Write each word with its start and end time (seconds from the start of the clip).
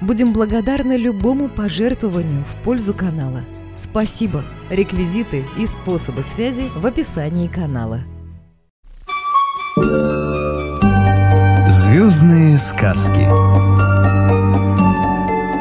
Будем 0.00 0.32
благодарны 0.32 0.96
любому 0.96 1.48
пожертвованию 1.48 2.44
в 2.44 2.62
пользу 2.62 2.94
канала. 2.94 3.42
Спасибо! 3.76 4.42
Реквизиты 4.70 5.44
и 5.58 5.66
способы 5.66 6.22
связи 6.22 6.70
в 6.74 6.86
описании 6.86 7.48
канала. 7.48 8.00
Звездные 11.68 12.56
сказки 12.58 13.28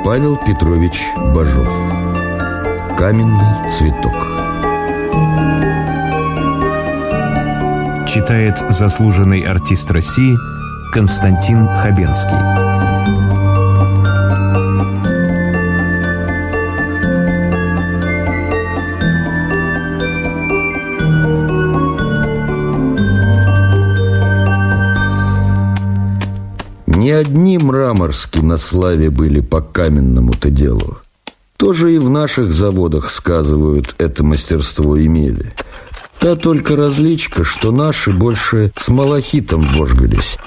Павел 0.04 0.38
Петрович 0.38 1.02
Бажов 1.18 1.68
Каменный 2.98 3.72
цветок 3.72 4.16
Читает 8.08 8.58
заслуженный 8.70 9.42
артист 9.42 9.92
России 9.92 10.36
Константин 10.92 11.68
Хабенский 11.68 12.49
Не 27.00 27.12
одни 27.12 27.58
мраморски 27.58 28.40
на 28.40 28.58
славе 28.58 29.10
были 29.10 29.40
по 29.40 29.62
каменному-то 29.62 30.50
делу. 30.50 30.98
Тоже 31.56 31.96
и 31.96 31.98
в 31.98 32.10
наших 32.10 32.52
заводах, 32.52 33.10
сказывают, 33.10 33.96
это 34.00 34.22
мастерство 34.22 35.00
имели. 35.00 35.54
Та 36.20 36.36
только 36.36 36.76
различка, 36.76 37.46
что 37.46 37.72
наши 37.72 38.12
больше 38.12 38.74
с 38.78 38.90
малахитом 38.90 39.62
вожгались. 39.78 40.38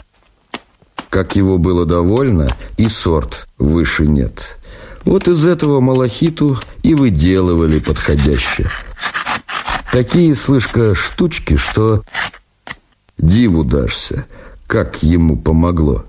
Как 1.09 1.37
его 1.37 1.57
было 1.57 1.87
довольно, 1.87 2.55
и 2.77 2.87
сорт 2.91 3.49
выше 3.57 4.07
нет. 4.07 4.59
Вот 5.07 5.29
из 5.29 5.47
этого 5.47 5.81
малахиту 5.81 6.59
и 6.83 6.95
выделывали 6.95 7.79
подходящее. 7.79 8.69
Такие, 9.91 10.37
слышка, 10.37 10.95
штучки, 10.95 11.57
что 11.57 12.05
диву 13.17 13.65
дашься, 13.65 14.27
как 14.67 15.03
ему 15.03 15.39
помогло. 15.39 16.05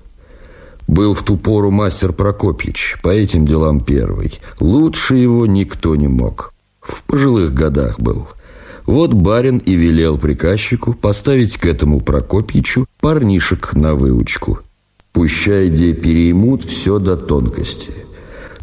Был 0.88 1.14
в 1.14 1.24
ту 1.24 1.38
пору 1.38 1.72
мастер 1.72 2.14
Прокопьич, 2.14 2.98
по 3.02 3.10
этим 3.10 3.46
делам 3.46 3.80
первый. 3.80 4.40
Лучше 4.60 5.16
его 5.16 5.46
никто 5.46 5.96
не 5.96 6.08
мог. 6.08 6.54
В 6.82 7.04
пожилых 7.04 7.54
годах 7.54 8.00
был. 8.00 8.28
Вот 8.86 9.14
барин 9.14 9.60
и 9.60 9.76
велел 9.76 10.18
приказчику 10.18 10.94
поставить 10.94 11.58
к 11.58 11.66
этому 11.66 12.02
Прокопьичу 12.02 12.86
парнишек 13.00 13.74
на 13.74 13.96
выучку. 13.96 14.60
Пущай 15.14 15.70
где 15.70 15.94
переймут 15.94 16.64
все 16.64 17.00
до 17.00 17.16
тонкости. 17.16 17.92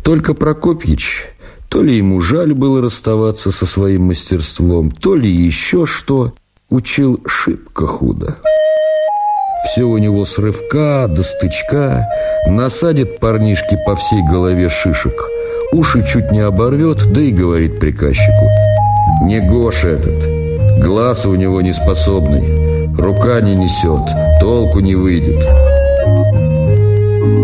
Только 0.02 0.34
Прокопьич, 0.34 1.26
то 1.68 1.82
ли 1.82 1.96
ему 1.96 2.20
жаль 2.20 2.52
было 2.52 2.82
расставаться 2.82 3.50
со 3.52 3.64
своим 3.64 4.04
мастерством, 4.04 4.91
то 4.91 5.14
ли 5.14 5.30
еще 5.30 5.86
что, 5.86 6.34
учил 6.68 7.20
шибко 7.26 7.86
худо. 7.86 8.37
Все 9.65 9.84
у 9.84 9.98
него 9.98 10.25
с 10.25 10.38
рывка 10.38 11.06
до 11.06 11.22
стычка, 11.22 12.09
насадит 12.47 13.19
парнишки 13.19 13.78
по 13.84 13.94
всей 13.94 14.22
голове 14.22 14.71
шишек, 14.71 15.22
уши 15.72 16.03
чуть 16.04 16.32
не 16.32 16.41
оборвет, 16.41 17.12
да 17.12 17.21
и 17.21 17.31
говорит 17.31 17.78
приказчику. 17.78 18.49
Не 19.22 19.41
Гоша 19.41 19.88
этот, 19.88 20.81
глаз 20.82 21.26
у 21.26 21.34
него 21.34 21.60
неспособный, 21.60 22.97
рука 22.97 23.41
не 23.43 23.54
несет, 23.54 24.41
толку 24.41 24.81
не 24.81 24.94
выйдет. 24.94 25.47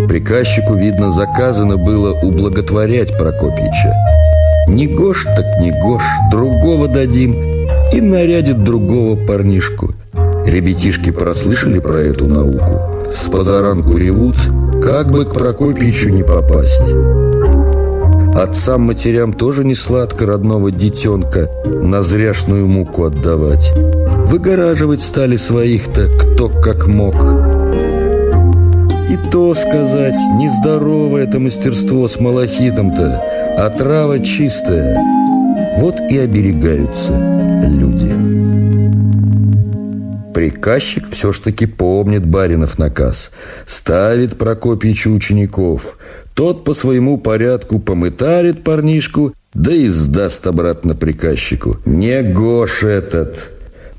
Приказчику, 0.09 0.75
видно, 0.75 1.13
заказано 1.13 1.77
было 1.77 2.19
ублаготворять 2.19 3.17
Прокопьича. 3.19 3.95
Не 4.69 4.87
Гош, 4.87 5.25
так 5.25 5.61
не 5.61 5.71
Гош, 5.71 6.03
другого 6.31 6.89
дадим, 6.89 7.37
и 7.93 8.01
нарядит 8.01 8.65
другого 8.65 9.17
парнишку– 9.27 9.95
Ребятишки 10.47 11.11
прослышали 11.11 11.81
про 11.81 11.99
эту 11.99 12.27
науку. 12.27 12.81
С 13.13 13.29
позаранку 13.29 13.97
ревут, 13.97 14.37
как 14.83 15.11
бы 15.11 15.25
к 15.25 15.35
Прокопьичу 15.35 16.11
не 16.11 16.23
попасть. 16.23 16.93
Отцам-матерям 18.35 19.33
тоже 19.33 19.65
не 19.65 19.75
сладко 19.75 20.27
родного 20.27 20.71
детенка 20.71 21.51
на 21.65 22.03
зряшную 22.03 22.69
муку 22.69 23.05
отдавать. 23.05 23.73
Выгораживать 24.27 25.01
стали 25.01 25.37
своих-то 25.37 26.09
кто 26.09 26.49
как 26.49 26.87
мог. 26.87 27.15
И 29.09 29.31
то 29.33 29.55
сказать, 29.55 30.15
нездоровое 30.39 31.25
это 31.25 31.41
мастерство 31.41 32.07
с 32.07 32.21
малахитом-то, 32.21 33.23
а 33.59 33.71
трава 33.71 34.19
чистая. 34.21 34.97
Вот 35.79 35.97
и 36.11 36.19
оберегаются 36.19 37.13
люди. 37.63 38.76
Приказчик 40.37 41.09
все 41.09 41.33
ж 41.33 41.39
таки 41.41 41.65
помнит 41.65 42.27
баринов 42.27 42.79
наказ. 42.79 43.31
Ставит 43.67 44.37
Прокопьичу 44.37 45.11
учеников. 45.15 45.97
Тот 46.35 46.63
по 46.63 46.75
своему 46.75 47.17
порядку 47.17 47.79
помытарит 47.79 48.63
парнишку, 48.63 49.33
да 49.55 49.73
и 49.73 49.89
сдаст 49.89 50.47
обратно 50.47 50.95
приказчику. 50.95 51.79
Не 51.87 52.23
Гош 52.23 52.83
этот. 52.83 53.51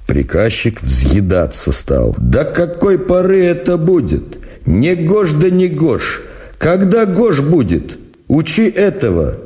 Приказчик 0.05 0.79
взъедаться 0.79 1.71
стал. 1.71 2.13
Да 2.19 2.43
какой 2.43 2.99
поры 2.99 3.43
это 3.43 3.77
будет? 3.77 4.37
Не 4.67 4.93
Гош 4.93 5.31
да 5.31 5.49
не 5.49 5.67
Гош. 5.67 6.21
Когда 6.59 7.07
Гош 7.07 7.41
будет? 7.41 7.97
Учи 8.27 8.69
этого. 8.69 9.37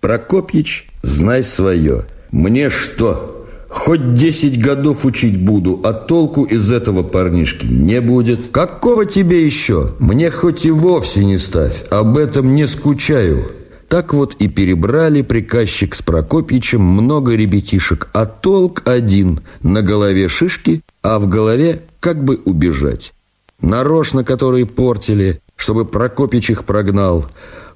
Прокопьич, 0.00 0.88
знай 1.02 1.44
свое. 1.44 2.06
Мне 2.30 2.70
что? 2.70 3.41
Хоть 3.72 4.14
десять 4.16 4.60
годов 4.60 5.06
учить 5.06 5.42
буду, 5.42 5.80
а 5.82 5.94
толку 5.94 6.44
из 6.44 6.70
этого 6.70 7.02
парнишки 7.02 7.64
не 7.66 8.02
будет. 8.02 8.50
Какого 8.50 9.06
тебе 9.06 9.46
еще? 9.46 9.94
Мне 9.98 10.30
хоть 10.30 10.66
и 10.66 10.70
вовсе 10.70 11.24
не 11.24 11.38
ставь, 11.38 11.84
об 11.90 12.18
этом 12.18 12.54
не 12.54 12.68
скучаю. 12.68 13.50
Так 13.88 14.12
вот 14.12 14.34
и 14.34 14.48
перебрали 14.48 15.22
приказчик 15.22 15.94
с 15.94 16.02
Прокопьичем 16.02 16.82
много 16.82 17.34
ребятишек, 17.34 18.08
а 18.12 18.26
толк 18.26 18.82
один– 18.84 19.40
на 19.62 19.80
голове 19.80 20.28
шишки, 20.28 20.82
а 21.02 21.18
в 21.18 21.26
голове 21.26 21.80
как 21.98 22.22
бы 22.22 22.40
убежать. 22.44 23.14
Нарочно 23.62 24.22
которые 24.22 24.66
портили, 24.66 25.40
чтобы 25.56 25.86
Прокопич 25.86 26.50
их 26.50 26.64
прогнал. 26.64 27.26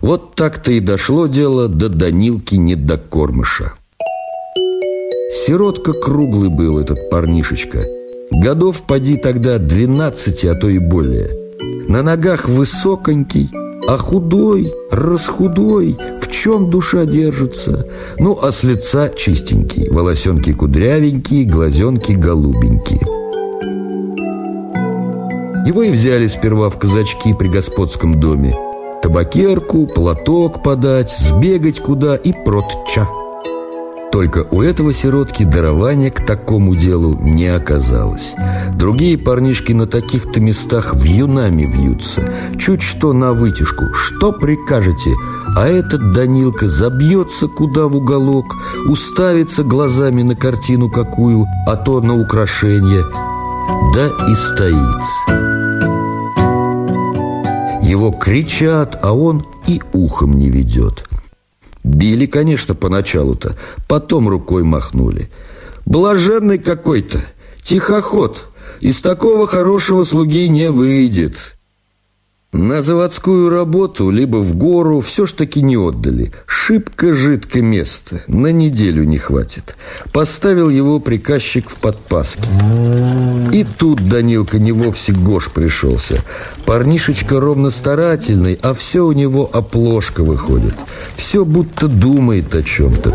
Вот 0.01 0.35
так-то 0.35 0.73
и 0.73 0.81
дошло 0.81 1.27
дело 1.27 1.69
до 1.69 1.89
Данилки 1.89 2.55
недокормыша. 2.55 3.73
Сиротка 5.45 5.93
круглый 5.93 6.49
был 6.49 6.79
этот 6.79 7.11
парнишечка. 7.11 7.85
Годов 8.31 8.83
поди 8.83 9.17
тогда 9.17 9.59
двенадцати, 9.59 10.47
а 10.47 10.55
то 10.55 10.69
и 10.69 10.79
более. 10.79 11.31
На 11.89 12.03
ногах 12.03 12.49
высоконький, 12.49 13.51
а 13.87 13.99
худой, 13.99 14.73
расхудой, 14.91 15.99
в 16.21 16.31
чем 16.31 16.71
душа 16.71 17.05
держится. 17.05 17.87
Ну, 18.19 18.39
а 18.41 18.51
с 18.51 18.63
лица 18.65 19.11
чистенький, 19.11 19.91
волосенки 19.91 20.53
кудрявенькие, 20.53 21.45
глазенки 21.45 22.13
голубенькие. 22.13 23.03
Его 25.67 25.83
и 25.83 25.91
взяли 25.91 26.29
сперва 26.29 26.71
в 26.71 26.79
казачки 26.79 27.35
при 27.35 27.49
господском 27.49 28.19
доме. 28.19 28.55
Табакерку, 29.03 29.87
платок 29.87 30.63
подать, 30.63 31.13
сбегать 31.13 31.79
куда 31.79 32.17
и 32.17 32.33
протча. 32.45 33.07
Только 34.17 34.47
у 34.51 34.63
этого 34.63 34.95
сиротки 34.95 35.43
дарования 35.43 36.11
к 36.11 36.25
такому 36.25 36.75
делу 36.75 37.19
не 37.21 37.49
оказалось. 37.49 38.35
Другие 38.73 39.19
парнишки 39.19 39.75
на 39.75 39.87
таких-то 39.87 40.41
местах 40.41 40.95
вьюнами 40.95 41.65
вьются. 41.65 42.23
Чуть 42.59 42.81
что 42.81 43.13
на 43.13 43.35
вытяжку. 43.35 43.93
Что 43.93 44.33
прикажете? 44.33 45.11
А 45.55 45.69
этот 45.69 46.13
Данилка 46.13 46.67
забьется 46.67 47.47
куда 47.47 47.89
в 47.89 47.97
уголок, 47.97 48.57
уставится 48.89 49.63
глазами 49.63 50.23
на 50.23 50.35
картину 50.35 50.89
какую, 50.89 51.45
а 51.67 51.77
то 51.77 52.01
на 52.01 52.19
украшение. 52.19 53.05
Да 53.95 54.07
и 54.31 54.35
стоит. 54.35 55.05
Его 57.83 58.13
кричат, 58.13 58.99
а 59.03 59.13
он 59.13 59.45
и 59.67 59.83
ухом 59.93 60.39
не 60.39 60.49
ведет. 60.49 61.07
Били, 61.87 62.27
конечно, 62.27 62.75
поначалу-то, 62.75 63.57
потом 63.87 64.29
рукой 64.29 64.65
махнули. 64.65 65.31
Блаженный 65.85 66.59
какой-то, 66.59 67.25
тихоход. 67.63 68.49
Из 68.81 69.01
такого 69.01 69.47
хорошего 69.47 70.03
слуги 70.03 70.49
не 70.49 70.69
выйдет. 70.69 71.56
На 72.57 72.83
заводскую 72.83 73.51
работу, 73.51 74.09
либо 74.09 74.39
в 74.39 74.57
гору, 74.57 75.01
все 75.01 75.27
ж 75.27 75.35
таки 75.35 75.61
не 75.61 75.77
отдали. 75.77 76.33
Шибко 76.47 77.15
жидкое 77.15 77.63
место, 77.63 78.23
на 78.29 78.51
неделю 78.51 79.05
не 79.05 79.19
хватит. 79.19 79.77
Поставил 80.11 80.71
его 80.71 80.99
приказчик 80.99 81.69
в 81.69 81.75
подпаске. 81.75 82.49
И 83.53 83.67
тут 83.79 84.09
Данилка 84.09 84.59
не 84.59 84.73
вовсе 84.73 85.13
гош 85.13 85.51
пришелся. 85.51 86.25
Парнишечка 86.65 87.41
ровно 87.41 87.71
старательный, 87.71 88.59
а 88.63 88.73
все 88.73 89.05
у 89.05 89.13
него 89.13 89.51
оплошка 89.53 90.25
выходит. 90.25 90.75
Все 91.15 91.45
будто 91.45 91.89
думает 91.89 92.55
о 92.55 92.63
чем-то. 92.63 93.15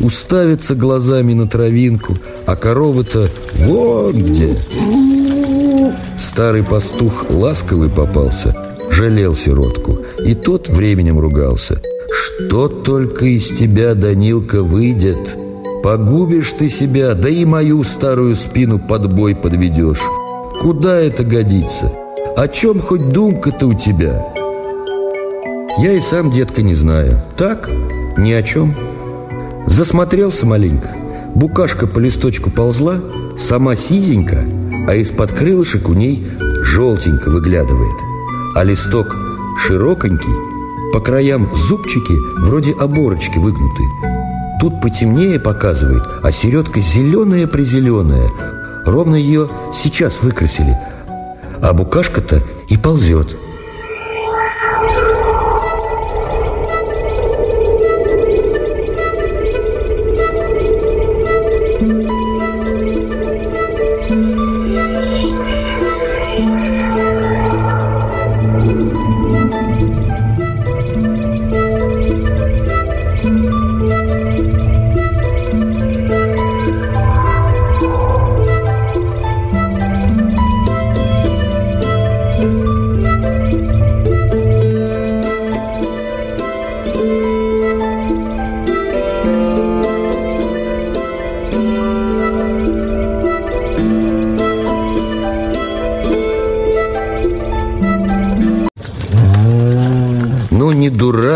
Уставится 0.00 0.74
глазами 0.74 1.34
на 1.34 1.46
травинку, 1.46 2.18
а 2.46 2.56
корова-то 2.56 3.30
вот 3.58 4.16
где. 4.16 4.58
Старый 6.18 6.62
пастух 6.62 7.26
ласковый 7.28 7.90
попался, 7.90 8.54
жалел 8.90 9.34
сиротку, 9.34 9.98
и 10.24 10.34
тот 10.34 10.68
временем 10.68 11.18
ругался. 11.18 11.80
«Что 12.10 12.68
только 12.68 13.24
из 13.26 13.48
тебя, 13.48 13.94
Данилка, 13.94 14.62
выйдет? 14.62 15.18
Погубишь 15.82 16.52
ты 16.52 16.68
себя, 16.70 17.14
да 17.14 17.28
и 17.28 17.44
мою 17.44 17.82
старую 17.82 18.36
спину 18.36 18.78
под 18.78 19.12
бой 19.12 19.34
подведешь. 19.34 20.02
Куда 20.60 21.00
это 21.00 21.24
годится? 21.24 21.92
О 22.36 22.46
чем 22.48 22.80
хоть 22.80 23.08
думка-то 23.10 23.66
у 23.66 23.74
тебя?» 23.74 24.24
Я 25.76 25.92
и 25.92 26.00
сам, 26.00 26.30
детка, 26.30 26.62
не 26.62 26.76
знаю. 26.76 27.20
Так, 27.36 27.68
ни 28.16 28.30
о 28.30 28.42
чем. 28.42 28.74
Засмотрелся 29.66 30.46
маленько. 30.46 30.90
Букашка 31.34 31.88
по 31.88 31.98
листочку 31.98 32.50
ползла, 32.50 33.00
сама 33.36 33.74
сизенька– 33.74 34.44
а 34.86 34.94
из-под 34.94 35.32
крылышек 35.32 35.88
у 35.88 35.94
ней 35.94 36.26
желтенько 36.62 37.30
выглядывает. 37.30 37.96
А 38.54 38.64
листок 38.64 39.16
широконький, 39.66 40.34
по 40.92 41.00
краям 41.00 41.48
зубчики 41.54 42.14
вроде 42.40 42.72
оборочки 42.72 43.38
выгнуты. 43.38 43.82
Тут 44.60 44.80
потемнее 44.80 45.40
показывает, 45.40 46.02
а 46.22 46.32
середка 46.32 46.80
зеленая-призеленая. 46.80 48.30
Ровно 48.86 49.16
ее 49.16 49.48
сейчас 49.74 50.22
выкрасили. 50.22 50.76
А 51.60 51.72
букашка-то 51.72 52.42
и 52.68 52.76
ползет– 52.76 53.36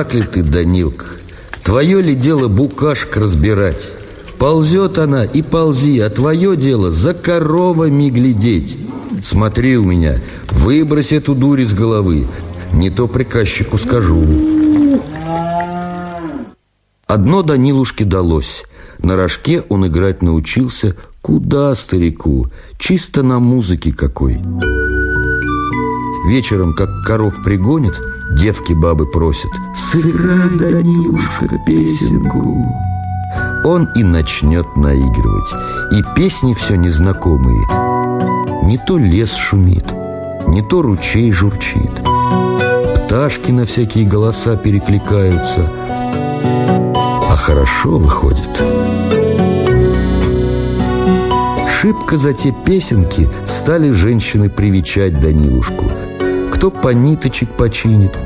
дурак 0.09 0.15
ли 0.15 0.23
ты, 0.23 0.43
Данилка? 0.43 1.07
Твое 1.63 2.03
ли 2.03 2.15
дело 2.15 2.49
букашек 2.49 3.17
разбирать? 3.17 3.91
Ползет 4.39 4.99
она 4.99 5.25
и 5.25 5.43
ползи, 5.43 5.99
а 6.01 6.11
твое 6.11 6.57
дело 6.57 6.93
за 6.93 7.13
коровами 7.13 8.09
глядеть. 8.09 8.79
Смотри 9.23 9.77
у 9.77 9.85
меня, 9.85 10.21
выбрось 10.51 11.13
эту 11.13 11.35
дурь 11.35 11.63
из 11.63 11.75
головы, 11.75 12.29
не 12.73 12.91
то 12.91 13.09
приказчику 13.09 13.79
скажу. 13.79 14.25
Одно 17.07 17.43
Данилушке 17.43 18.05
далось. 18.05 18.65
На 18.99 19.17
рожке 19.17 19.63
он 19.69 19.87
играть 19.87 20.23
научился 20.23 20.95
куда 21.21 21.75
старику, 21.75 22.47
чисто 22.79 23.23
на 23.23 23.39
музыке 23.39 23.93
какой. 23.93 24.41
Вечером, 26.29 26.75
как 26.75 26.91
коров 27.07 27.43
пригонит, 27.43 27.99
Девки 28.31 28.75
бабы 28.75 29.07
просят 29.07 29.51
«Сыграй, 29.75 30.51
Данилушка, 30.51 31.49
песенку». 31.67 32.67
Он 33.65 33.89
и 33.95 34.05
начнет 34.05 34.67
наигрывать. 34.77 35.51
И 35.93 36.03
песни 36.15 36.53
все 36.53 36.77
незнакомые. 36.77 37.59
Не 38.65 38.79
то 38.87 38.99
лес 38.99 39.33
шумит, 39.35 39.87
не 40.47 40.61
то 40.61 40.83
ручей 40.83 41.33
журчит. 41.33 41.91
Пташки 43.07 43.51
на 43.51 43.65
всякие 43.65 44.07
голоса 44.07 44.57
перекликаются. 44.57 45.73
А 46.05 47.35
хорошо 47.39 47.99
выходит. 47.99 48.51
Шибко 51.81 52.19
за 52.19 52.35
те 52.35 52.55
песенки 52.67 53.29
стали 53.47 53.91
женщины 53.91 54.51
привечать 54.51 55.19
Данилушку– 55.19 55.87
кто 56.59 56.73
по 56.73 56.89
ниточек 56.89 57.51
починит, 57.51 58.19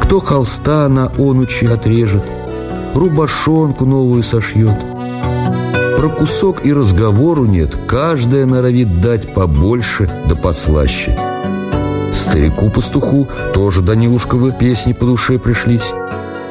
кто 0.00 0.20
холста 0.20 0.88
на 0.88 1.10
онучи 1.18 1.64
отрежет, 1.66 2.22
рубашонку 2.94 3.84
новую 3.84 4.22
сошьет. 4.22 4.78
Про 5.96 6.08
кусок 6.08 6.64
и 6.64 6.72
разговору 6.72 7.46
нет, 7.46 7.76
каждая 7.88 8.46
норовит 8.46 9.00
дать 9.00 9.34
побольше 9.34 10.08
да 10.28 10.36
послаще. 10.36 11.18
Старику-пастуху 12.14 13.26
тоже 13.52 13.82
Данилушковы 13.82 14.52
песни 14.52 14.92
по 14.92 15.04
душе 15.04 15.40
пришлись. 15.40 15.92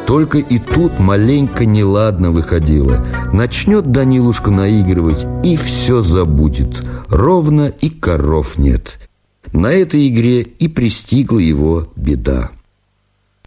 Только 0.06 0.40
и 0.40 0.60
тут 0.60 1.00
маленько 1.00 1.66
неладно 1.66 2.32
выходило. 2.32 3.06
Начнет 3.32 3.90
Данилушка 3.94 4.52
наигрывать, 4.52 5.26
и 5.46 5.56
все 5.56 6.02
забудет. 6.02 6.84
Ровно 7.08 7.68
и 7.68 7.90
коров 7.90 8.58
нет. 8.58 9.00
На 9.54 9.72
этой 9.72 10.08
игре 10.08 10.42
и 10.42 10.68
пристигла 10.68 11.40
его 11.40 11.92
беда. 11.96 12.52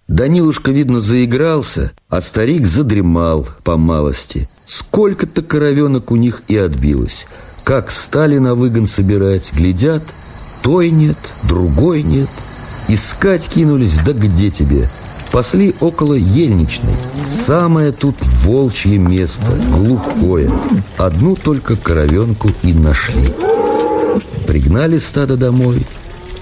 Данилушка, 0.08 0.72
видно, 0.72 1.00
заигрался, 1.00 1.92
а 2.08 2.20
старик 2.20 2.66
задремал 2.66 3.48
по 3.64 3.76
малости. 3.76 4.48
Сколько-то 4.66 5.42
коровенок 5.42 6.10
у 6.10 6.16
них 6.16 6.42
и 6.48 6.56
отбилось. 6.56 7.26
Как 7.64 7.90
стали 7.90 8.38
на 8.38 8.54
выгон 8.54 8.86
собирать, 8.86 9.52
глядят, 9.52 10.02
той 10.62 10.90
нет, 10.90 11.16
другой 11.48 12.02
нет. 12.02 12.28
Искать 12.88 13.48
кинулись, 13.48 13.94
да 14.04 14.12
где 14.12 14.50
тебе? 14.50 14.88
Пасли 15.30 15.74
около 15.80 16.14
ельничной. 16.14 16.94
Самое 17.46 17.92
тут 17.92 18.16
волчье 18.20 18.98
место, 18.98 19.46
глухое. 19.70 20.52
Одну 20.98 21.36
только 21.36 21.76
коровенку 21.76 22.50
и 22.62 22.72
нашли. 22.74 23.28
Пригнали 24.46 24.98
стадо 24.98 25.36
домой, 25.36 25.86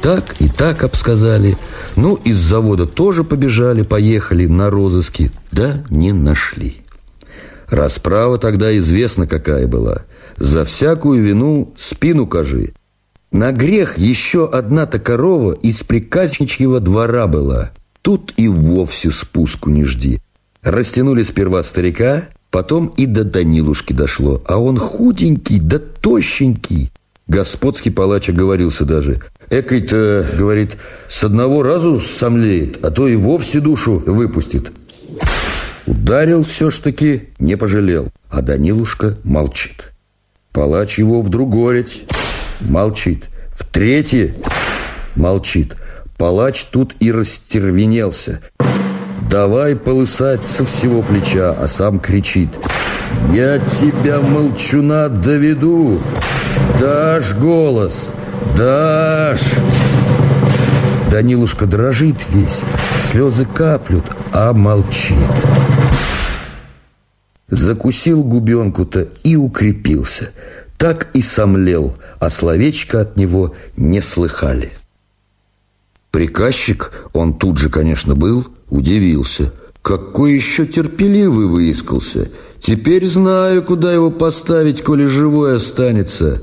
так 0.03 0.41
и 0.41 0.49
так 0.49 0.83
обсказали. 0.83 1.57
Ну, 1.97 2.17
из 2.17 2.39
завода 2.39 2.87
тоже 2.87 3.25
побежали, 3.25 3.83
поехали 3.83 4.47
на 4.47 4.71
розыски, 4.71 5.31
да 5.53 5.85
не 5.91 6.13
нашли. 6.13 6.79
Расправа 7.69 8.39
тогда 8.39 8.77
известна 8.79 9.27
какая 9.27 9.67
была. 9.67 10.03
За 10.37 10.65
всякую 10.65 11.23
вину 11.23 11.73
спину 11.77 12.27
кажи. 12.27 12.73
На 13.31 13.53
грех 13.53 13.97
еще 13.97 14.49
одна-то 14.49 14.99
корова 14.99 15.53
из 15.53 15.85
приказничьего 15.85 16.81
двора 16.81 17.29
была. 17.29 17.71
Тут 18.03 18.35
и 18.37 18.49
вовсе 18.49 19.11
спуску 19.11 19.71
не 19.71 19.85
жди. 19.85 20.21
Растянули 20.63 21.23
сперва 21.23 21.63
старика, 21.63 22.25
потом 22.51 22.93
и 22.97 23.07
до 23.07 23.25
Данилушки 23.25 23.93
дошло. 23.93 24.43
А 24.47 24.59
он 24.59 24.79
худенький 24.79 25.61
да 25.61 25.79
тощенький. 25.79 26.91
Господский 27.31 27.91
палач 27.91 28.29
оговорился 28.29 28.85
даже. 28.85 29.21
Экой-то, 29.51 30.27
говорит, 30.37 30.77
с 31.09 31.23
одного 31.23 31.63
разу 31.63 32.01
сомлеет, 32.01 32.85
а 32.85 32.91
то 32.91 33.07
и 33.07 33.15
вовсе 33.15 33.61
душу 33.61 34.03
выпустит. 34.05 34.73
Ударил 35.87 36.43
все 36.43 36.71
ж 36.71 36.81
таки, 36.81 37.29
не 37.39 37.57
пожалел. 37.57 38.09
А 38.31 38.43
Данилушка 38.43 39.17
молчит. 39.23 39.93
Палач 40.51 40.99
его 40.99 41.23
в 41.23 41.29
другореть 41.29 42.03
молчит. 42.61 43.27
В 43.55 43.65
третье 43.65 44.35
молчит. 45.15 45.77
Палач 46.19 46.65
тут 46.65 46.97
и 46.99 47.13
растервенелся. 47.13 48.41
Давай 49.31 49.77
полысать 49.77 50.43
со 50.43 50.65
всего 50.65 51.03
плеча, 51.03 51.53
а 51.53 51.69
сам 51.69 52.01
кричит 52.01 52.51
Я 53.33 53.59
тебя, 53.59 54.21
молчуна, 54.21 55.09
доведу. 55.09 56.01
Дашь 56.79 57.35
голос, 57.35 58.11
дашь. 58.57 59.41
Данилушка 61.11 61.67
дрожит 61.67 62.19
весь, 62.31 62.61
слезы 63.11 63.45
каплют, 63.45 64.05
а 64.33 64.53
молчит. 64.53 65.17
Закусил 67.49 68.23
губенку-то 68.23 69.09
и 69.25 69.37
укрепился. 69.37 70.31
Так 70.79 71.09
и 71.15 71.21
сомлел, 71.21 71.97
а 72.21 72.31
словечко 72.31 73.01
от 73.01 73.17
него 73.17 73.55
не 73.77 74.01
слыхали. 74.01 74.73
Приказчик, 76.11 76.93
он 77.13 77.35
тут 77.35 77.59
же, 77.59 77.69
конечно, 77.69 78.15
был, 78.15 78.47
удивился. 78.69 79.53
Какой 79.83 80.35
еще 80.35 80.67
терпеливый 80.67 81.47
выискался. 81.47 82.31
Теперь 82.61 83.07
знаю, 83.07 83.63
куда 83.63 83.93
его 83.93 84.11
поставить, 84.11 84.83
коли 84.83 85.07
живой 85.07 85.57
останется. 85.57 86.43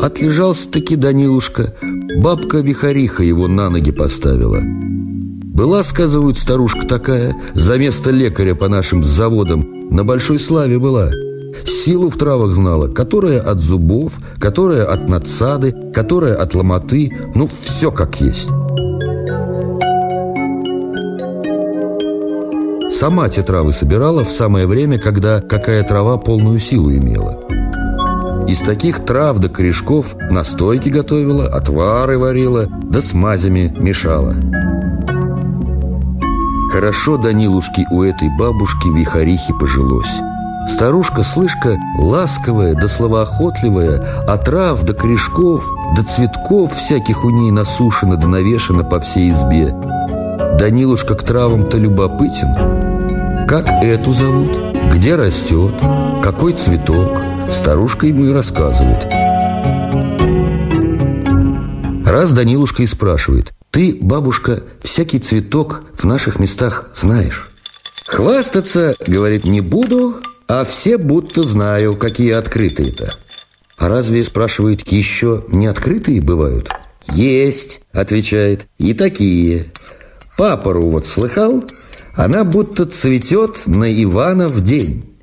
Отлежался-таки 0.00 0.96
Данилушка. 0.96 1.74
Бабка-вихариха 2.18 3.22
его 3.22 3.48
на 3.48 3.70
ноги 3.70 3.92
поставила. 3.92 4.60
Была, 4.62 5.84
сказывают, 5.84 6.38
старушка 6.38 6.86
такая, 6.86 7.34
за 7.54 7.78
место 7.78 8.10
лекаря 8.10 8.54
по 8.54 8.68
нашим 8.68 9.02
заводам, 9.02 9.88
на 9.90 10.04
большой 10.04 10.38
славе 10.38 10.78
была– 10.78 11.10
Силу 11.64 12.10
в 12.10 12.16
травах 12.16 12.52
знала, 12.52 12.88
которая 12.88 13.40
от 13.40 13.60
зубов, 13.60 14.18
которая 14.38 14.84
от 14.84 15.08
надсады, 15.08 15.74
которая 15.92 16.34
от 16.34 16.54
ломоты, 16.54 17.10
ну, 17.34 17.48
все 17.62 17.90
как 17.90 18.20
есть. 18.20 18.48
Сама 22.98 23.28
те 23.28 23.42
травы 23.42 23.74
собирала 23.74 24.24
в 24.24 24.30
самое 24.30 24.66
время, 24.66 24.98
когда 24.98 25.42
какая 25.42 25.82
трава 25.82 26.16
полную 26.16 26.58
силу 26.58 26.90
имела. 26.90 27.38
Из 28.48 28.60
таких 28.60 29.04
трав 29.04 29.38
до 29.38 29.50
корешков 29.50 30.16
настойки 30.30 30.88
готовила, 30.88 31.46
отвары 31.46 32.18
варила, 32.18 32.68
да 32.84 33.02
с 33.02 33.12
мазями 33.12 33.74
мешала. 33.78 34.34
Хорошо 36.72 37.18
Данилушке 37.18 37.84
у 37.90 38.02
этой 38.02 38.30
бабушки 38.38 38.88
вихарихи 38.88 39.52
пожилось. 39.60 40.14
Старушка, 40.66 41.22
слышка, 41.22 41.76
ласковая 41.98 42.74
да 42.74 42.88
словоохотливая, 42.88 44.24
от 44.26 44.44
трав 44.46 44.82
до 44.84 44.94
корешков, 44.94 45.70
до 45.94 46.02
цветков 46.02 46.72
всяких 46.74 47.26
у 47.26 47.30
ней 47.30 47.50
насушено 47.50 48.16
да 48.16 48.26
навешано 48.26 48.84
по 48.84 49.00
всей 49.00 49.32
избе. 49.32 49.74
Данилушка 50.58 51.14
к 51.14 51.22
травам-то 51.22 51.76
любопытен. 51.76 52.85
Как 53.48 53.68
эту 53.84 54.12
зовут? 54.12 54.74
Где 54.92 55.14
растет? 55.14 55.74
Какой 56.20 56.52
цветок? 56.54 57.22
Старушка 57.52 58.06
ему 58.06 58.24
и 58.24 58.32
рассказывает. 58.32 59.04
Раз 62.04 62.32
Данилушка 62.32 62.82
и 62.82 62.86
спрашивает, 62.86 63.52
«Ты, 63.70 63.96
бабушка, 64.00 64.64
всякий 64.82 65.20
цветок 65.20 65.82
в 65.94 66.04
наших 66.04 66.40
местах 66.40 66.90
знаешь?» 66.96 67.48
«Хвастаться,— 68.06 68.94
говорит,— 69.06 69.44
не 69.44 69.60
буду, 69.60 70.16
а 70.48 70.64
все 70.64 70.98
будто 70.98 71.44
знаю, 71.44 71.94
какие 71.96 72.32
открытые-то. 72.32 73.10
А 73.78 73.88
разве, 73.88 74.24
спрашивает, 74.24 74.90
еще 74.90 75.44
не 75.48 75.68
открытые 75.68 76.20
бывают? 76.20 76.70
Есть, 77.12 77.82
отвечает, 77.92 78.66
и 78.78 78.92
такие. 78.92 79.72
Папору 80.36 80.90
вот 80.90 81.06
слыхал? 81.06 81.62
Она 82.16 82.44
будто 82.44 82.86
цветет 82.86 83.66
на 83.66 83.92
Ивана 84.02 84.48
в 84.48 84.64
день. 84.64 85.18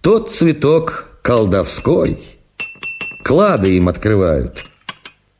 Тот 0.00 0.32
цветок 0.32 1.06
колдовской. 1.22 2.18
Клады 3.24 3.76
им 3.76 3.88
открывают. 3.88 4.60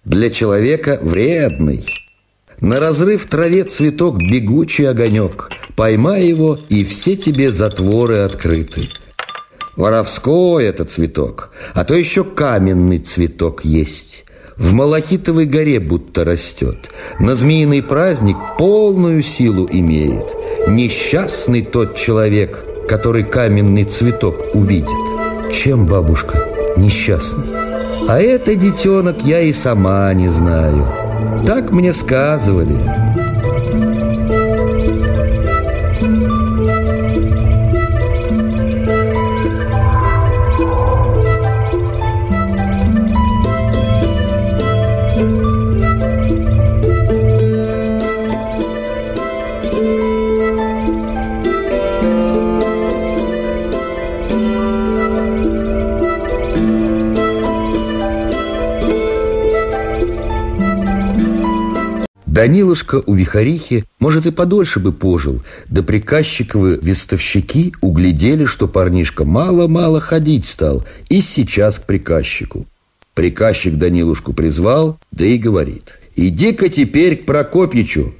Для 0.04 0.30
человека 0.30 1.00
вредный. 1.02 1.84
На 2.60 2.78
разрыв 2.78 3.26
траве 3.26 3.64
цветок 3.64 4.18
бегучий 4.18 4.88
огонек. 4.88 5.48
Поймай 5.74 6.24
его, 6.24 6.56
и 6.68 6.84
все 6.84 7.16
тебе 7.16 7.50
затворы 7.50 8.18
открыты. 8.18 8.88
Воровской 9.74 10.66
это 10.66 10.84
цветок, 10.84 11.50
а 11.74 11.84
то 11.84 11.94
еще 11.94 12.22
каменный 12.24 12.98
цветок 12.98 13.64
есть. 13.64 14.24
В 14.56 14.74
Малахитовой 14.74 15.46
горе 15.46 15.80
будто 15.80 16.24
растет. 16.24 16.90
На 17.18 17.34
змеиный 17.34 17.82
праздник 17.82 18.36
полную 18.58 19.22
силу 19.22 19.66
имеет. 19.68 20.41
Несчастный 20.72 21.60
тот 21.60 21.96
человек, 21.96 22.64
который 22.88 23.24
каменный 23.24 23.84
цветок 23.84 24.54
увидит. 24.54 24.88
Чем, 25.52 25.84
бабушка, 25.84 26.48
несчастный? 26.78 27.44
А 28.08 28.18
это, 28.18 28.54
детенок, 28.54 29.20
я 29.22 29.40
и 29.40 29.52
сама 29.52 30.14
не 30.14 30.30
знаю. 30.30 30.88
Так 31.44 31.72
мне 31.72 31.92
сказывали. 31.92 32.78
Данилушка 62.32 63.02
у 63.04 63.14
Вихарихи, 63.14 63.84
может, 63.98 64.24
и 64.24 64.30
подольше 64.30 64.80
бы 64.80 64.90
пожил, 64.90 65.42
да 65.68 65.82
приказчиковы 65.82 66.78
вестовщики 66.80 67.74
углядели, 67.82 68.46
что 68.46 68.68
парнишка 68.68 69.26
мало-мало 69.26 70.00
ходить 70.00 70.46
стал, 70.46 70.82
и 71.10 71.20
сейчас 71.20 71.78
к 71.78 71.82
приказчику. 71.82 72.64
Приказчик 73.12 73.74
Данилушку 73.76 74.32
призвал, 74.32 74.98
да 75.10 75.26
и 75.26 75.36
говорит, 75.36 75.98
«Иди-ка 76.16 76.70
теперь 76.70 77.16
к 77.16 77.26
Прокопьичу, 77.26 78.14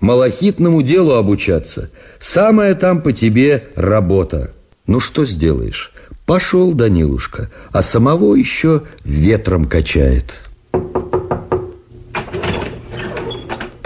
малахитному 0.00 0.82
делу 0.82 1.12
обучаться. 1.12 1.88
Самая 2.18 2.74
там 2.74 3.00
по 3.00 3.12
тебе 3.12 3.62
работа». 3.76 4.52
Ну 4.88 4.98
что 4.98 5.24
сделаешь? 5.24 5.92
Пошел 6.26 6.72
Данилушка, 6.72 7.48
а 7.70 7.82
самого 7.82 8.34
еще 8.34 8.82
ветром 9.04 9.66
качает. 9.66 10.42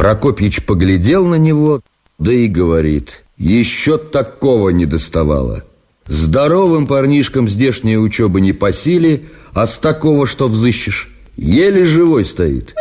Прокопьич 0.06 0.64
поглядел 0.64 1.26
на 1.26 1.34
него, 1.34 1.80
да 2.20 2.32
и 2.32 2.46
говорит, 2.46 3.24
еще 3.36 3.98
такого 3.98 4.68
не 4.68 4.86
доставало. 4.86 5.64
Здоровым 6.06 6.86
парнишкам 6.86 7.48
здешняя 7.48 7.98
учеба 7.98 8.38
не 8.38 8.52
по 8.52 8.72
силе, 8.72 9.22
а 9.52 9.66
с 9.66 9.78
такого 9.78 10.28
что 10.28 10.46
взыщешь? 10.46 11.10
Еле 11.36 11.84
живой 11.84 12.24
стоит. 12.24 12.72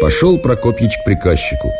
Пошел 0.00 0.36
Прокопьич 0.36 0.98
к 1.00 1.04
приказчику. 1.04 1.70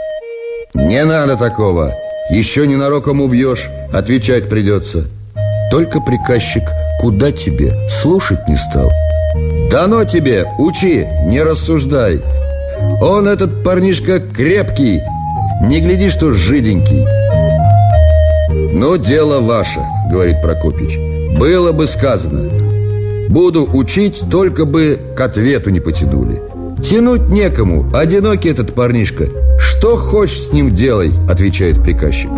Не 0.74 1.04
надо 1.04 1.36
такого, 1.36 1.92
еще 2.30 2.68
ненароком 2.68 3.20
убьешь, 3.20 3.68
отвечать 3.92 4.48
придется. 4.48 5.08
Только 5.72 5.98
приказчик 6.00 6.62
куда 7.00 7.32
тебе, 7.32 7.74
слушать 8.00 8.46
не 8.46 8.54
стал. 8.54 8.92
Дано 9.72 10.04
тебе, 10.04 10.46
учи, 10.56 11.04
не 11.24 11.42
рассуждай. 11.42 12.22
Он, 13.00 13.26
этот 13.28 13.62
парнишка, 13.64 14.20
крепкий. 14.20 15.00
Не 15.62 15.80
гляди, 15.80 16.10
что 16.10 16.32
жиденький. 16.32 17.06
«Ну, 18.72 18.96
дело 18.96 19.40
ваше»,— 19.40 19.80
говорит 20.10 20.40
Прокопич. 20.42 20.98
«Было 21.38 21.72
бы 21.72 21.86
сказано. 21.86 22.50
Буду 23.28 23.68
учить, 23.72 24.22
только 24.30 24.64
бы 24.64 24.98
к 25.16 25.20
ответу 25.20 25.70
не 25.70 25.80
потянули. 25.80 26.42
Тянуть 26.82 27.28
некому, 27.28 27.88
одинокий 27.94 28.48
этот 28.48 28.74
парнишка. 28.74 29.28
Что 29.58 29.96
хочешь 29.96 30.48
с 30.48 30.52
ним 30.52 30.70
делай, 30.70 31.12
отвечает 31.28 31.82
приказчик. 31.82 32.30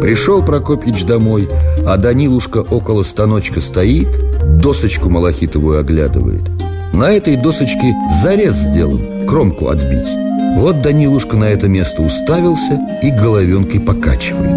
Пришел 0.00 0.42
Прокопьич 0.42 1.04
домой, 1.04 1.48
а 1.86 1.96
Данилушка 1.96 2.58
около 2.58 3.02
станочка 3.02 3.60
стоит, 3.60 4.08
досочку 4.60 5.08
малахитовую 5.08 5.78
оглядывает– 5.78 6.42
на 6.92 7.10
этой 7.12 7.36
досочке 7.36 7.94
зарез 8.22 8.56
сделан, 8.56 9.26
кромку 9.26 9.68
отбить. 9.68 10.08
Вот 10.56 10.82
Данилушка 10.82 11.36
на 11.36 11.44
это 11.44 11.68
место 11.68 12.02
уставился 12.02 12.80
и 13.02 13.10
головенкой 13.10 13.80
покачивает. 13.80 14.56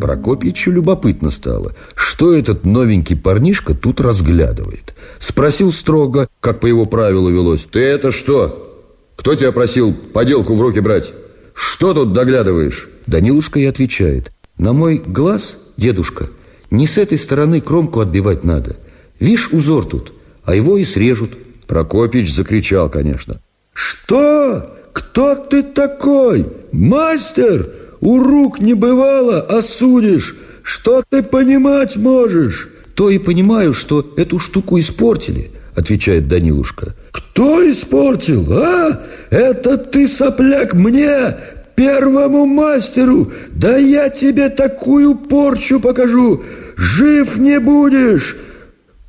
Прокопьичу 0.00 0.70
любопытно 0.70 1.30
стало, 1.30 1.72
что 1.94 2.34
этот 2.34 2.64
новенький 2.64 3.16
парнишка 3.16 3.74
тут 3.74 4.00
разглядывает. 4.00 4.94
Спросил 5.18 5.72
строго, 5.72 6.28
как 6.40 6.60
по 6.60 6.66
его 6.66 6.84
правилу 6.84 7.30
велось. 7.30 7.66
«Ты 7.70 7.80
это 7.80 8.12
что? 8.12 8.84
Кто 9.16 9.34
тебя 9.34 9.50
просил 9.50 9.92
поделку 9.92 10.54
в 10.54 10.60
руки 10.60 10.80
брать? 10.80 11.12
Что 11.54 11.94
тут 11.94 12.12
доглядываешь?» 12.12 12.88
Данилушка 13.06 13.58
и 13.58 13.64
отвечает. 13.64 14.30
«На 14.56 14.72
мой 14.72 15.02
глаз, 15.04 15.56
дедушка, 15.76 16.28
не 16.70 16.86
с 16.86 16.96
этой 16.96 17.18
стороны 17.18 17.60
кромку 17.60 18.00
отбивать 18.00 18.44
надо. 18.44 18.76
Вишь, 19.24 19.48
узор 19.52 19.86
тут, 19.86 20.12
а 20.44 20.54
его 20.54 20.76
и 20.76 20.84
срежут». 20.84 21.30
Прокопич 21.66 22.30
закричал, 22.30 22.90
конечно. 22.90 23.40
«Что? 23.72 24.76
Кто 24.92 25.34
ты 25.34 25.62
такой? 25.62 26.46
Мастер? 26.72 27.70
У 28.02 28.20
рук 28.20 28.60
не 28.60 28.74
бывало, 28.74 29.40
а 29.40 29.62
судишь. 29.62 30.36
Что 30.62 31.02
ты 31.08 31.22
понимать 31.22 31.96
можешь?» 31.96 32.68
«То 32.94 33.08
и 33.08 33.18
понимаю, 33.18 33.72
что 33.72 34.06
эту 34.18 34.38
штуку 34.38 34.78
испортили», 34.78 35.50
отвечает 35.74 36.28
Данилушка. 36.28 36.94
«Кто 37.10 37.68
испортил, 37.68 38.46
а? 38.52 39.00
Это 39.30 39.78
ты, 39.78 40.06
сопляк, 40.06 40.74
мне, 40.74 41.34
первому 41.74 42.44
мастеру? 42.44 43.32
Да 43.52 43.78
я 43.78 44.10
тебе 44.10 44.50
такую 44.50 45.14
порчу 45.14 45.80
покажу! 45.80 46.42
Жив 46.76 47.38
не 47.38 47.58
будешь!» 47.58 48.36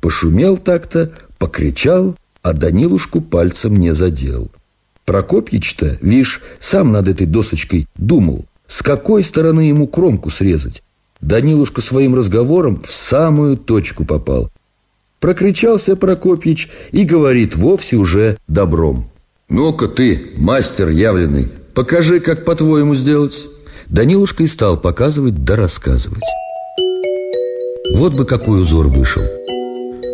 Пошумел 0.06 0.56
так-то, 0.56 1.10
покричал, 1.36 2.14
а 2.40 2.52
Данилушку 2.52 3.20
пальцем 3.20 3.74
не 3.74 3.92
задел. 3.92 4.52
Прокопьич-то, 5.04 5.98
вишь, 6.00 6.42
сам 6.60 6.92
над 6.92 7.08
этой 7.08 7.26
досочкой 7.26 7.88
думал, 7.96 8.44
с 8.68 8.82
какой 8.82 9.24
стороны 9.24 9.62
ему 9.62 9.88
кромку 9.88 10.30
срезать. 10.30 10.84
Данилушка 11.20 11.80
своим 11.80 12.14
разговором 12.14 12.80
в 12.80 12.92
самую 12.92 13.56
точку 13.56 14.04
попал. 14.04 14.48
Прокричался 15.18 15.96
Прокопьич 15.96 16.70
и 16.92 17.02
говорит 17.02 17.56
вовсе 17.56 17.96
уже 17.96 18.38
добром. 18.46 19.10
«Ну-ка 19.48 19.88
ты, 19.88 20.34
мастер 20.36 20.88
явленный, 20.88 21.50
покажи, 21.74 22.20
как 22.20 22.44
по-твоему 22.44 22.94
сделать». 22.94 23.48
Данилушка 23.88 24.44
и 24.44 24.46
стал 24.46 24.80
показывать 24.80 25.42
да 25.42 25.56
рассказывать. 25.56 26.22
Вот 27.96 28.14
бы 28.14 28.24
какой 28.24 28.62
узор 28.62 28.86
вышел. 28.86 29.24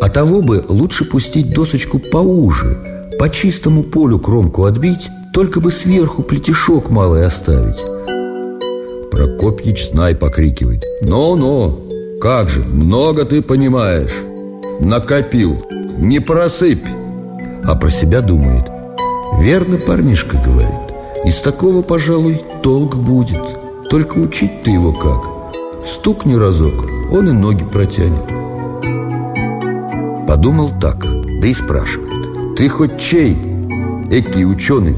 А 0.03 0.09
того 0.09 0.41
бы 0.41 0.61
лучше 0.67 1.05
пустить 1.05 1.53
досочку 1.53 1.97
поуже, 1.97 2.77
по 3.17 3.29
чистому 3.29 3.83
полю 3.83 4.19
кромку 4.19 4.65
отбить, 4.65 5.07
только 5.33 5.61
бы 5.61 5.71
сверху 5.71 6.23
плетешок 6.23 6.89
малый 6.89 7.25
оставить. 7.25 7.81
Прокопьич 9.11 9.91
знай 9.91 10.13
покрикивает. 10.13 10.83
«Ну-ну, 11.01 12.19
как 12.19 12.49
же, 12.49 12.65
много 12.65 13.23
ты 13.23 13.41
понимаешь. 13.41 14.11
Накопил, 14.81 15.65
не 15.97 16.19
просыпь!» 16.19 16.85
А 17.63 17.73
про 17.75 17.89
себя 17.89 18.19
думает. 18.19 18.65
«Верно 19.39 19.77
парнишка 19.77 20.35
говорит. 20.35 20.93
Из 21.23 21.37
такого, 21.37 21.81
пожалуй, 21.81 22.41
толк 22.61 22.97
будет. 22.97 23.41
Только 23.89 24.17
учить 24.17 24.63
ты 24.65 24.71
его 24.71 24.91
как. 24.91 25.87
Стукни 25.87 26.35
разок, 26.35 26.73
он 27.09 27.29
и 27.29 27.31
ноги 27.31 27.63
протянет». 27.63 28.42
Подумал 30.33 30.71
так, 30.81 30.97
да 30.97 31.45
и 31.45 31.53
спрашивает. 31.53 32.55
«Ты 32.57 32.67
хоть 32.67 32.99
чей? 32.99 33.37
Экий 34.09 34.47
ученый?» 34.47 34.97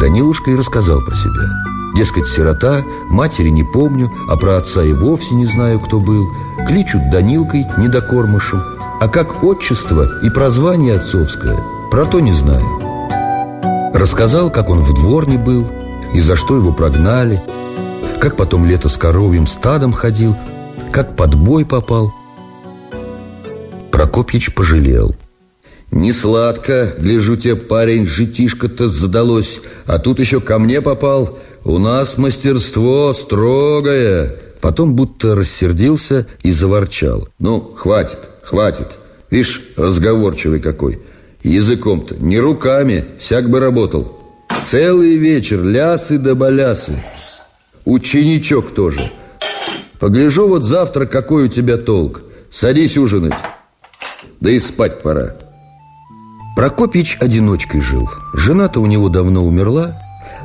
Данилушка 0.00 0.52
и 0.52 0.54
рассказал 0.54 1.00
про 1.00 1.12
себя. 1.16 1.48
Дескать, 1.96 2.28
сирота, 2.28 2.84
матери 3.10 3.48
не 3.48 3.64
помню, 3.64 4.08
а 4.28 4.36
про 4.36 4.58
отца 4.58 4.84
и 4.84 4.92
вовсе 4.92 5.34
не 5.34 5.44
знаю, 5.44 5.80
кто 5.80 5.98
был. 5.98 6.24
Кличут 6.68 7.10
Данилкой, 7.10 7.66
недокормышем. 7.78 8.62
А 9.00 9.08
как 9.08 9.42
отчество 9.42 10.06
и 10.22 10.30
прозвание 10.30 10.94
отцовское, 10.94 11.58
про 11.90 12.04
то 12.04 12.20
не 12.20 12.32
знаю. 12.32 12.64
Рассказал, 13.92 14.50
как 14.50 14.70
он 14.70 14.84
в 14.84 14.94
дворне 14.94 15.36
был, 15.36 15.66
и 16.14 16.20
за 16.20 16.36
что 16.36 16.56
его 16.56 16.72
прогнали, 16.72 17.42
как 18.20 18.36
потом 18.36 18.66
лето 18.66 18.88
с 18.88 18.96
коровьим 18.96 19.48
стадом 19.48 19.92
ходил, 19.92 20.36
как 20.92 21.16
под 21.16 21.34
бой 21.34 21.66
попал– 21.66 22.14
Прокопьич 24.10 24.52
пожалел. 24.52 25.14
«Не 25.92 26.12
сладко, 26.12 26.92
гляжу 26.98 27.36
тебе, 27.36 27.54
парень, 27.54 28.08
житишко-то 28.08 28.88
задалось, 28.88 29.60
а 29.86 30.00
тут 30.00 30.18
еще 30.18 30.40
ко 30.40 30.58
мне 30.58 30.80
попал. 30.80 31.38
У 31.62 31.78
нас 31.78 32.18
мастерство 32.18 33.14
строгое». 33.14 34.34
Потом 34.60 34.94
будто 34.94 35.36
рассердился 35.36 36.26
и 36.42 36.50
заворчал. 36.50 37.28
«Ну, 37.38 37.60
хватит, 37.60 38.18
хватит. 38.42 38.88
Видишь, 39.30 39.62
разговорчивый 39.76 40.58
какой. 40.58 40.98
Языком-то, 41.44 42.16
не 42.16 42.40
руками, 42.40 43.04
всяк 43.20 43.48
бы 43.48 43.60
работал. 43.60 44.18
Целый 44.68 45.18
вечер 45.18 45.62
лясы 45.62 46.18
да 46.18 46.34
балясы. 46.34 47.00
Ученичок 47.84 48.74
тоже. 48.74 49.08
Погляжу 50.00 50.48
вот 50.48 50.64
завтра, 50.64 51.06
какой 51.06 51.44
у 51.44 51.48
тебя 51.48 51.76
толк. 51.76 52.22
Садись 52.50 52.96
ужинать» 52.96 53.34
да 54.40 54.50
и 54.50 54.60
спать 54.60 55.02
пора. 55.02 55.34
Прокопич 56.56 57.18
одиночкой 57.20 57.80
жил. 57.80 58.10
Жена-то 58.34 58.80
у 58.80 58.86
него 58.86 59.08
давно 59.08 59.44
умерла. 59.44 59.96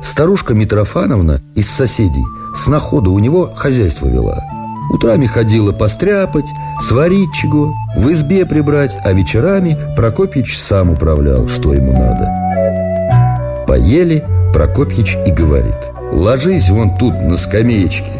Старушка 0.02 0.54
Митрофановна 0.54 1.40
из 1.54 1.68
соседей 1.68 2.24
с 2.56 2.66
находа 2.66 3.10
у 3.10 3.18
него 3.18 3.52
хозяйство 3.54 4.06
вела. 4.06 4.42
Утрами 4.90 5.26
ходила 5.26 5.72
постряпать, 5.72 6.46
сварить 6.80 7.32
чего, 7.34 7.74
в 7.96 8.10
избе 8.12 8.46
прибрать, 8.46 8.96
а 9.04 9.12
вечерами 9.12 9.76
Прокопич 9.96 10.58
сам 10.58 10.90
управлял, 10.90 11.48
что 11.48 11.74
ему 11.74 11.92
надо. 11.92 13.64
Поели, 13.66 14.24
Прокопьич 14.52 15.16
и 15.26 15.32
говорит 15.32 15.74
«Ложись 16.12 16.68
вон 16.70 16.96
тут 16.96 17.14
на 17.14 17.36
скамеечке». 17.36 18.12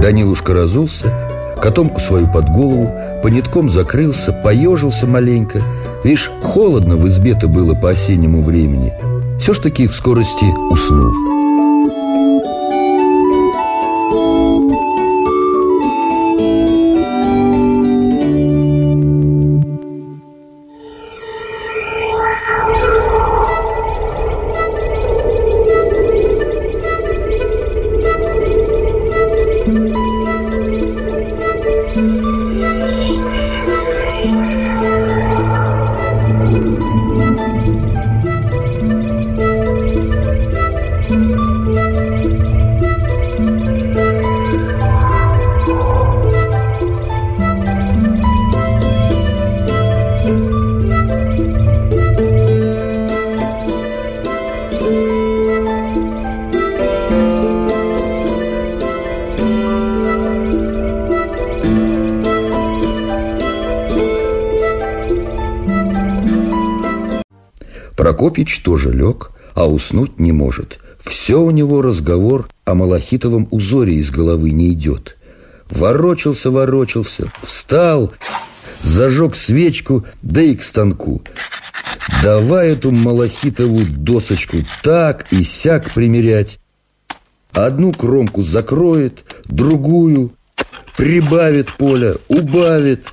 Данилушка 0.00 0.54
разулся, 0.54 1.21
котомку 1.62 2.00
свою 2.00 2.26
под 2.26 2.50
голову, 2.50 2.92
понитком 3.22 3.70
закрылся, 3.70 4.32
поежился 4.32 5.06
маленько. 5.06 5.62
Видишь, 6.02 6.30
холодно 6.42 6.96
в 6.96 7.06
избе-то 7.06 7.46
было 7.46 7.74
по 7.74 7.90
осеннему 7.90 8.42
времени. 8.42 8.92
Все 9.38 9.54
ж 9.54 9.60
таки 9.60 9.86
в 9.86 9.94
скорости 9.94 10.44
уснул. 10.70 11.41
Прокопич 68.12 68.60
тоже 68.60 68.92
лег, 68.92 69.30
а 69.54 69.66
уснуть 69.66 70.20
не 70.20 70.32
может. 70.32 70.78
Все 71.00 71.40
у 71.40 71.50
него 71.50 71.80
разговор 71.80 72.46
о 72.66 72.74
малахитовом 72.74 73.48
узоре 73.50 73.94
из 73.94 74.10
головы 74.10 74.50
не 74.50 74.70
идет. 74.74 75.16
Ворочался, 75.70 76.50
ворочался, 76.50 77.32
встал, 77.42 78.12
зажег 78.82 79.34
свечку, 79.34 80.04
да 80.20 80.42
и 80.42 80.54
к 80.54 80.62
станку. 80.62 81.22
Давай 82.22 82.72
эту 82.72 82.90
малахитовую 82.90 83.86
досочку 83.86 84.58
так 84.82 85.32
и 85.32 85.42
сяк 85.42 85.90
примерять. 85.92 86.58
Одну 87.52 87.92
кромку 87.92 88.42
закроет, 88.42 89.24
другую, 89.46 90.32
прибавит 90.98 91.72
поля, 91.78 92.16
убавит, 92.28 93.06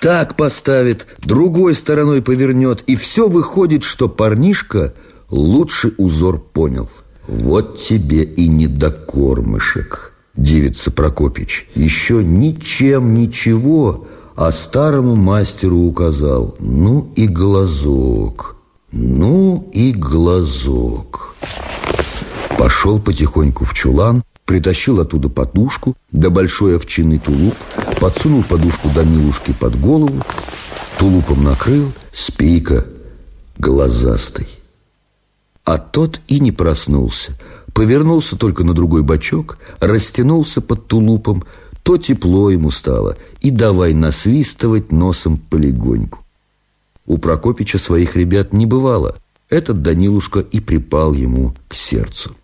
так 0.00 0.36
поставит, 0.36 1.06
другой 1.18 1.74
стороной 1.74 2.22
повернет, 2.22 2.82
и 2.86 2.96
все 2.96 3.28
выходит, 3.28 3.82
что 3.82 4.08
парнишка 4.08 4.94
лучше 5.30 5.92
узор 5.98 6.38
понял. 6.38 6.88
Вот 7.26 7.78
тебе 7.78 8.22
и 8.22 8.48
недокормышек. 8.48 10.14
дивится 10.36 10.90
Прокопич. 10.90 11.68
Еще 11.74 12.24
ничем 12.24 13.14
ничего, 13.14 14.06
а 14.36 14.52
старому 14.52 15.14
мастеру 15.16 15.78
указал. 15.80 16.56
Ну 16.58 17.12
и 17.16 17.26
глазок, 17.26 18.56
ну 18.92 19.68
и 19.72 19.92
глазок. 19.92 21.34
Пошел 22.56 22.98
потихоньку 22.98 23.64
в 23.64 23.74
чулан, 23.74 24.22
притащил 24.46 25.00
оттуда 25.00 25.28
подушку, 25.28 25.96
да 26.10 26.30
большой 26.30 26.76
овчинный 26.76 27.18
тулуп, 27.18 27.54
подсунул 27.98 28.42
подушку 28.44 28.88
Данилушке 28.94 29.52
под 29.52 29.78
голову, 29.80 30.22
тулупом 30.98 31.42
накрыл, 31.42 31.92
спика 32.12 32.86
глазастый. 33.58 34.48
А 35.64 35.78
тот 35.78 36.20
и 36.28 36.40
не 36.40 36.52
проснулся, 36.52 37.32
повернулся 37.74 38.36
только 38.36 38.64
на 38.64 38.72
другой 38.72 39.02
бочок, 39.02 39.58
растянулся 39.80 40.60
под 40.60 40.86
тулупом, 40.86 41.44
то 41.82 41.96
тепло 41.96 42.50
ему 42.50 42.70
стало, 42.70 43.16
и 43.40 43.50
давай 43.50 43.94
насвистывать 43.94 44.92
носом 44.92 45.36
полегоньку. 45.36 46.20
У 47.06 47.18
Прокопича 47.18 47.78
своих 47.78 48.16
ребят 48.16 48.52
не 48.52 48.66
бывало. 48.66 49.16
Этот 49.48 49.82
Данилушка 49.82 50.40
и 50.40 50.60
припал 50.60 51.14
ему 51.14 51.54
к 51.68 51.74
сердцу. 51.74 52.36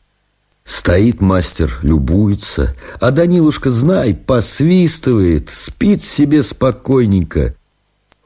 Стоит 0.64 1.20
мастер, 1.20 1.78
любуется, 1.82 2.74
а 2.98 3.10
Данилушка, 3.10 3.70
знай, 3.70 4.14
посвистывает, 4.14 5.50
спит 5.52 6.02
себе 6.02 6.42
спокойненько. 6.42 7.54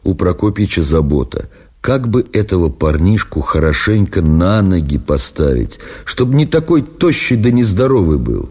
У 0.05 0.15
Прокопича 0.15 0.85
забота, 0.85 1.51
как 1.81 2.09
бы 2.09 2.27
этого 2.33 2.69
парнишку 2.69 3.41
хорошенько 3.41 4.23
на 4.23 4.63
ноги 4.63 4.99
поставить, 4.99 5.81
чтобы 6.05 6.37
не 6.37 6.47
такой 6.47 6.83
тощий 6.83 7.37
да 7.37 7.51
нездоровый 7.51 8.19
был. 8.19 8.49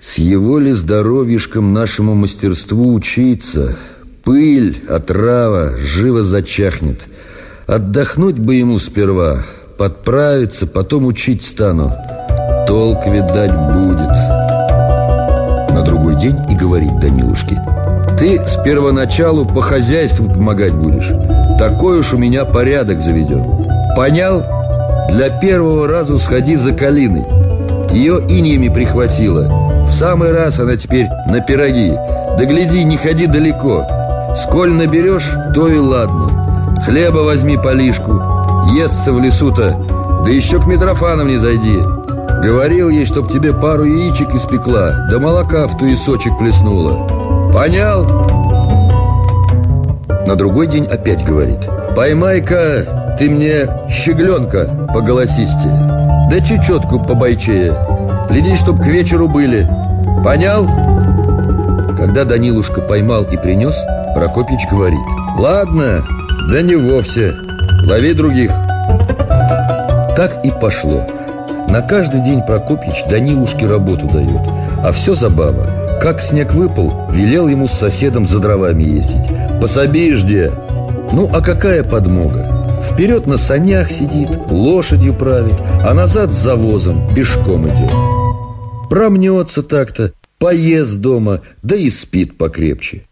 С 0.00 0.16
его 0.18 0.58
ли 0.58 0.72
здоровьишком 0.72 1.74
нашему 1.74 2.14
мастерству 2.14 2.94
учиться? 2.94 3.76
Пыль, 4.24 4.82
отрава, 4.88 5.76
живо 5.76 6.24
зачахнет. 6.24 7.02
Отдохнуть 7.66 8.38
бы 8.38 8.54
ему 8.54 8.78
сперва, 8.78 9.44
подправиться, 9.76 10.66
потом 10.66 11.06
учить 11.06 11.42
стану 11.42 11.92
толк, 12.66 13.06
видать, 13.06 13.54
будет. 13.72 14.10
На 15.70 15.82
другой 15.82 16.16
день 16.16 16.38
и 16.50 16.54
говорит 16.54 16.98
Данилушке. 16.98 17.60
Ты 18.18 18.40
с 18.40 18.56
первоначалу 18.62 19.44
по 19.44 19.60
хозяйству 19.60 20.28
помогать 20.28 20.72
будешь. 20.72 21.12
Такой 21.58 22.00
уж 22.00 22.12
у 22.12 22.18
меня 22.18 22.44
порядок 22.44 23.00
заведен. 23.00 23.44
Понял? 23.94 24.42
Для 25.10 25.30
первого 25.30 25.86
раза 25.86 26.18
сходи 26.18 26.56
за 26.56 26.72
калиной. 26.72 27.24
Ее 27.92 28.20
иньями 28.28 28.68
прихватило. 28.68 29.84
В 29.86 29.92
самый 29.92 30.32
раз 30.32 30.58
она 30.58 30.76
теперь 30.76 31.06
на 31.26 31.40
пироги. 31.40 31.92
Да 32.38 32.44
гляди, 32.44 32.84
не 32.84 32.96
ходи 32.96 33.26
далеко. 33.26 33.86
Сколь 34.36 34.72
наберешь, 34.72 35.30
то 35.54 35.68
и 35.68 35.78
ладно. 35.78 36.82
Хлеба 36.84 37.18
возьми 37.18 37.56
по 37.56 37.72
лишку. 37.72 38.20
Естся 38.74 39.12
в 39.12 39.20
лесу-то. 39.20 39.76
Да 40.24 40.30
еще 40.30 40.60
к 40.60 40.66
Митрофанам 40.66 41.28
не 41.28 41.38
зайди. 41.38 41.78
Говорил 42.46 42.90
ей, 42.90 43.04
чтоб 43.06 43.28
тебе 43.28 43.52
пару 43.52 43.82
яичек 43.82 44.32
испекла, 44.32 45.08
да 45.10 45.18
молока 45.18 45.66
в 45.66 45.76
туесочек 45.76 46.38
плеснула. 46.38 47.04
Понял? 47.52 48.06
На 50.28 50.36
другой 50.36 50.68
день 50.68 50.84
опять 50.84 51.24
говорит. 51.24 51.58
Поймай-ка 51.96 53.16
ты 53.18 53.28
мне 53.28 53.66
щегленка 53.90 54.86
по 54.94 55.00
голосисте, 55.00 55.68
да 56.30 56.40
чечетку 56.40 57.00
по 57.00 57.16
бойчее. 57.16 57.74
Гляди, 58.30 58.54
чтоб 58.54 58.80
к 58.80 58.86
вечеру 58.86 59.26
были. 59.26 59.68
Понял? 60.22 60.68
Когда 61.96 62.24
Данилушка 62.24 62.80
поймал 62.80 63.24
и 63.24 63.36
принес, 63.36 63.74
Прокопич 64.14 64.68
говорит. 64.70 65.00
Ладно, 65.36 66.04
да 66.52 66.62
не 66.62 66.76
вовсе. 66.76 67.34
Лови 67.88 68.14
других. 68.14 68.52
Так 70.14 70.44
и 70.44 70.52
пошло. 70.52 71.04
На 71.68 71.82
каждый 71.82 72.20
день 72.20 72.42
Прокопьич 72.42 73.04
Данилушке 73.10 73.66
работу 73.66 74.06
дает. 74.06 74.40
А 74.82 74.92
все 74.92 75.14
забава. 75.14 75.98
Как 76.00 76.20
снег 76.22 76.54
выпал, 76.54 77.10
велел 77.10 77.48
ему 77.48 77.66
с 77.66 77.72
соседом 77.72 78.28
за 78.28 78.38
дровами 78.38 78.84
ездить. 78.84 79.60
Пособи 79.60 80.14
жди 80.14 80.50
Ну, 81.12 81.28
а 81.32 81.40
какая 81.40 81.82
подмога? 81.82 82.80
Вперед 82.82 83.26
на 83.26 83.36
санях 83.36 83.90
сидит, 83.90 84.28
лошадью 84.48 85.14
правит 85.14 85.54
А 85.82 85.92
назад 85.92 86.32
с 86.32 86.38
завозом 86.38 87.12
пешком 87.14 87.66
идет. 87.66 87.90
Промнется 88.88 89.62
так-то, 89.62 90.12
поест 90.38 90.96
дома, 90.98 91.40
да 91.62 91.74
и 91.74 91.90
спит 91.90 92.38
покрепче. 92.38 93.02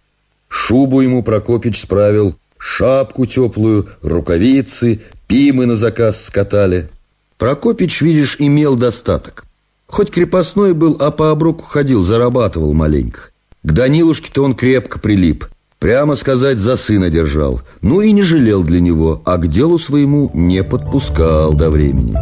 Шубу 0.48 1.00
ему 1.00 1.24
Прокопич 1.24 1.80
справил, 1.80 2.36
шапку 2.58 3.26
теплую, 3.26 3.88
рукавицы, 4.02 5.00
пимы 5.26 5.66
на 5.66 5.74
заказ 5.74 6.24
скатали– 6.24 6.88
Прокопич, 7.38 8.00
видишь, 8.00 8.36
имел 8.38 8.76
достаток. 8.76 9.44
Хоть 9.86 10.10
крепостной 10.10 10.72
был, 10.72 10.96
а 11.00 11.10
по 11.10 11.30
оброку 11.30 11.64
ходил, 11.64 12.02
зарабатывал 12.02 12.72
маленько. 12.74 13.30
К 13.62 13.72
Данилушке-то 13.72 14.42
он 14.44 14.54
крепко 14.54 14.98
прилип. 14.98 15.46
Прямо 15.78 16.16
сказать, 16.16 16.58
за 16.58 16.76
сына 16.76 17.10
держал. 17.10 17.60
Ну 17.82 18.00
и 18.00 18.12
не 18.12 18.22
жалел 18.22 18.62
для 18.62 18.80
него, 18.80 19.20
а 19.24 19.36
к 19.36 19.48
делу 19.48 19.78
своему 19.78 20.30
не 20.32 20.62
подпускал 20.62 21.52
до 21.52 21.70
времени. 21.70 22.14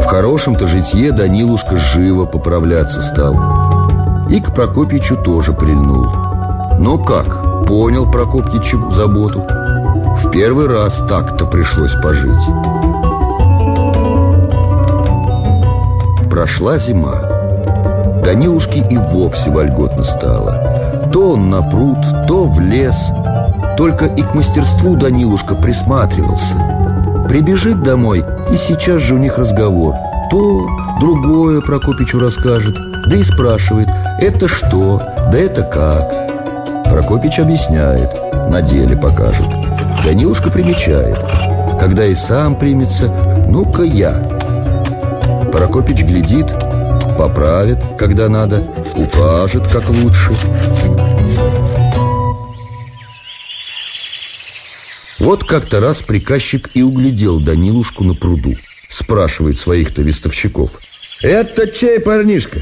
В 0.00 0.06
хорошем-то 0.06 0.68
житье 0.68 1.12
Данилушка 1.12 1.76
живо 1.76 2.24
поправляться 2.24 3.02
стал. 3.02 3.34
И 4.30 4.40
к 4.40 4.54
Прокопичу 4.54 5.16
тоже 5.22 5.52
прильнул. 5.52 6.06
Но 6.78 6.96
как? 6.96 7.66
Понял 7.66 8.10
Прокопьичу 8.10 8.90
заботу. 8.90 9.40
В 9.40 10.30
первый 10.30 10.66
раз 10.66 11.02
так-то 11.08 11.44
пришлось 11.46 11.92
пожить. 12.02 13.15
Прошла 16.36 16.76
зима. 16.76 17.22
Данилушке 18.22 18.80
и 18.90 18.98
вовсе 18.98 19.50
вольготно 19.50 20.04
стало. 20.04 21.08
То 21.10 21.30
он 21.30 21.48
на 21.48 21.62
пруд, 21.62 21.96
то 22.28 22.44
в 22.44 22.60
лес. 22.60 23.10
Только 23.78 24.04
и 24.04 24.20
к 24.20 24.34
мастерству 24.34 24.96
Данилушка 24.96 25.54
присматривался. 25.54 26.54
Прибежит 27.26 27.82
домой, 27.82 28.22
и 28.52 28.56
сейчас 28.58 29.00
же 29.00 29.14
у 29.14 29.18
них 29.18 29.38
разговор. 29.38 29.94
То, 30.30 30.68
другое 31.00 31.62
Прокопичу 31.62 32.20
расскажет, 32.20 32.76
да 33.08 33.16
и 33.16 33.22
спрашивает, 33.22 33.88
это 34.20 34.46
что, 34.46 35.00
да 35.32 35.38
это 35.38 35.62
как. 35.62 36.84
Прокопич 36.84 37.38
объясняет, 37.38 38.10
на 38.50 38.60
деле 38.60 38.94
покажет. 38.94 39.48
Данилушка 40.04 40.50
примечает, 40.50 41.18
когда 41.80 42.04
и 42.04 42.14
сам 42.14 42.56
примется, 42.56 43.10
ну-ка 43.48 43.84
я– 43.84 44.22
Прокопич 45.56 46.02
глядит, 46.02 46.48
поправит, 47.16 47.78
когда 47.98 48.28
надо, 48.28 48.62
укажет, 48.94 49.66
как 49.68 49.88
лучше. 49.88 50.32
Вот 55.18 55.44
как-то 55.44 55.80
раз 55.80 56.02
приказчик 56.02 56.68
и 56.74 56.82
углядел 56.82 57.40
Данилушку 57.40 58.04
на 58.04 58.14
пруду. 58.14 58.54
Спрашивает 58.90 59.56
своих-то 59.56 60.02
вестовщиков. 60.02 60.72
«Это 61.22 61.66
чей 61.68 62.00
парнишка? 62.00 62.60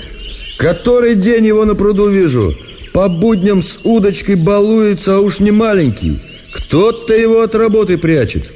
Который 0.57 1.17
день 1.17 1.47
его 1.47 1.65
на 1.65 1.75
пруду 1.75 2.09
вижу? 2.09 2.55
По 2.93 3.09
будням 3.09 3.61
с 3.61 3.81
удочкой 3.83 4.37
балуется, 4.37 5.17
а 5.17 5.19
уж 5.19 5.41
не 5.41 5.51
маленький. 5.51 6.23
Кто-то 6.53 7.13
его 7.13 7.43
от 7.43 7.57
работы 7.57 7.99
прячет». 7.99 8.53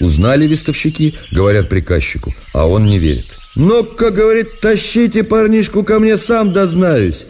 Узнали 0.00 0.46
вестовщики, 0.46 1.16
говорят 1.32 1.68
приказчику, 1.68 2.32
а 2.54 2.68
он 2.68 2.86
не 2.86 3.00
верит. 3.00 3.39
«Ну-ка,— 3.56 4.10
говорит,— 4.12 4.60
тащите 4.60 5.24
парнишку 5.24 5.82
ко 5.82 5.98
мне, 5.98 6.16
сам 6.16 6.52
дознаюсь!» 6.52 7.26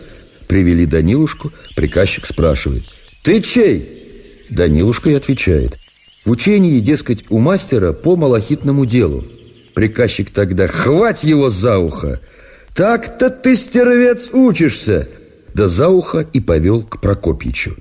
Привели 0.46 0.84
Данилушку, 0.84 1.52
приказчик 1.76 2.26
спрашивает. 2.26 2.82
«Ты 3.22 3.40
чей?» 3.40 4.46
Данилушка 4.50 5.10
и 5.10 5.14
отвечает. 5.14 5.78
В 6.24 6.30
учении, 6.30 6.80
дескать, 6.80 7.24
у 7.30 7.38
мастера 7.38 7.92
по 7.92 8.16
малахитному 8.16 8.84
делу. 8.84 9.24
Приказчик 9.74 10.30
тогда 10.30 10.66
«Хвать 10.66 11.24
его 11.24 11.50
за 11.50 11.78
ухо!» 11.78 12.20
«Так-то 12.74 13.30
ты, 13.30 13.56
стервец, 13.56 14.28
учишься!» 14.32 15.08
Да 15.54 15.68
за 15.68 15.88
ухо 15.88 16.26
и 16.32 16.40
повел 16.40 16.82
к 16.82 17.00
Прокопьичу. 17.00 17.76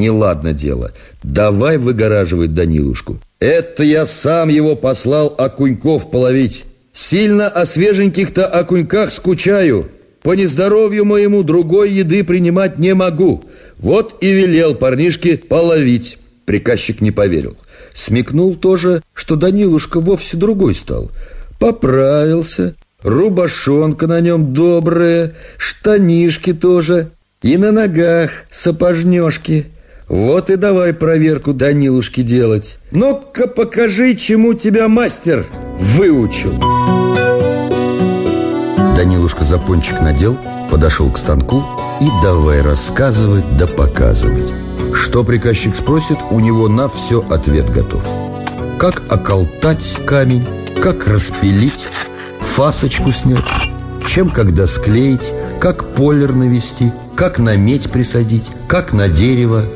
Неладно 0.00 0.52
дело. 0.52 0.92
Давай 1.22 1.78
выгораживать 1.78 2.54
Данилушку. 2.54 3.18
Это 3.38 3.84
я 3.84 4.06
сам 4.06 4.48
его 4.48 4.74
послал 4.74 5.34
окуньков 5.38 6.10
половить. 6.10 6.64
Сильно 6.92 7.48
о 7.48 7.66
свеженьких-то 7.66 8.46
окуньках 8.46 9.12
скучаю. 9.12 9.88
По 10.22 10.34
нездоровью 10.34 11.04
моему 11.04 11.42
другой 11.42 11.92
еды 11.92 12.24
принимать 12.24 12.78
не 12.78 12.94
могу. 12.94 13.44
Вот 13.78 14.16
и 14.22 14.32
велел 14.32 14.74
парнишке 14.74 15.38
половить. 15.38 16.18
Приказчик 16.44 17.00
не 17.00 17.10
поверил. 17.10 17.56
Смекнул 17.94 18.54
тоже, 18.54 19.02
что 19.14 19.36
Данилушка 19.36 20.00
вовсе 20.00 20.36
другой 20.36 20.74
стал. 20.74 21.10
Поправился, 21.58 22.74
рубашонка 23.02 24.06
на 24.06 24.20
нем 24.20 24.52
добрая, 24.52 25.34
штанишки 25.58 26.52
тоже, 26.52 27.10
и 27.42 27.56
на 27.56 27.72
ногах 27.72 28.30
сапожнешки. 28.50 29.66
Вот 30.10 30.50
и 30.50 30.56
давай 30.56 30.92
проверку 30.92 31.54
Данилушки 31.54 32.22
делать. 32.22 32.80
Ну-ка 32.90 33.46
покажи, 33.46 34.16
чему 34.16 34.54
тебя 34.54 34.88
мастер 34.88 35.46
выучил. 35.78 36.50
Данилушка 38.96 39.44
запончик 39.44 40.00
надел, 40.00 40.36
подошел 40.68 41.12
к 41.12 41.16
станку 41.16 41.62
и 42.00 42.08
давай 42.24 42.60
рассказывать 42.60 43.56
да 43.56 43.68
показывать. 43.68 44.52
Что 44.92 45.22
приказчик 45.22 45.76
спросит, 45.76 46.18
у 46.32 46.40
него 46.40 46.66
на 46.66 46.88
все 46.88 47.24
ответ 47.30 47.70
готов. 47.70 48.04
Как 48.80 49.04
околтать 49.08 49.96
камень, 50.06 50.44
как 50.82 51.06
распилить, 51.06 51.86
фасочку 52.56 53.12
снять, 53.12 53.46
чем 54.08 54.28
когда 54.28 54.66
склеить, 54.66 55.32
как 55.60 55.94
полер 55.94 56.32
навести, 56.32 56.90
как 57.14 57.38
на 57.38 57.54
медь 57.54 57.92
присадить, 57.92 58.50
как 58.66 58.92
на 58.92 59.08
дерево. 59.08 59.66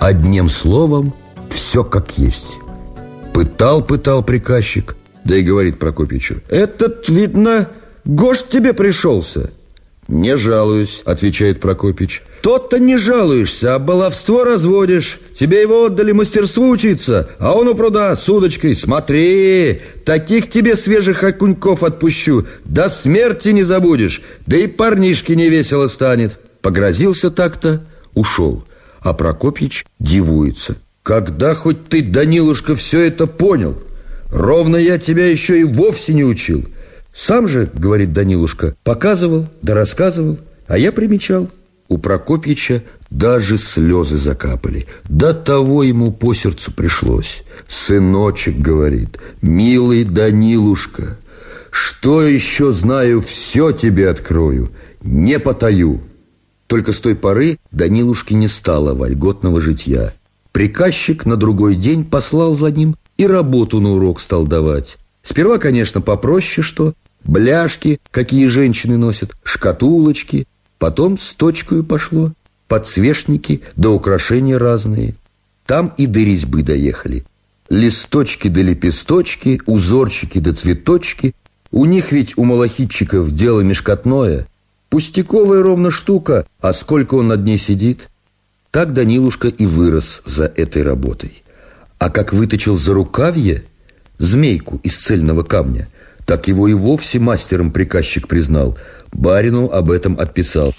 Одним 0.00 0.48
словом, 0.48 1.14
все 1.50 1.84
как 1.84 2.18
есть. 2.18 2.56
Пытал-пытал 3.32 4.22
приказчик, 4.22 4.96
да 5.24 5.36
и 5.36 5.42
говорит 5.42 5.78
Прокопичу, 5.78 6.36
«Этот, 6.48 7.08
видно, 7.08 7.68
гош 8.04 8.44
тебе 8.44 8.72
пришелся». 8.72 9.50
«Не 10.06 10.36
жалуюсь»,— 10.36 11.00
отвечает 11.06 11.60
Прокопич. 11.60 12.22
«Тот-то 12.42 12.78
не 12.78 12.98
жалуешься, 12.98 13.74
а 13.74 13.78
баловство 13.78 14.44
разводишь. 14.44 15.18
Тебе 15.32 15.62
его 15.62 15.86
отдали 15.86 16.12
мастерству 16.12 16.68
учиться, 16.68 17.30
а 17.38 17.54
он 17.54 17.68
у 17.68 17.74
пруда 17.74 18.14
с 18.14 18.28
удочкой. 18.28 18.76
Смотри, 18.76 19.80
таких 20.04 20.50
тебе 20.50 20.76
свежих 20.76 21.24
окуньков 21.24 21.82
отпущу. 21.82 22.44
До 22.66 22.90
смерти 22.90 23.48
не 23.48 23.62
забудешь, 23.62 24.20
да 24.46 24.58
и 24.58 24.66
парнишке 24.66 25.36
не 25.36 25.48
весело 25.48 25.88
станет». 25.88 26.38
Погрозился 26.60 27.30
так-то, 27.30 27.84
ушел. 28.14 28.64
А 29.04 29.12
Прокопич 29.12 29.84
дивуется. 30.00 30.76
«Когда 31.02 31.54
хоть 31.54 31.88
ты, 31.88 32.02
Данилушка, 32.02 32.74
все 32.74 33.02
это 33.02 33.26
понял? 33.26 33.78
Ровно 34.30 34.76
я 34.76 34.98
тебя 34.98 35.26
еще 35.26 35.60
и 35.60 35.64
вовсе 35.64 36.14
не 36.14 36.24
учил». 36.24 36.64
Сам 37.14 37.46
же, 37.46 37.70
говорит 37.72 38.12
Данилушка, 38.14 38.74
показывал 38.82 39.46
да 39.62 39.74
рассказывал, 39.74 40.38
а 40.66 40.78
я 40.78 40.90
примечал. 40.90 41.48
У 41.88 41.98
Прокопьича 41.98 42.82
даже 43.10 43.58
слезы 43.58 44.16
закапали. 44.16 44.86
До 45.04 45.34
того 45.34 45.82
ему 45.82 46.10
по 46.10 46.32
сердцу 46.32 46.72
пришлось. 46.72 47.44
Сыночек, 47.68 48.56
говорит, 48.56 49.18
милый 49.42 50.04
Данилушка, 50.04 51.18
что 51.70 52.22
еще 52.22 52.72
знаю, 52.72 53.20
все 53.20 53.70
тебе 53.70 54.08
открою, 54.08 54.70
не 55.02 55.38
потаю. 55.38 56.00
Только 56.66 56.92
с 56.92 57.00
той 57.00 57.14
поры 57.14 57.58
Данилушке 57.70 58.34
не 58.34 58.48
стало 58.48 58.94
вольготного 58.94 59.60
житья. 59.60 60.12
Приказчик 60.52 61.26
на 61.26 61.36
другой 61.36 61.74
день 61.74 62.04
послал 62.04 62.54
за 62.56 62.70
ним 62.70 62.96
и 63.16 63.26
работу 63.26 63.80
на 63.80 63.92
урок 63.92 64.20
стал 64.20 64.46
давать. 64.46 64.98
Сперва, 65.22 65.58
конечно, 65.58 66.00
попроще 66.00 66.62
что, 66.62 66.94
Бляшки, 67.24 68.00
какие 68.10 68.46
женщины 68.46 68.96
носят, 68.96 69.32
шкатулочки. 69.42 70.46
Потом 70.78 71.18
с 71.18 71.32
точкой 71.32 71.82
пошло. 71.82 72.32
Подсвечники 72.68 73.62
да 73.76 73.90
украшения 73.90 74.58
разные. 74.58 75.14
Там 75.66 75.94
и 75.96 76.06
до 76.06 76.20
резьбы 76.20 76.62
доехали. 76.62 77.24
Листочки 77.70 78.48
да 78.48 78.60
лепесточки, 78.60 79.62
узорчики 79.66 80.38
да 80.38 80.52
цветочки. 80.52 81.34
У 81.70 81.86
них 81.86 82.12
ведь, 82.12 82.36
у 82.36 82.44
малахитчиков, 82.44 83.32
дело 83.32 83.62
мешкотное. 83.62 84.46
Пустяковая 84.94 85.60
ровно 85.60 85.90
штука, 85.90 86.46
а 86.60 86.72
сколько 86.72 87.16
он 87.16 87.26
над 87.26 87.44
ней 87.44 87.58
сидит. 87.58 88.10
Так 88.70 88.92
Данилушка 88.92 89.48
и 89.48 89.66
вырос 89.66 90.22
за 90.24 90.44
этой 90.44 90.84
работой. 90.84 91.42
А 91.98 92.10
как 92.10 92.32
выточил 92.32 92.76
за 92.76 92.94
рукавье 92.94 93.64
змейку 94.18 94.78
из 94.84 94.96
цельного 94.96 95.42
камня, 95.42 95.88
так 96.24 96.46
его 96.46 96.68
и 96.68 96.74
вовсе 96.74 97.18
мастером 97.18 97.72
приказчик 97.72 98.28
признал. 98.28 98.78
Барину 99.12 99.68
об 99.68 99.90
этом 99.90 100.16
отписал. 100.16 100.72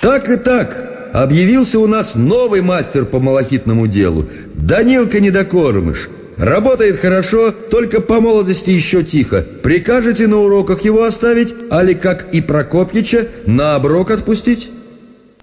Так 0.00 0.30
и 0.30 0.38
так, 0.38 1.10
объявился 1.12 1.78
у 1.80 1.86
нас 1.86 2.14
новый 2.14 2.62
мастер 2.62 3.04
по 3.04 3.20
малахитному 3.20 3.86
делу. 3.86 4.30
Данилка 4.54 5.20
Недокормыш. 5.20 6.08
Работает 6.38 7.00
хорошо, 7.00 7.50
только 7.50 8.00
по 8.00 8.20
молодости 8.20 8.70
еще 8.70 9.02
тихо. 9.02 9.44
Прикажете 9.62 10.28
на 10.28 10.38
уроках 10.38 10.84
его 10.84 11.02
оставить, 11.02 11.52
али 11.68 11.94
как 11.94 12.32
и 12.32 12.40
Прокопьича 12.40 13.26
на 13.44 13.74
оброк 13.74 14.12
отпустить? 14.12 14.70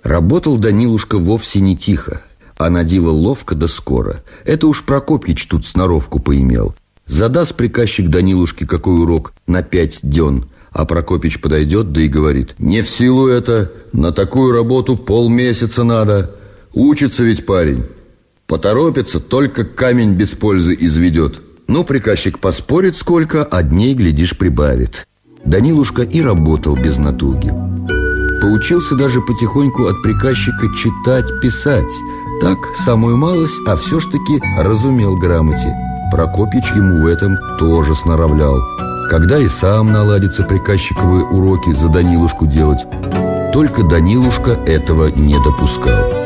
Работал 0.03 0.57
Данилушка 0.57 1.17
вовсе 1.17 1.59
не 1.59 1.75
тихо, 1.75 2.21
а 2.57 2.69
на 2.69 2.85
диво 2.85 3.09
ловко 3.09 3.55
да 3.55 3.67
скоро. 3.67 4.23
Это 4.45 4.67
уж 4.67 4.85
Прокопьич 4.85 5.47
тут 5.47 5.65
сноровку 5.65 6.19
поимел. 6.19 6.73
Задаст 7.07 7.55
приказчик 7.55 8.07
Данилушке 8.07 8.65
какой 8.65 9.01
урок 9.01 9.33
на 9.47 9.63
пять 9.63 9.99
дён, 10.01 10.45
а 10.71 10.85
Прокопич 10.85 11.41
подойдет, 11.41 11.91
да 11.91 12.01
и 12.01 12.07
говорит, 12.07 12.55
«Не 12.57 12.81
в 12.81 12.89
силу 12.89 13.27
это, 13.27 13.71
на 13.91 14.13
такую 14.13 14.53
работу 14.53 14.95
полмесяца 14.95 15.83
надо. 15.83 16.31
Учится 16.73 17.23
ведь 17.23 17.45
парень. 17.45 17.83
Поторопится, 18.47 19.19
только 19.19 19.63
камень 19.65 20.13
без 20.13 20.29
пользы 20.29 20.75
изведет». 20.79 21.41
Ну, 21.67 21.83
приказчик 21.83 22.37
поспорит 22.39 22.95
сколько, 22.95 23.43
а 23.43 23.63
дней, 23.63 23.95
глядишь, 23.95 24.37
прибавит. 24.37 25.07
Данилушка 25.45 26.03
и 26.03 26.21
работал 26.21 26.75
без 26.75 26.97
натуги. 26.97 27.51
Поучился 28.39 28.95
даже 28.95 29.21
потихоньку 29.21 29.87
от 29.87 30.03
приказчика 30.03 30.67
читать, 30.75 31.25
писать. 31.41 31.91
Так, 32.41 32.57
самую 32.83 33.17
малость, 33.17 33.59
а 33.65 33.75
все 33.75 33.99
ж 33.99 34.05
таки 34.05 34.41
разумел 34.59 35.17
грамоте– 35.17 35.75
Прокопич 36.11 36.71
ему 36.71 37.01
в 37.01 37.07
этом 37.07 37.37
тоже 37.57 37.95
сноровлял. 37.95 38.61
Когда 39.09 39.37
и 39.37 39.47
сам 39.47 39.91
наладится 39.91 40.43
приказчиковые 40.43 41.25
уроки 41.25 41.73
за 41.73 41.89
Данилушку 41.89 42.47
делать, 42.47 42.85
только 43.51 43.83
Данилушка 43.83 44.51
этого 44.65 45.07
не 45.07 45.35
допускал. 45.43 46.24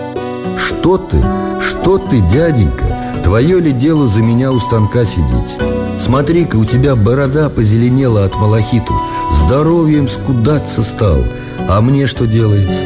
«Что 0.60 0.98
ты? 0.98 1.18
Что 1.62 1.98
ты, 1.98 2.22
дяденька? 2.22 2.86
Твое 3.24 3.60
ли 3.60 3.72
дело 3.72 4.08
за 4.08 4.22
меня 4.22 4.52
у 4.52 4.60
станка 4.60 5.06
сидеть? 5.06 5.58
Смотри-ка, 6.00 6.58
у 6.58 6.66
тебя 6.66 6.96
борода 6.96 7.50
позеленела 7.50 8.26
от 8.26 8.36
малахиту, 8.36 8.94
здоровьем 9.32 10.08
скудаться 10.08 10.84
стал, 10.84 11.24
а 11.68 11.82
мне 11.82 12.08
что 12.08 12.28
делается?» 12.28 12.82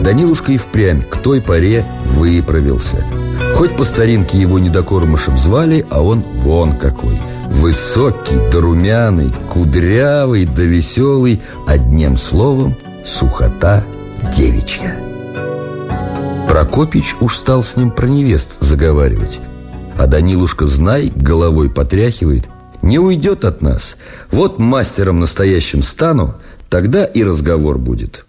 Данилушка 0.00 0.52
и 0.52 0.56
впрямь 0.56 1.02
к 1.02 1.16
той 1.18 1.40
поре 1.42 1.84
выправился– 2.04 3.04
Хоть 3.54 3.76
по 3.76 3.84
старинке 3.84 4.38
его 4.38 4.58
недокормышем 4.58 5.36
звали, 5.36 5.84
а 5.90 6.00
он 6.00 6.22
вон 6.36 6.76
какой 6.76 7.20
Высокий 7.46 8.36
да 8.52 8.60
румяный, 8.60 9.32
кудрявый 9.48 10.44
да 10.44 10.62
веселый 10.62 11.42
Одним 11.66 12.16
словом, 12.16 12.76
сухота 13.04 13.84
девичья 14.32 15.07
Прокопич 16.58 17.14
уж 17.20 17.36
стал 17.36 17.62
с 17.62 17.76
ним 17.76 17.92
про 17.92 18.08
невест 18.08 18.48
заговаривать. 18.58 19.38
А 19.96 20.08
Данилушка, 20.08 20.66
знай, 20.66 21.12
головой 21.14 21.70
потряхивает 21.70 22.48
Не 22.82 22.98
уйдет 22.98 23.44
от 23.44 23.62
нас. 23.62 23.96
Вот 24.32 24.58
мастером 24.58 25.20
настоящим 25.20 25.84
стану 25.84 26.34
Тогда 26.68 27.04
и 27.04 27.22
разговор 27.22 27.78
будет. 27.78 28.26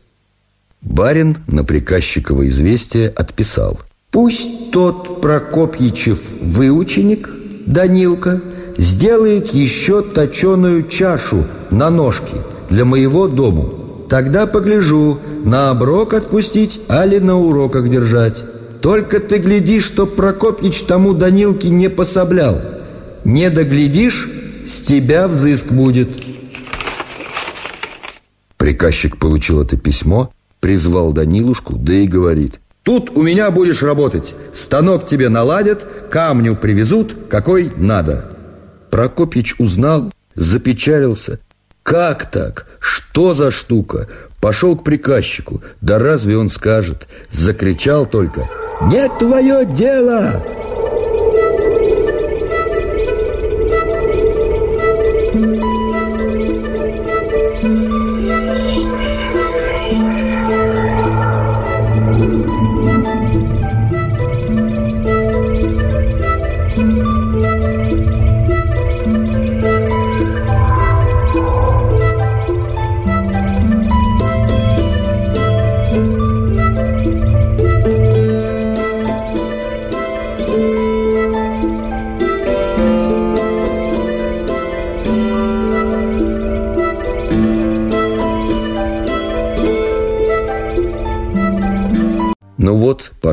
Барин 0.84 1.38
на 1.48 1.64
приказчиково 1.64 2.48
известие 2.50 3.10
отписал– 3.10 3.80
Пусть 4.12 4.70
тот 4.72 5.22
Прокопьичев 5.22 6.20
выученик, 6.40 7.32
Данилка, 7.66 8.42
сделает 8.78 9.56
еще 9.56 10.04
точеную 10.04 10.88
чашу 10.88 11.46
на 11.72 11.90
ножке 11.90 12.36
для 12.70 12.86
моего 12.86 13.28
дому. 13.28 13.89
Тогда 14.10 14.48
погляжу, 14.48 15.20
на 15.44 15.70
оброк 15.70 16.14
отпустить, 16.14 16.82
али 16.88 17.20
на 17.20 17.38
уроках 17.38 17.90
держать. 17.90 18.44
Только 18.82 19.20
ты 19.20 19.38
гляди, 19.38 19.80
чтоб 19.80 20.16
Прокопьич 20.16 20.82
тому 20.84 21.14
Данилке 21.14 21.70
не 21.70 21.90
пособлял. 21.90 22.62
Не 23.24 23.50
доглядишь, 23.50 24.30
с 24.68 24.86
тебя 24.86 25.28
взыск 25.28 25.68
будет. 25.68 26.10
Приказчик 28.58 29.18
получил 29.18 29.62
это 29.62 29.78
письмо, 29.78 30.32
призвал 30.60 31.12
Данилушку, 31.14 31.76
да 31.76 31.94
и 31.94 32.08
говорит– 32.08 32.60
Тут 32.90 33.16
у 33.16 33.22
меня 33.22 33.52
будешь 33.52 33.84
работать. 33.84 34.34
Станок 34.52 35.06
тебе 35.06 35.30
наладят, 35.30 35.86
камню 36.10 36.56
привезут, 36.56 37.16
какой 37.30 37.72
надо. 37.78 38.32
Прокопьич 38.90 39.54
узнал, 39.60 40.12
запечалился. 40.34 41.40
Как 41.90 42.30
так? 42.30 42.68
Что 42.80 43.34
за 43.34 43.50
штука? 43.50 44.08
Пошел 44.40 44.76
к 44.78 44.84
приказчику. 44.84 45.64
Да 45.82 45.98
разве 45.98 46.38
он 46.38 46.50
скажет? 46.50 47.08
Закричал 47.32 48.06
только. 48.06 48.48
«Не 48.92 49.10
твое 49.18 49.66
дело!» 49.66 50.40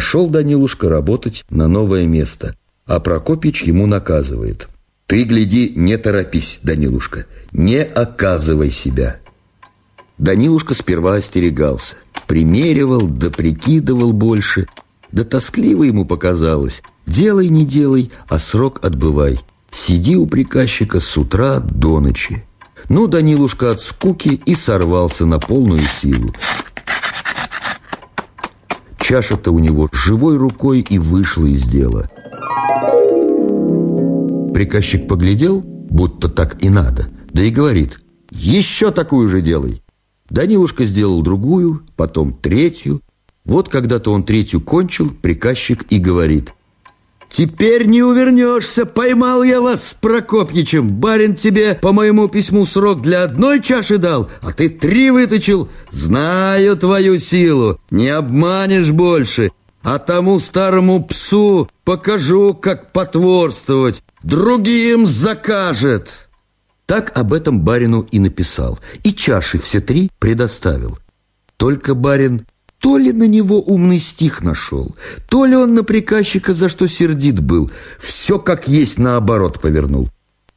Пошел 0.07 0.29
Данилушка 0.29 0.88
работать 0.88 1.45
на 1.51 1.66
новое 1.66 2.07
место, 2.07 2.55
а 2.87 3.01
Прокопич 3.01 3.64
ему 3.64 3.87
наказывает. 3.87 4.69
Ты, 5.09 5.25
гляди, 5.25 5.73
не 5.75 5.97
торопись, 5.97 6.61
Данилушка, 6.62 7.27
не 7.51 7.83
оказывай 7.83 8.71
себя. 8.71 9.19
Данилушка 10.16 10.75
сперва 10.75 11.14
остерегался, 11.14 11.97
примеривал, 12.29 13.01
да 13.09 13.31
прикидывал 13.31 14.12
больше, 14.12 14.69
да 15.11 15.25
тоскливо 15.25 15.83
ему 15.83 16.05
показалось. 16.05 16.83
Делай, 17.05 17.49
не 17.49 17.66
делай, 17.66 18.12
а 18.29 18.38
срок 18.38 18.79
отбывай. 18.85 19.40
Сиди 19.73 20.16
у 20.16 20.29
приказчика 20.29 21.01
с 21.01 21.16
утра 21.16 21.59
до 21.59 21.99
ночи. 21.99 22.45
Ну, 22.88 23.09
Данилушка 23.09 23.73
от 23.73 23.83
скуки 23.83 24.40
и 24.47 24.55
сорвался 24.55 25.27
на 25.27 25.40
полную 25.40 25.83
силу. 26.01 26.33
Чаша-то 29.09 29.53
у 29.53 29.61
него 29.61 29.88
живой 29.92 30.37
рукой 30.37 30.81
и 30.81 30.99
вышла 30.99 31.47
из 31.47 31.62
дела. 31.62 32.11
Приказчик 34.53 35.07
поглядел, 35.07 35.61
будто 35.61 36.29
так 36.29 36.61
и 36.61 36.69
надо, 36.69 37.07
да 37.29 37.45
и 37.45 37.51
говорит, 37.51 38.01
еще 38.33 38.90
такую 38.90 39.29
же 39.29 39.42
делай. 39.42 39.81
Данилушка 40.29 40.87
сделал 40.87 41.23
другую, 41.23 41.87
потом 41.95 42.33
третью. 42.33 43.01
Вот 43.45 43.69
когда-то 43.69 44.11
он 44.11 44.25
третью 44.25 44.61
кончил, 44.61 45.11
приказчик 45.11 45.87
и 45.88 45.99
говорит, 45.99 46.55
«Теперь 47.29 47.87
не 47.87 48.03
увернешься, 48.03 48.87
поймал 48.87 49.43
я 49.43 49.61
вас 49.61 49.81
с 49.81 49.95
Прокопьичем. 49.95 50.89
Барин 50.89 51.35
тебе 51.35 51.75
по 51.75 51.93
моему 51.93 52.29
письму 52.29 52.65
срок 52.67 53.03
для 53.03 53.25
одной 53.25 53.61
чаши 53.61 53.99
дал, 53.99 54.31
а 54.41 54.53
ты 54.53 54.69
три 54.69 55.11
выточил. 55.11 55.69
Знаю 55.91 56.77
твою 56.77 57.19
силу, 57.19 57.79
не 57.91 58.09
обманешь 58.09 58.91
больше. 58.91 59.53
А 59.83 59.99
тому 59.99 60.41
старому 60.41 61.05
псу 61.05 61.69
покажу, 61.85 62.55
как 62.55 62.93
потворствовать. 62.93 64.03
Другим 64.23 65.07
закажет». 65.07 66.29
Так 66.87 67.17
об 67.19 67.33
этом 67.33 67.61
барину 67.61 68.07
и 68.12 68.21
написал, 68.21 68.79
и 69.03 69.12
чаши 69.12 69.59
все 69.59 69.81
три 69.81 70.09
предоставил. 70.21 70.99
Только 71.57 71.95
барин 71.95 72.47
то 72.87 72.99
ли 72.99 73.12
на 73.12 73.27
него 73.27 73.61
умный 73.61 73.99
стих 73.99 74.42
нашел, 74.42 74.94
то 75.29 75.44
ли 75.44 75.57
он 75.57 75.75
на 75.75 75.83
приказчика 75.83 76.55
за 76.55 76.68
что 76.68 76.87
сердит 76.87 77.40
был, 77.40 77.68
все 77.99 78.38
как 78.38 78.68
есть 78.68 78.96
наоборот 79.01 79.61
повернул. 79.61 80.09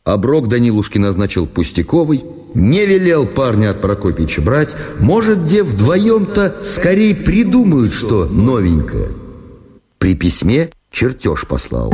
Оброк 0.04 0.48
Данилушки 0.48 1.00
назначил 1.00 1.48
пустяковый, 1.48 2.24
не 2.54 2.86
велел 2.86 3.26
парня 3.26 3.72
от 3.72 3.82
Прокопича 3.82 4.44
брать, 4.44 4.76
может, 5.00 5.44
где 5.44 5.64
вдвоем-то 5.64 6.56
скорее 6.64 7.16
придумают 7.16 7.94
что 7.94 8.26
новенькое. 8.26 9.10
При 9.98 10.14
письме 10.14 10.70
чертеж 10.92 11.48
послал. 11.48 11.92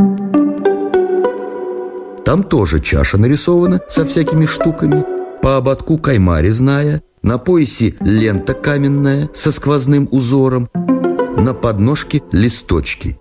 Там 2.26 2.44
тоже 2.44 2.82
чаша 2.82 3.18
нарисована 3.18 3.80
со 3.88 4.04
всякими 4.04 4.46
штуками, 4.46 5.06
по 5.42 5.56
ободку 5.56 5.98
кайма 5.98 6.42
резная, 6.42 7.02
на 7.26 7.40
поясе 7.40 7.96
лента 8.02 8.54
каменная 8.54 9.32
со 9.34 9.52
сквозным 9.52 10.08
узором, 10.12 10.70
на 10.76 11.56
подножке 11.56 12.22
листочки. 12.32 13.20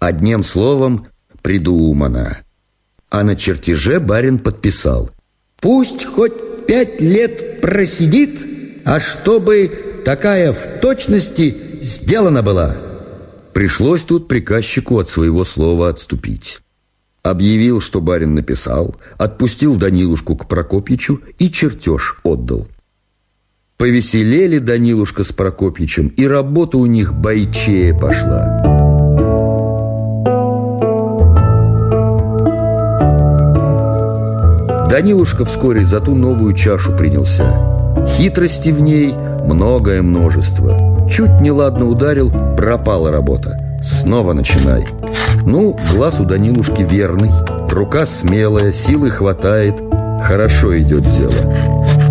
Одним 0.00 0.42
словом, 0.42 1.06
придумано. 1.42 2.38
А 3.08 3.22
на 3.22 3.36
чертеже 3.36 4.00
барин 4.00 4.40
подписал. 4.40 5.10
Пусть 5.60 6.04
хоть 6.04 6.66
пять 6.66 7.00
лет 7.00 7.60
просидит, 7.60 8.40
а 8.84 8.98
чтобы 8.98 10.02
такая 10.04 10.52
в 10.52 10.80
точности 10.82 11.56
сделана 11.82 12.42
была. 12.42 12.76
Пришлось 13.52 14.02
тут 14.02 14.26
приказчику 14.26 14.98
от 14.98 15.08
своего 15.08 15.44
слова 15.44 15.88
отступить. 15.90 16.58
Объявил, 17.22 17.80
что 17.80 18.00
барин 18.00 18.34
написал, 18.34 18.96
отпустил 19.18 19.76
Данилушку 19.76 20.34
к 20.34 20.48
Прокопьичу 20.48 21.20
и 21.38 21.48
чертеж 21.48 22.18
отдал. 22.24 22.66
Повеселели 23.78 24.58
Данилушка 24.58 25.22
с 25.22 25.32
Прокопьичем, 25.32 26.08
и 26.08 26.26
работа 26.26 26.78
у 26.78 26.86
них 26.86 27.12
бойчее 27.12 27.92
пошла. 27.92 28.62
Данилушка 34.88 35.44
вскоре 35.44 35.84
за 35.84 36.00
ту 36.00 36.14
новую 36.14 36.54
чашу 36.54 36.96
принялся. 36.96 37.52
Хитрости 38.16 38.70
в 38.70 38.80
ней 38.80 39.12
многое 39.44 40.00
множество. 40.00 41.06
Чуть 41.10 41.38
неладно 41.42 41.86
ударил, 41.86 42.32
пропала 42.56 43.12
работа. 43.12 43.60
Снова 43.84 44.32
начинай. 44.32 44.86
Ну, 45.44 45.78
глаз 45.92 46.18
у 46.18 46.24
Данилушки 46.24 46.80
верный, 46.80 47.30
рука 47.68 48.06
смелая, 48.06 48.72
силы 48.72 49.10
хватает, 49.10 49.74
хорошо 50.24 50.78
идет 50.78 51.02
дело. 51.12 52.05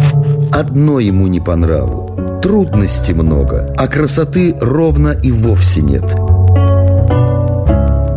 Одно 0.56 1.00
ему 1.02 1.28
не 1.28 1.42
по 1.42 1.58
нраву. 1.58 2.40
Трудностей 2.42 3.14
много, 3.14 3.74
а 3.76 3.90
красоты 3.90 4.56
ровно 4.62 5.10
и 5.10 5.30
вовсе 5.30 5.82
нет. 5.82 6.06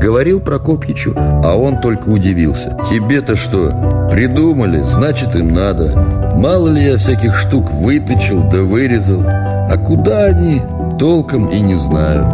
Говорил 0.00 0.38
Прокопьичу, 0.38 1.14
а 1.16 1.56
он 1.56 1.80
только 1.80 2.08
удивился. 2.08 2.78
Тебе-то 2.88 3.34
что, 3.34 4.08
придумали, 4.12 4.84
значит 4.84 5.34
им 5.34 5.52
надо. 5.52 6.32
Мало 6.36 6.68
ли 6.68 6.84
я 6.84 6.96
всяких 6.96 7.34
штук 7.34 7.72
выточил 7.72 8.44
да 8.44 8.62
вырезал. 8.62 9.24
А 9.26 9.76
куда 9.76 10.26
они, 10.26 10.62
толком 10.96 11.48
и 11.48 11.58
не 11.58 11.74
знаю. 11.74 12.28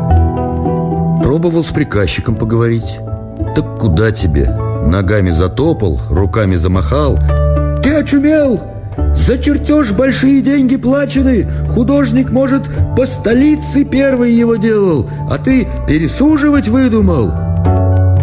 Пробовал 1.22 1.64
с 1.64 1.68
приказчиком 1.68 2.36
поговорить. 2.36 2.98
Так 3.56 3.78
куда 3.78 4.12
тебе? 4.12 4.50
Ногами 4.84 5.30
затопал, 5.30 5.98
руками 6.10 6.56
замахал. 6.56 7.18
Ты 7.82 7.94
очумел? 7.94 8.73
За 9.14 9.38
чертеж 9.38 9.92
большие 9.92 10.42
деньги 10.42 10.76
плачены. 10.76 11.46
Художник, 11.70 12.30
может, 12.30 12.62
по 12.96 13.06
столице 13.06 13.84
первый 13.84 14.32
его 14.32 14.56
делал, 14.56 15.08
а 15.30 15.38
ты 15.38 15.66
пересуживать 15.88 16.68
выдумал. 16.68 17.32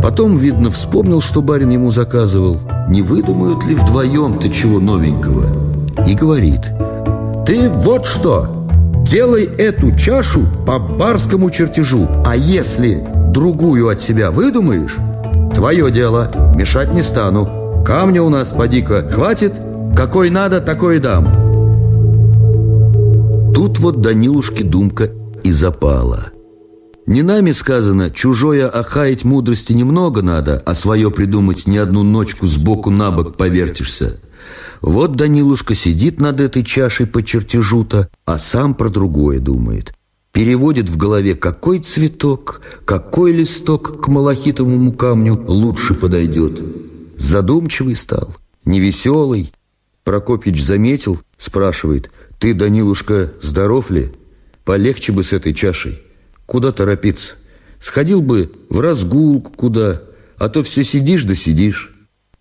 Потом, 0.01 0.37
видно, 0.37 0.71
вспомнил, 0.71 1.21
что 1.21 1.41
барин 1.41 1.69
ему 1.69 1.91
заказывал. 1.91 2.59
Не 2.89 3.01
выдумают 3.01 3.65
ли 3.65 3.75
вдвоем 3.75 4.39
ты 4.39 4.49
чего 4.49 4.79
новенького? 4.79 5.45
И 6.07 6.15
говорит, 6.15 6.61
ты 7.45 7.69
вот 7.69 8.05
что, 8.05 8.61
Делай 9.11 9.43
эту 9.43 9.95
чашу 9.95 10.45
по 10.65 10.79
барскому 10.79 11.49
чертежу 11.49 12.07
А 12.25 12.35
если 12.35 13.03
другую 13.33 13.89
от 13.89 13.99
себя 13.99 14.31
выдумаешь 14.31 14.95
Твое 15.53 15.91
дело, 15.91 16.31
мешать 16.55 16.93
не 16.93 17.01
стану 17.01 17.83
Камня 17.85 18.21
у 18.21 18.29
нас, 18.29 18.49
поди-ка, 18.49 19.01
хватит 19.01 19.53
Какой 20.01 20.31
надо, 20.31 20.61
такой 20.61 20.97
дам 20.97 21.31
Тут 23.53 23.77
вот 23.77 24.01
Данилушке 24.01 24.63
думка 24.63 25.11
и 25.43 25.51
запала 25.51 26.31
Не 27.05 27.21
нами 27.21 27.51
сказано, 27.51 28.09
чужое 28.09 28.67
охаять 28.67 29.23
мудрости 29.23 29.73
немного 29.73 30.23
надо 30.23 30.63
А 30.65 30.73
свое 30.73 31.11
придумать 31.11 31.67
не 31.67 31.77
одну 31.77 32.01
ночку 32.01 32.47
сбоку 32.47 32.89
на 32.89 33.11
бок 33.11 33.37
повертишься 33.37 34.19
вот 34.81 35.11
Данилушка 35.11 35.75
сидит 35.75 36.19
над 36.19 36.41
этой 36.41 36.63
чашей 36.63 37.05
по 37.05 37.21
чертежу-то, 37.21 38.09
а 38.25 38.39
сам 38.39 38.73
про 38.73 38.89
другое 38.89 39.37
думает. 39.37 39.93
переводит 40.33 40.89
в 40.89 40.97
голове, 40.97 41.35
какой 41.35 41.77
цветок, 41.77 42.61
какой 42.85 43.33
листок 43.33 44.01
к 44.01 44.07
малахитовому 44.07 44.93
камню 44.93 45.39
лучше 45.47 45.93
подойдет. 45.93 46.59
Задумчивый 47.17 47.95
стал, 47.95 48.35
невеселый. 48.65 49.51
Прокопич 50.03 50.63
заметил, 50.63 51.21
спрашивает, 51.37 52.11
«Ты, 52.39 52.53
Данилушка, 52.53 53.33
здоров 53.41 53.91
ли? 53.91 54.11
Полегче 54.63 55.11
бы 55.11 55.23
с 55.23 55.33
этой 55.33 55.53
чашей. 55.53 56.01
Куда 56.45 56.71
торопиться? 56.71 57.35
Сходил 57.79 58.21
бы 58.21 58.51
в 58.69 58.79
разгулку 58.79 59.51
куда, 59.51 60.01
а 60.37 60.49
то 60.49 60.63
все 60.63 60.83
сидишь 60.83 61.23
да 61.23 61.35
сидишь». 61.35 61.93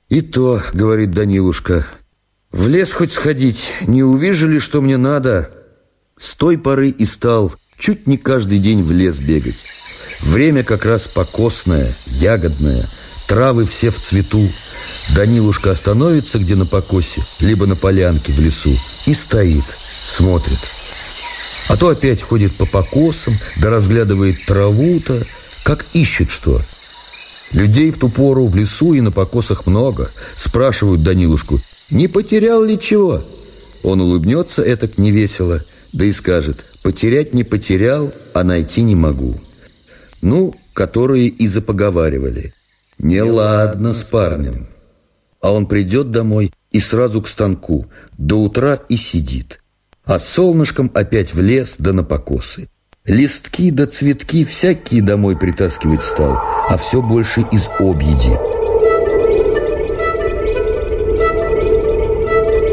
«И 0.09 0.23
то,— 0.23 0.63
говорит 0.73 1.13
Данилушка,— 1.13 1.87
в 2.51 2.67
лес 2.67 2.93
хоть 2.93 3.13
сходить, 3.13 3.73
не 3.87 4.03
увижу 4.03 4.49
ли, 4.49 4.59
что 4.59 4.81
мне 4.81 4.97
надо?» 4.97 5.51
С 6.19 6.35
той 6.35 6.59
поры 6.59 6.91
и 6.91 7.07
стал 7.07 7.55
чуть 7.79 8.07
не 8.07 8.19
каждый 8.19 8.59
день 8.59 8.83
в 8.83 8.91
лес 8.91 9.19
бегать. 9.19 9.65
Время 10.21 10.65
как 10.65 10.85
раз 10.85 11.03
покосное, 11.03 11.97
ягодное, 12.07 12.89
травы 13.31 13.64
все 13.64 13.91
в 13.91 14.01
цвету. 14.01 14.51
Данилушка 15.14 15.70
остановится 15.70 16.41
где 16.41 16.57
на 16.57 16.66
покосе, 16.66 17.22
либо 17.39 17.64
на 17.66 17.76
полянке 17.76 18.33
в 18.33 18.41
лесу 18.41 18.76
и 19.07 19.14
стоит, 19.14 19.64
смотрит. 20.05 20.59
А 21.68 21.76
то 21.76 21.91
опять 21.91 22.20
ходит 22.20 22.57
по 22.57 22.66
покосам, 22.66 23.39
да 23.57 23.70
разглядывает 23.70 24.45
траву-то, 24.47 25.24
как 25.62 25.87
ищет 25.93 26.33
что. 26.33 26.62
Людей 27.53 27.93
в 27.93 27.99
ту 27.99 28.09
пору 28.09 28.49
в 28.49 28.57
лесу 28.57 28.95
и 28.95 29.01
на 29.01 29.12
покосах 29.12 29.64
много. 29.64 30.11
Спрашивают 30.37 31.05
Данилушку, 31.05 31.61
не 31.89 32.09
потерял 32.09 32.64
ли 32.64 32.81
чего? 32.81 33.22
Он 33.85 34.01
улыбнется 34.01 34.62
этак 34.62 34.99
невесело, 34.99 35.64
да 35.93 36.05
и 36.05 36.12
скажет, 36.12 36.64
Потерять 36.83 37.35
не 37.35 37.45
потерял, 37.45 38.12
а 38.33 38.43
найти 38.43 38.83
не 38.83 38.97
могу. 38.97 39.39
Ну, 40.22 40.55
которые 40.72 41.28
и 41.28 41.47
запоговаривали. 41.47 42.55
Неладно 43.03 43.94
с 43.94 44.05
парнем. 44.05 44.66
А 45.40 45.53
он 45.53 45.66
придет 45.66 46.11
домой 46.11 46.53
и 46.70 46.80
сразу 46.80 47.22
к 47.22 47.28
станку, 47.28 47.86
до 48.18 48.36
утра 48.42 48.78
и 48.90 48.98
сидит. 48.98 49.62
А 50.05 50.18
солнышком 50.18 50.90
опять 50.92 51.32
в 51.32 51.40
лес 51.40 51.76
да 51.78 51.94
на 51.94 52.05
покосы. 52.05 52.68
Листки 53.07 53.70
да 53.70 53.86
цветки 53.86 54.44
всякие 54.44 55.01
домой 55.01 55.38
притаскивать 55.38 56.03
стал, 56.03 56.38
а 56.68 56.76
все 56.76 57.01
больше 57.01 57.40
из 57.51 57.68
объеди. 57.78 58.36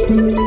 черемицу 0.08 0.47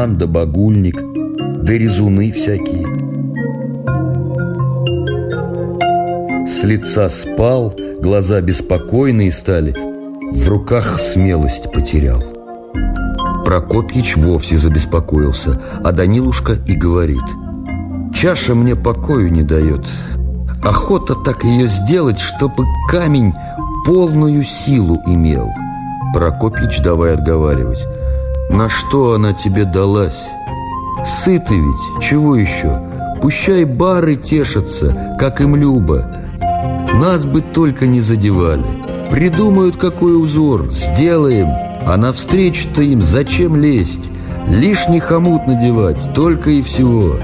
дурман 0.00 0.16
да 0.16 0.26
багульник, 0.26 1.02
да 1.62 1.72
резуны 1.72 2.32
всякие. 2.32 2.86
С 6.48 6.64
лица 6.64 7.08
спал, 7.10 7.74
глаза 8.00 8.40
беспокойные 8.40 9.32
стали, 9.32 9.74
в 10.32 10.48
руках 10.48 10.98
смелость 10.98 11.70
потерял. 11.72 12.22
Прокопьич 13.44 14.16
вовсе 14.16 14.58
забеспокоился, 14.58 15.60
а 15.84 15.92
Данилушка 15.92 16.54
и 16.66 16.74
говорит 16.74 17.24
«Чаша 18.14 18.54
мне 18.54 18.76
покою 18.76 19.30
не 19.30 19.42
дает. 19.42 19.86
Охота 20.62 21.14
так 21.14 21.44
ее 21.44 21.68
сделать, 21.68 22.18
чтобы 22.18 22.64
камень 22.90 23.32
полную 23.84 24.44
силу 24.44 24.98
имел». 25.06 25.50
Прокопьич 26.14 26.80
давай 26.82 27.14
отговаривать 27.14 27.86
на 28.52 28.68
что 28.68 29.14
она 29.14 29.32
тебе 29.32 29.64
далась? 29.64 30.22
Сыты 31.06 31.54
ведь, 31.54 32.02
чего 32.02 32.36
еще? 32.36 32.80
Пущай 33.22 33.64
бары 33.64 34.16
тешатся, 34.16 35.16
как 35.18 35.40
им 35.40 35.56
любо. 35.56 36.10
Нас 36.94 37.24
бы 37.24 37.40
только 37.40 37.86
не 37.86 38.00
задевали. 38.00 38.64
Придумают, 39.10 39.76
какой 39.76 40.20
узор, 40.20 40.70
сделаем. 40.70 41.48
А 41.86 41.96
навстречу-то 41.96 42.82
им 42.82 43.00
зачем 43.00 43.56
лезть? 43.56 44.10
Лишний 44.48 45.00
хомут 45.00 45.46
надевать, 45.46 46.12
только 46.14 46.50
и 46.50 46.62
всего. 46.62 47.16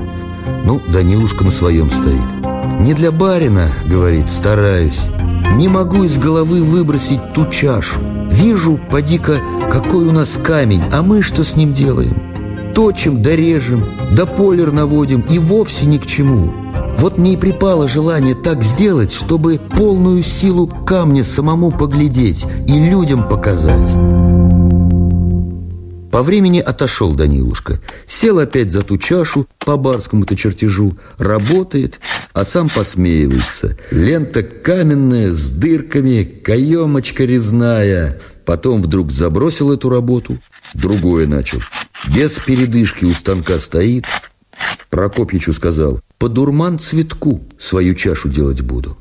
Ну, 0.65 0.81
Данилушка 0.89 1.45
на 1.45 1.51
своем 1.51 1.91
стоит. 1.91 2.81
Не 2.81 2.95
для 2.95 3.11
барина, 3.11 3.69
говорит, 3.87 4.31
стараюсь. 4.31 5.09
Не 5.55 5.69
могу 5.69 6.05
из 6.05 6.19
головы 6.19 6.63
выбросить 6.63 7.33
ту 7.33 7.47
чашу. 7.47 8.01
Вижу, 8.31 8.79
поди-ка, 8.91 9.37
какой 9.71 10.07
у 10.07 10.13
нас 10.13 10.39
камень, 10.43 10.83
а 10.93 11.03
мы 11.03 11.23
что 11.23 11.45
с 11.45 11.57
ним 11.57 11.73
делаем? 11.73 12.73
Точим 12.75 13.23
да 13.23 13.35
режем, 13.35 13.87
да 14.13 14.27
полер 14.27 14.73
наводим 14.73 15.23
и 15.31 15.39
вовсе 15.39 15.87
ни 15.87 15.97
к 15.97 16.07
чему. 16.07 16.53
Вот 16.99 17.19
мне 17.19 17.35
и 17.35 17.37
припало 17.37 17.89
желание 17.89 18.35
так 18.35 18.63
сделать, 18.63 19.13
чтобы 19.13 19.59
полную 19.59 20.23
силу 20.23 20.67
камня 20.67 21.25
самому 21.25 21.71
поглядеть 21.71 22.47
и 22.67 22.91
людям 22.91 23.29
показать. 23.29 23.95
По 26.11 26.23
времени 26.23 26.61
отошел 26.61 27.13
Данилушка, 27.13 27.81
сел 28.07 28.39
опять 28.39 28.71
за 28.71 28.83
ту 28.83 28.97
чашу 28.97 29.47
по 29.59 29.77
барскому-то 29.77 30.37
чертежу, 30.37 30.97
работает, 31.19 32.01
а 32.33 32.45
сам 32.45 32.69
посмеивается. 32.69 33.77
Лента 33.91 34.43
каменная, 34.43 35.33
с 35.33 35.51
дырками, 35.51 36.23
каемочка 36.23 37.25
резная. 37.25 38.21
Потом 38.45 38.81
вдруг 38.81 39.11
забросил 39.11 39.73
эту 39.73 39.89
работу, 39.89 40.39
другое 40.75 41.27
начал. 41.27 41.61
Без 42.15 42.33
передышки 42.33 43.05
у 43.05 43.13
станка 43.13 43.59
стоит. 43.59 44.07
Прокопьичу 44.91 45.53
сказал, 45.53 46.01
по 46.19 46.29
дурман 46.29 46.79
цветку 46.79 47.45
свою 47.59 47.95
чашу 47.95 48.29
делать 48.29 48.63
буду. 48.63 48.97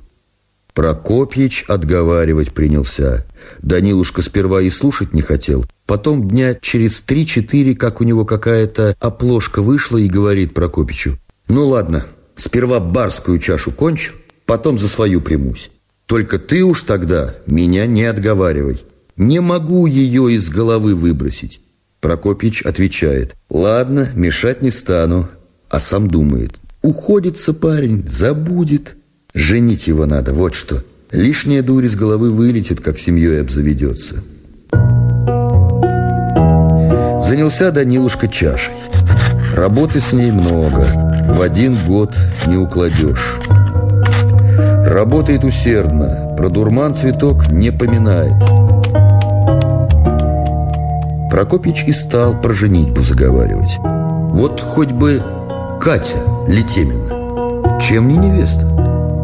Прокопьич 0.75 1.63
отговаривать 1.69 2.51
принялся. 2.51 3.25
Данилушка 3.61 4.21
сперва 4.21 4.61
и 4.61 4.69
слушать 4.69 5.13
не 5.13 5.21
хотел. 5.21 5.65
Потом 5.85 6.27
дня 6.27 6.53
через 6.53 6.99
три-четыре, 6.99 7.75
как 7.75 8.01
у 8.01 8.03
него 8.03 8.25
какая-то 8.25 8.93
оплошка 8.99 9.61
вышла, 9.61 9.97
и 9.97 10.09
говорит 10.09 10.53
Прокопичу. 10.53 11.17
«Ну 11.47 11.65
ладно, 11.65 12.05
сперва 12.35 12.81
барскую 12.81 13.39
чашу 13.39 13.71
кончу, 13.71 14.15
потом 14.45 14.77
за 14.77 14.89
свою 14.89 15.21
примусь. 15.21 15.71
Только 16.07 16.39
ты 16.39 16.61
уж 16.65 16.81
тогда 16.81 17.35
меня 17.47 17.85
не 17.85 18.03
отговаривай. 18.03 18.81
Не 19.15 19.39
могу 19.39 19.85
ее 19.85 20.33
из 20.33 20.49
головы 20.49 20.93
выбросить». 20.93 21.61
Прокопич 22.01 22.61
отвечает. 22.63 23.33
«Ладно, 23.49 24.09
мешать 24.13 24.61
не 24.61 24.71
стану». 24.71 25.29
А 25.69 25.79
сам 25.79 26.09
думает. 26.09 26.55
«Уходится 26.81 27.53
парень, 27.53 28.05
забудет». 28.09 28.97
Женить 29.35 29.87
его 29.87 30.05
надо, 30.05 30.33
вот 30.33 30.55
что. 30.55 30.81
Лишняя 31.11 31.61
дурь 31.61 31.85
из 31.85 31.95
головы 31.95 32.31
вылетит, 32.31 32.79
как 32.79 32.97
семьей 32.97 33.41
обзаведется. 33.41 34.23
Занялся 37.21 37.71
Данилушка 37.71 38.29
чашей. 38.29 38.73
Работы 39.53 39.99
с 39.99 40.13
ней 40.13 40.31
много. 40.31 40.87
В 41.27 41.41
один 41.41 41.77
год 41.85 42.15
не 42.47 42.55
укладешь. 42.55 43.35
Работает 44.85 45.43
усердно. 45.43 46.33
Про 46.37 46.49
дурман 46.49 46.95
цветок 46.95 47.51
не 47.51 47.71
поминает. 47.71 48.41
Прокопич 51.29 51.83
и 51.85 51.91
стал 51.91 52.39
про 52.39 52.53
женитьбу 52.53 53.01
заговаривать. 53.01 53.79
Вот 53.79 54.61
хоть 54.61 54.91
бы 54.91 55.21
Катя 55.81 56.23
Летемина. 56.47 57.79
Чем 57.81 58.07
не 58.07 58.15
невеста? 58.15 58.74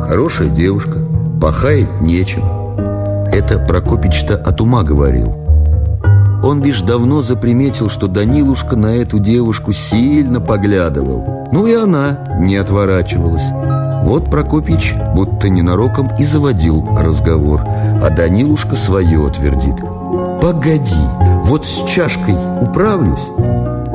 Хорошая 0.07 0.49
девушка, 0.49 0.99
пахает 1.39 2.01
нечем. 2.01 2.43
Это 3.31 3.59
Прокопич-то 3.59 4.35
от 4.35 4.59
ума 4.59 4.83
говорил. 4.83 5.37
Он 6.43 6.63
лишь 6.63 6.81
давно 6.81 7.21
заприметил, 7.21 7.89
что 7.89 8.07
Данилушка 8.07 8.75
на 8.75 8.95
эту 8.95 9.19
девушку 9.19 9.73
сильно 9.73 10.41
поглядывал. 10.41 11.47
Ну 11.51 11.67
и 11.67 11.73
она 11.73 12.19
не 12.39 12.55
отворачивалась. 12.57 13.45
Вот 14.03 14.29
Прокопич 14.29 14.95
будто 15.15 15.47
ненароком 15.49 16.09
и 16.17 16.25
заводил 16.25 16.85
разговор, 16.97 17.61
а 17.65 18.09
Данилушка 18.09 18.75
свое 18.75 19.29
твердит. 19.29 19.75
«Погоди, 20.41 20.95
вот 21.43 21.65
с 21.65 21.85
чашкой 21.87 22.35
управлюсь. 22.61 23.27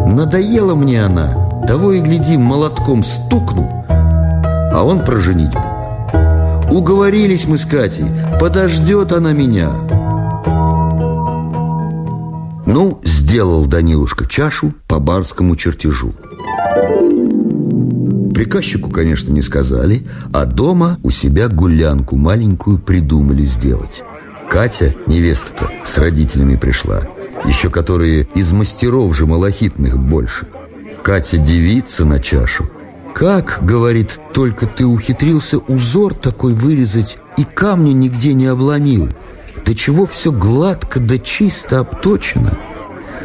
Надоела 0.06 0.76
мне 0.76 1.04
она, 1.04 1.64
того 1.66 1.92
и 1.92 2.00
гляди, 2.00 2.36
молотком 2.36 3.02
стукну, 3.02 3.68
а 3.88 4.84
он 4.84 5.04
про 5.04 5.16
женитьбу. 5.16 5.65
Уговорились 6.70 7.46
мы 7.46 7.58
с 7.58 7.64
Катей, 7.64 8.06
подождет 8.40 9.12
она 9.12 9.32
меня». 9.32 9.72
Ну, 12.66 13.00
сделал 13.04 13.64
Данилушка 13.66 14.26
чашу 14.26 14.74
по 14.86 14.98
барскому 14.98 15.56
чертежу. 15.56 16.12
Приказчику, 18.34 18.90
конечно, 18.90 19.32
не 19.32 19.40
сказали, 19.40 20.06
а 20.32 20.44
дома 20.44 20.98
у 21.02 21.10
себя 21.10 21.48
гулянку 21.48 22.16
маленькую 22.16 22.78
придумали 22.78 23.46
сделать. 23.46 24.02
Катя, 24.50 24.94
невеста-то, 25.06 25.70
с 25.86 25.96
родителями 25.96 26.56
пришла, 26.56 27.00
еще 27.46 27.70
которые 27.70 28.28
из 28.34 28.52
мастеров 28.52 29.16
же 29.16 29.26
малахитных 29.26 29.98
больше. 29.98 30.46
Катя 31.02 31.38
девица 31.38 32.04
на 32.04 32.20
чашу. 32.20 32.68
«Как,— 33.16 33.60
говорит,— 33.62 34.20
только 34.34 34.66
ты 34.66 34.84
ухитрился 34.84 35.56
узор 35.56 36.12
такой 36.12 36.52
вырезать 36.52 37.16
и 37.38 37.44
камня 37.44 37.92
нигде 37.92 38.34
не 38.34 38.44
обломил? 38.44 39.08
Да 39.64 39.74
чего 39.74 40.04
все 40.04 40.30
гладко 40.30 41.00
да 41.00 41.16
чисто 41.18 41.78
обточено?» 41.78 42.58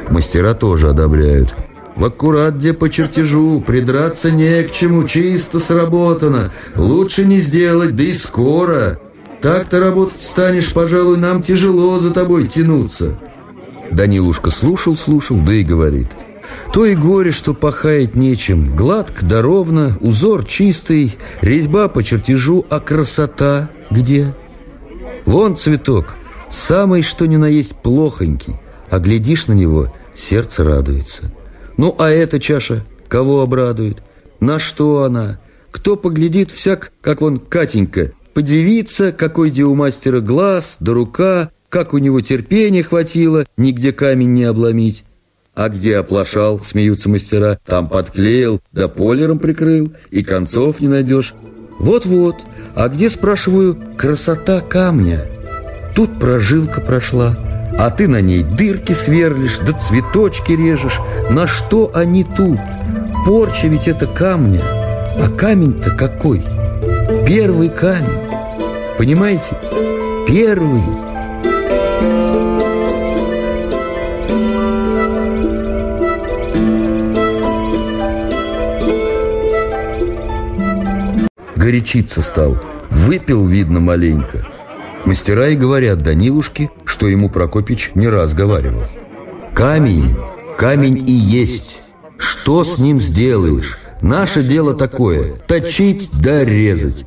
Мастера 0.10 0.54
тоже 0.54 0.88
одобряют. 0.88 1.54
В 1.98 2.06
аккурат 2.06 2.56
где 2.56 2.72
по 2.72 2.89
чертежу, 2.89 3.60
придраться 3.60 4.32
не 4.32 4.64
к 4.64 4.72
чему, 4.72 5.04
чисто 5.04 5.60
сработано. 5.60 6.54
Лучше 6.78 7.26
не 7.26 7.42
сделать, 7.42 7.94
да 7.94 8.04
и 8.04 8.14
скоро. 8.14 8.98
Так-то 9.42 9.82
работать 9.82 10.22
станешь, 10.22 10.72
пожалуй, 10.72 11.18
нам 11.18 11.44
тяжело 11.44 12.00
за 12.00 12.12
тобой 12.12 12.48
тянуться. 12.48 13.20
Данилушка 13.92 14.52
слушал, 14.52 14.96
слушал, 14.96 15.36
да 15.46 15.52
и 15.52 15.66
говорит. 15.66 16.08
То 16.74 16.86
и 16.86 16.95
горе, 16.95 17.32
что 17.32 17.54
пахать 17.54 18.16
нечем. 18.16 18.76
Гладко 18.76 19.26
да 19.26 19.41
ровно, 19.41 19.97
узор 19.99 20.45
чистый, 20.45 21.18
резьба 21.41 21.88
по 21.88 22.04
чертежу, 22.04 22.66
а 22.70 22.80
красота 22.80 23.70
где? 23.89 24.34
Вон 25.26 25.58
цветок, 25.58 26.16
самый 26.49 27.04
что 27.04 27.26
ни 27.26 27.36
на 27.36 27.45
есть 27.45 27.76
плохонький, 27.76 28.56
а 28.89 28.99
глядишь 28.99 29.47
на 29.47 29.54
него, 29.54 29.93
сердце 30.16 30.64
радуется. 30.64 31.32
Ну, 31.78 31.95
а 31.99 32.10
эта 32.10 32.39
чаша 32.39 32.86
кого 33.08 33.41
обрадует? 33.41 34.02
На 34.39 34.58
что 34.58 35.04
она? 35.04 35.39
Кто 35.72 35.95
поглядит 35.95 36.52
всяк, 36.52 36.91
как 37.02 37.22
вон 37.22 37.39
Катенька, 37.39 38.12
подивится, 38.34 39.12
какой 39.12 39.49
где 39.52 39.64
у 39.64 39.76
мастера 39.76 40.22
глаз 40.22 40.78
да 40.80 40.93
рука, 40.93 41.52
как 41.70 41.93
у 41.93 41.97
него 41.97 42.22
терпения 42.22 42.84
хватило, 42.84 43.45
нигде 43.58 43.91
камень 43.91 44.34
не 44.34 44.43
обломить. 44.43 45.06
А 45.62 45.70
где 45.70 45.97
оплошал, 45.97 46.59
смеются 46.59 47.07
мастера, 47.07 47.59
там 47.64 47.88
подклеил, 47.88 48.62
да 48.72 48.88
полером 48.88 49.38
прикрыл, 49.38 49.93
и 50.09 50.24
концов 50.24 50.80
не 50.80 50.88
найдешь. 50.88 51.36
Вот-вот, 51.78 52.38
а 52.74 52.88
где, 52.88 53.12
спрашиваю, 53.12 53.78
красота 53.95 54.62
камня? 54.62 55.28
Тут 55.93 56.20
прожилка 56.20 56.82
прошла, 56.82 57.38
а 57.78 57.91
ты 57.91 58.07
на 58.07 58.22
ней 58.22 58.41
дырки 58.41 58.93
сверлишь, 58.93 59.59
да 59.59 59.74
цветочки 59.74 60.53
режешь. 60.53 60.99
На 61.30 61.45
что 61.45 61.91
они 61.93 62.24
тут? 62.24 62.59
Порча 63.24 63.68
ведь 63.68 63.88
это 63.88 64.07
камня. 64.07 64.64
А 64.64 65.30
камень-то 65.30 65.91
какой? 65.91 66.41
Первый 67.28 67.70
камень. 67.70 68.32
Понимаете? 68.97 69.55
Первый. 70.28 71.11
Горячиться 81.62 82.24
стал. 82.24 82.57
Выпил, 82.89 83.45
видно, 83.45 83.80
маленько. 83.80 84.47
Мастера 85.05 85.49
и 85.49 85.55
говорят 85.55 86.01
Данилушке, 86.01 86.72
что 86.86 87.07
ему 87.07 87.30
Прокопич 87.30 87.91
не 87.93 88.07
раз 88.07 88.34
говаривал. 88.34 88.86
Камень, 89.53 90.16
камень 90.57 91.07
и 91.07 91.14
есть. 91.14 91.80
Что 92.18 92.64
с 92.64 92.80
ним 92.80 92.99
сделаешь? 92.99 93.78
Наше 94.01 94.41
дело 94.41 94.74
такое– 94.74 95.34
точить 95.47 96.09
да 96.20 96.43
резать. 96.43 97.05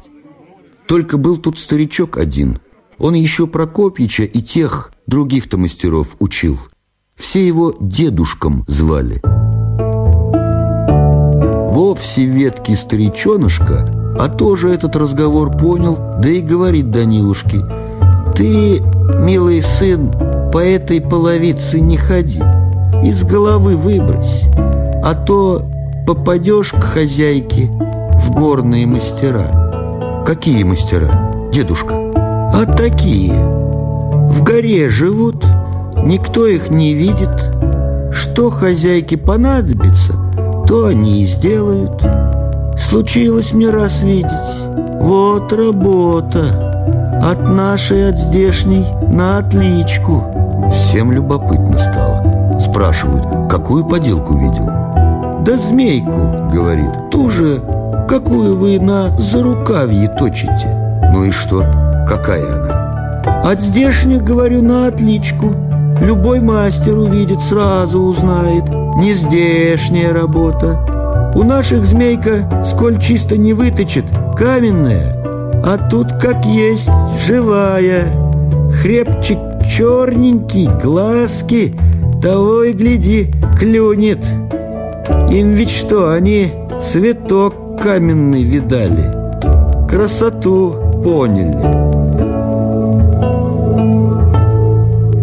Только 0.86 1.18
был 1.18 1.36
тут 1.36 1.59
старичок 1.59 2.16
один. 2.16 2.61
Он 2.98 3.14
еще 3.14 3.48
Прокопича 3.48 4.22
и 4.22 4.40
тех 4.40 4.92
других-то 5.09 5.59
мастеров 5.59 6.14
учил. 6.20 6.61
Все 7.16 7.44
его 7.44 7.74
дедушком 7.80 8.64
звали. 8.68 9.20
Вовсе 11.72 12.26
веткий 12.26 12.76
старичонышка, 12.76 14.03
а 14.18 14.28
тоже 14.28 14.72
этот 14.72 14.96
разговор 14.96 15.56
понял, 15.56 15.98
да 16.18 16.28
и 16.28 16.40
говорит 16.40 16.90
Данилушке– 16.90 17.60
ты, 18.34 18.82
милый 19.20 19.62
сын, 19.62 20.10
по 20.52 20.58
этой 20.58 21.00
половице 21.00 21.78
не 21.78 21.96
ходи, 21.96 22.42
из 23.04 23.22
головы 23.22 23.76
выбрось, 23.76 24.42
а 25.04 25.14
то 25.14 25.62
попадешь 26.04 26.72
к 26.72 26.82
хозяйке 26.82 27.66
в 27.66 28.32
горные 28.32 28.86
мастера. 28.88 30.24
Какие 30.26 30.64
мастера, 30.64 31.48
дедушка? 31.52 31.94
А 31.94 32.66
такие. 32.66 33.34
В 33.34 34.42
горе 34.42 34.90
живут, 34.90 35.44
никто 36.04 36.48
их 36.48 36.70
не 36.70 36.92
видит. 36.92 37.30
Что 38.10 38.50
хозяйке 38.50 39.16
понадобится, 39.16 40.14
то 40.66 40.86
они 40.86 41.22
и 41.22 41.26
сделают. 41.26 42.02
Случилось 42.79 43.53
мне 43.53 43.70
раз 43.70 44.03
видеть. 44.03 44.31
Вот 45.01 45.53
работа. 45.53 47.20
От 47.22 47.49
нашей, 47.49 48.11
от 48.11 48.18
здешней 48.18 48.87
на 49.09 49.39
отличку. 49.39 50.25
Всем 50.70 51.12
любопытно 51.12 51.79
стало. 51.79 52.59
Спрашивают, 52.61 53.51
какую 53.51 53.85
поделку 53.85 54.37
видел? 54.37 54.66
Да 55.45 55.59
змейку, 55.59 56.51
говорит, 56.53 57.11
ту 57.11 57.31
же, 57.31 57.61
какую 58.09 58.57
вы 58.57 58.79
на 58.79 59.11
зарукавье 59.18 60.09
точите. 60.18 61.01
Ну 61.12 61.25
и 61.25 61.31
что, 61.31 61.64
какая 62.09 62.45
она? 62.45 63.43
От 63.45 63.61
здешних, 63.61 64.22
говорю, 64.22 64.62
на 64.62 64.89
отличку. 64.89 65.53
Любой 66.01 66.41
мастер 66.41 66.99
увидит, 66.99 67.41
сразу 67.41 68.01
узнает. 68.01 68.64
Не 68.97 69.14
здешняя 69.14 70.12
работа 70.12 70.93
У 71.35 71.43
наших 71.43 71.85
змейка, 71.85 72.64
сколь 72.64 73.01
чисто 73.01 73.37
не 73.37 73.53
выточит, 73.53 74.05
каменная 74.37 75.24
а 75.66 75.78
тут 75.78 76.12
как 76.20 76.45
есть, 76.45 76.91
живая. 77.26 78.12
Хребчик 78.82 79.39
черненький, 79.66 80.68
глазки 80.82 81.74
Того 82.20 82.64
и 82.64 82.74
гляди, 82.74 83.30
клюнет. 83.59 84.22
Им 85.30 85.55
ведь 85.55 85.70
что, 85.70 86.12
они 86.12 86.53
цветок 86.78 87.80
каменный 87.80 88.43
видали 88.43 89.11
Красоту 89.89 90.74
поняли. 91.03 91.85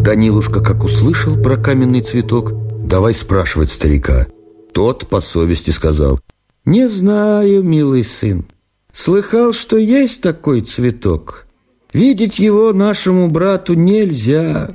Данилушка, 0.01 0.61
как 0.61 0.83
услышал 0.83 1.35
про 1.35 1.55
каменный 1.55 2.01
цветок 2.01 2.53
Давай 2.83 3.13
спрашивать 3.13 3.69
старика 3.69 4.25
Тот 4.73 5.07
по 5.07 5.21
совести 5.21 5.71
сказал 5.71 6.19
Не 6.65 6.87
знаю, 6.87 7.63
милый 7.63 8.05
сын 8.05 8.45
Слыхал, 8.93 9.53
что 9.53 9.77
есть 9.77 10.21
такой 10.21 10.61
цветок. 10.61 11.47
Видеть 11.93 12.39
его 12.39 12.73
нашему 12.73 13.29
брату 13.29 13.73
нельзя. 13.73 14.71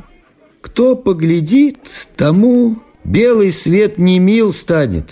Кто 0.61 0.97
поглядит, 0.97 2.09
тому 2.17 2.83
белый 3.05 3.53
свет 3.53 3.99
не 3.99 4.19
мил 4.19 4.53
станет. 4.53 5.11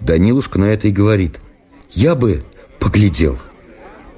Данилушка 0.00 0.58
на 0.58 0.66
это 0.66 0.88
и 0.88 0.92
говорит. 0.92 1.40
Я 1.90 2.14
бы 2.14 2.42
поглядел. 2.78 3.38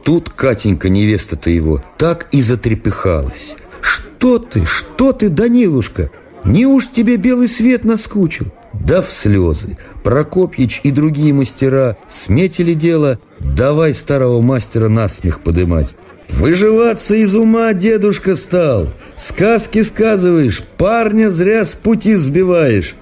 Тут 0.04 0.30
Катенька, 0.30 0.88
невеста-то 0.88 1.50
его, 1.50 1.82
так 1.98 2.28
и 2.32 2.42
затрепыхалась. 2.42 3.56
Что 3.80 4.38
ты, 4.38 4.64
что 4.66 5.12
ты, 5.12 5.28
Данилушка? 5.28 6.10
Не 6.44 6.66
уж 6.66 6.90
тебе 6.90 7.16
белый 7.16 7.48
свет 7.48 7.84
наскучил? 7.84 8.46
Да 8.80 9.02
в 9.02 9.10
слезы. 9.10 9.78
Прокопьич 10.02 10.80
и 10.82 10.90
другие 10.90 11.32
мастера 11.32 11.96
сметили 12.08 12.74
дело, 12.74 13.18
давай 13.40 13.94
старого 13.94 14.40
мастера 14.40 14.88
насмех 14.88 15.40
подымать. 15.40 15.96
Выживаться 16.28 17.14
из 17.14 17.34
ума 17.34 17.72
дедушка 17.74 18.34
стал. 18.34 18.88
Сказки 19.16 19.82
сказываешь, 19.82 20.62
парня 20.76 21.30
зря 21.30 21.64
с 21.64 21.74
пути 21.74 22.14
сбиваешь. 22.16 22.96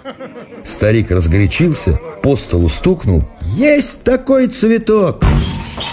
Старик 0.64 1.10
разгорячился, 1.10 1.98
по 2.22 2.36
столу 2.36 2.68
стукнул. 2.68 3.24
Есть 3.56 4.02
такой 4.02 4.48
цветок. 4.48 5.24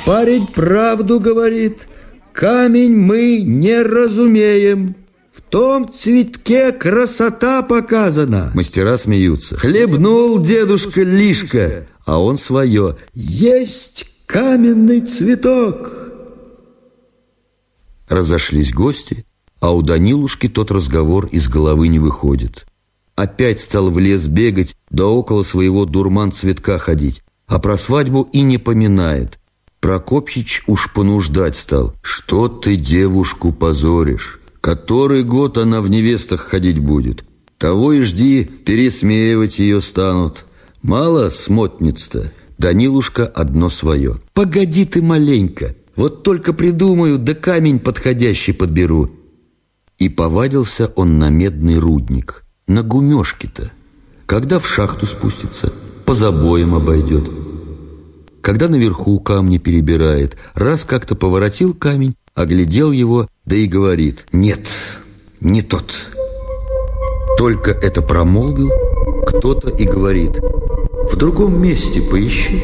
Парень 0.06 0.48
правду 0.48 1.20
говорит, 1.20 1.88
камень 2.34 2.96
мы 2.96 3.42
не 3.42 3.82
разумеем. 3.82 4.96
В 5.32 5.42
том 5.42 5.92
цветке 5.92 6.72
красота 6.72 7.62
показана. 7.62 8.52
Мастера 8.54 8.98
смеются. 8.98 9.58
Хлебнул 9.58 10.40
дедушка 10.40 11.02
лишка, 11.02 11.88
а 12.06 12.22
он 12.22 12.38
свое. 12.38 12.98
Есть 13.14 14.12
каменный 14.26 15.02
цветок. 15.02 15.92
Разошлись 18.08 18.74
гости, 18.74 19.26
а 19.60 19.72
у 19.74 19.82
Данилушки 19.82 20.48
тот 20.48 20.72
разговор 20.72 21.28
из 21.28 21.48
головы 21.48 21.88
не 21.88 22.00
выходит. 22.00 22.66
Опять 23.16 23.60
стал 23.60 23.92
в 23.92 24.00
лес 24.00 24.28
бегать, 24.28 24.76
да 24.90 25.06
около 25.06 25.44
своего 25.44 25.86
дурман 25.86 26.32
цветка 26.32 26.80
ходить, 26.80 27.22
а 27.48 27.60
про 27.60 27.78
свадьбу 27.78 28.30
и 28.32 28.42
не 28.42 28.58
поминает. 28.58 29.40
Прокопьич 29.80 30.64
уж 30.68 30.92
понуждать 30.94 31.56
стал. 31.56 31.94
«Что 32.02 32.48
ты 32.48 32.76
девушку 32.76 33.52
позоришь? 33.52 34.39
Который 34.62 35.24
год 35.24 35.58
она 35.58 35.82
в 35.82 35.90
невестах 35.90 36.42
ходить 36.42 36.80
будет? 36.80 37.24
Того 37.58 37.94
и 37.94 38.02
жди, 38.02 38.44
пересмеивать 38.44 39.60
ее 39.60 39.82
станут. 39.82 40.46
Мало 40.82 41.30
смотниц-то». 41.30 42.32
Данилушка 42.58 43.26
одно 43.26 43.70
свое. 43.70 44.18
«Погоди 44.34 44.86
ты 44.86 45.02
маленько, 45.02 45.76
вот 45.96 46.24
только 46.24 46.52
придумаю, 46.52 47.18
да 47.18 47.34
камень 47.34 47.80
подходящий 47.80 48.52
подберу». 48.52 49.12
И 49.98 50.10
повадился 50.10 50.92
он 50.96 51.20
на 51.20 51.30
медный 51.30 51.78
рудник, 51.78 52.44
на 52.68 52.84
гумешки-то. 52.84 53.72
Когда 54.26 54.60
в 54.60 54.68
шахту 54.68 55.06
спустится, 55.06 55.72
по 56.06 56.14
забоям 56.14 56.76
обойдет– 56.76 57.30
когда 58.42 58.68
наверху 58.70 59.20
камни 59.20 59.58
перебирает, 59.58 60.38
раз 60.54 60.84
как-то 60.84 61.16
поворотил 61.16 61.74
камень, 61.74 62.16
оглядел 62.36 62.92
его, 62.92 63.28
да 63.46 63.56
и 63.56 63.68
говорит 63.68 64.26
«Нет, 64.32 64.68
не 65.42 65.62
тот». 65.62 65.94
Только 67.38 67.72
это 67.72 68.02
промолвил, 68.02 68.72
кто-то 69.26 69.70
и 69.70 69.86
говорит 69.86 70.40
«В 71.12 71.16
другом 71.16 71.62
месте 71.62 72.02
поищи, 72.02 72.62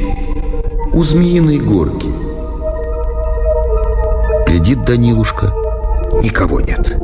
у 0.94 1.04
змеиной 1.04 1.60
горки». 1.60 2.08
Глядит 4.48 4.86
Данилушка, 4.86 5.54
никого 6.24 6.62
нет. 6.62 6.98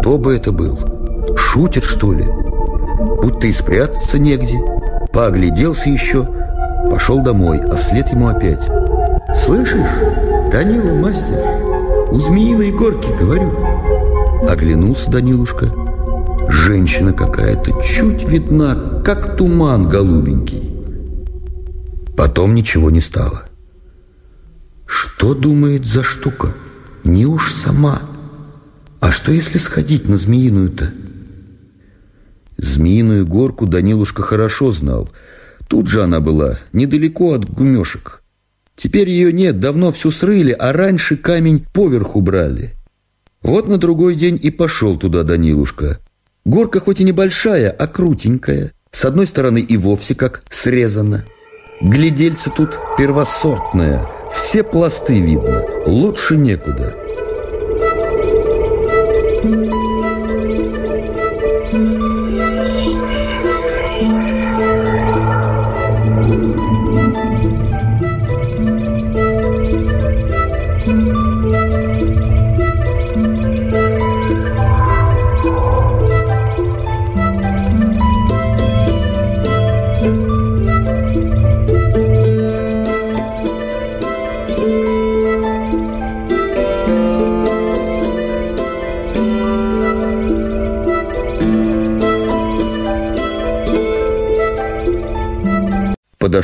Кто 0.00 0.18
бы 0.18 0.34
это 0.34 0.52
был? 0.52 0.78
Шутит, 1.36 1.84
что 1.84 2.12
ли? 2.12 2.24
Будто 3.22 3.46
и 3.46 3.52
спрятаться 3.52 4.18
негде. 4.18 4.58
Поогляделся 5.12 5.88
еще– 5.88 6.28
Пошел 6.90 7.20
домой, 7.20 7.60
а 7.60 7.76
вслед 7.76 8.08
ему 8.10 8.28
опять. 8.28 8.66
«Слышишь, 9.44 9.80
Данила, 10.50 10.94
мастер, 10.94 11.38
у 12.10 12.18
змеиной 12.18 12.72
горки, 12.72 13.10
говорю». 13.18 13.54
Оглянулся 14.48 15.10
Данилушка. 15.10 15.70
Женщина 16.48 17.12
какая-то, 17.12 17.82
чуть 17.82 18.24
видна, 18.28 19.02
как 19.04 19.36
туман 19.36 19.88
голубенький. 19.88 20.62
Потом 22.16 22.54
ничего 22.54 22.90
не 22.90 23.02
стало. 23.02 23.42
Что 24.86 25.34
думает 25.34 25.84
за 25.84 26.02
штука? 26.02 26.54
Не 27.04 27.26
уж 27.26 27.52
сама. 27.52 28.00
А 29.00 29.12
что, 29.12 29.30
если 29.30 29.58
сходить 29.58 30.08
на 30.08 30.16
змеиную-то? 30.16 30.90
Змеиную 32.56 33.26
горку 33.26 33.66
Данилушка 33.66 34.22
хорошо 34.22 34.72
знал– 34.72 35.10
Тут 35.68 35.86
же 35.86 36.02
она 36.02 36.20
была, 36.20 36.58
недалеко 36.72 37.34
от 37.34 37.48
гумешек. 37.48 38.22
Теперь 38.74 39.10
ее 39.10 39.32
нет, 39.32 39.60
давно 39.60 39.92
всю 39.92 40.10
срыли, 40.10 40.52
а 40.52 40.72
раньше 40.72 41.16
камень 41.16 41.66
поверху 41.72 42.20
брали. 42.20 42.74
Вот 43.42 43.68
на 43.68 43.76
другой 43.76 44.14
день 44.14 44.38
и 44.42 44.50
пошел 44.50 44.96
туда 44.96 45.22
Данилушка. 45.22 46.00
Горка 46.44 46.80
хоть 46.80 47.00
и 47.00 47.04
небольшая, 47.04 47.70
а 47.70 47.86
крутенькая. 47.86 48.72
С 48.90 49.04
одной 49.04 49.26
стороны 49.26 49.58
и 49.58 49.76
вовсе 49.76 50.14
как 50.14 50.42
срезана. 50.50 51.24
Глядельце 51.80 52.50
тут 52.50 52.78
первосортное, 52.96 54.06
все 54.32 54.64
пласты 54.64 55.20
видно, 55.20 55.64
лучше 55.86 56.36
некуда. 56.36 56.96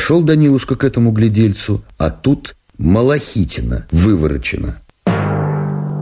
Подошел 0.05 0.23
Данилушка 0.23 0.77
к 0.77 0.85
этому 0.85 1.13
глядельцу, 1.13 1.83
а 1.97 2.11
тут 2.11 2.57
малахитина 2.77 3.87
выворочена. 3.91 4.77